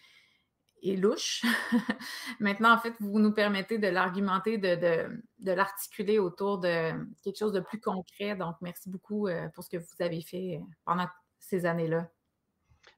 est, 0.83 0.95
louche. 0.95 1.43
Maintenant, 2.39 2.73
en 2.73 2.77
fait, 2.77 2.93
vous 2.99 3.19
nous 3.19 3.33
permettez 3.33 3.77
de 3.77 3.87
l'argumenter, 3.87 4.57
de, 4.57 5.21
de 5.39 5.51
l'articuler 5.51 6.19
autour 6.19 6.59
de 6.59 6.91
quelque 7.23 7.37
chose 7.37 7.53
de 7.53 7.61
plus 7.61 7.79
concret. 7.79 8.35
Donc, 8.35 8.55
merci 8.61 8.89
beaucoup 8.89 9.29
pour 9.53 9.63
ce 9.63 9.69
que 9.69 9.77
vous 9.77 10.01
avez 10.01 10.21
fait 10.21 10.61
pendant 10.85 11.07
ces 11.39 11.65
années-là. 11.65 12.09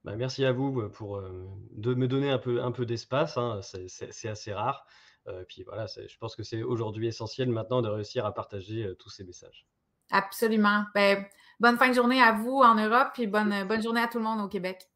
Bah, 0.04 0.16
merci 0.16 0.43
à 0.43 0.51
vous 0.51 0.89
pour 0.89 1.18
euh, 1.18 1.47
de 1.72 1.93
me 1.93 2.08
donner 2.08 2.30
un 2.30 2.38
peu, 2.38 2.62
un 2.62 2.72
peu 2.72 2.86
d'espace. 2.86 3.38
Hein, 3.38 3.62
c'est 3.62 4.30
assez 4.30 4.54
rare. 4.54 4.86
Euh, 5.28 5.45
puis 5.47 5.64
voilà, 5.64 5.86
je 5.86 6.18
pense 6.18 6.36
que 6.36 6.43
c'est 6.43 6.64
aujourd'hui 6.64 7.08
essentiel 7.08 7.49
maintenant 7.49 7.82
de 7.82 7.88
réussir 7.88 8.26
à 8.26 8.34
partager 8.34 8.93
tous 8.99 9.10
ces 9.10 9.24
messages. 9.24 9.66
Absolument. 10.12 10.86
Ben, 10.93 11.26
bonne 11.60 11.78
fin 11.78 11.89
de 11.89 11.93
journée 11.93 12.22
à 12.22 12.34
vous 12.34 12.60
en 12.60 12.76
Europe 12.76 13.18
et 13.18 13.28
bonne, 13.28 13.66
bonne 13.66 13.82
journée 13.82 14.01
à 14.01 14.08
tout 14.08 14.18
le 14.18 14.26
monde 14.26 14.41
au 14.41 14.49
Québec. 14.49 14.89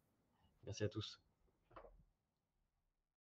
Merci 0.65 0.83
à 0.83 0.89
tous. 0.89 1.21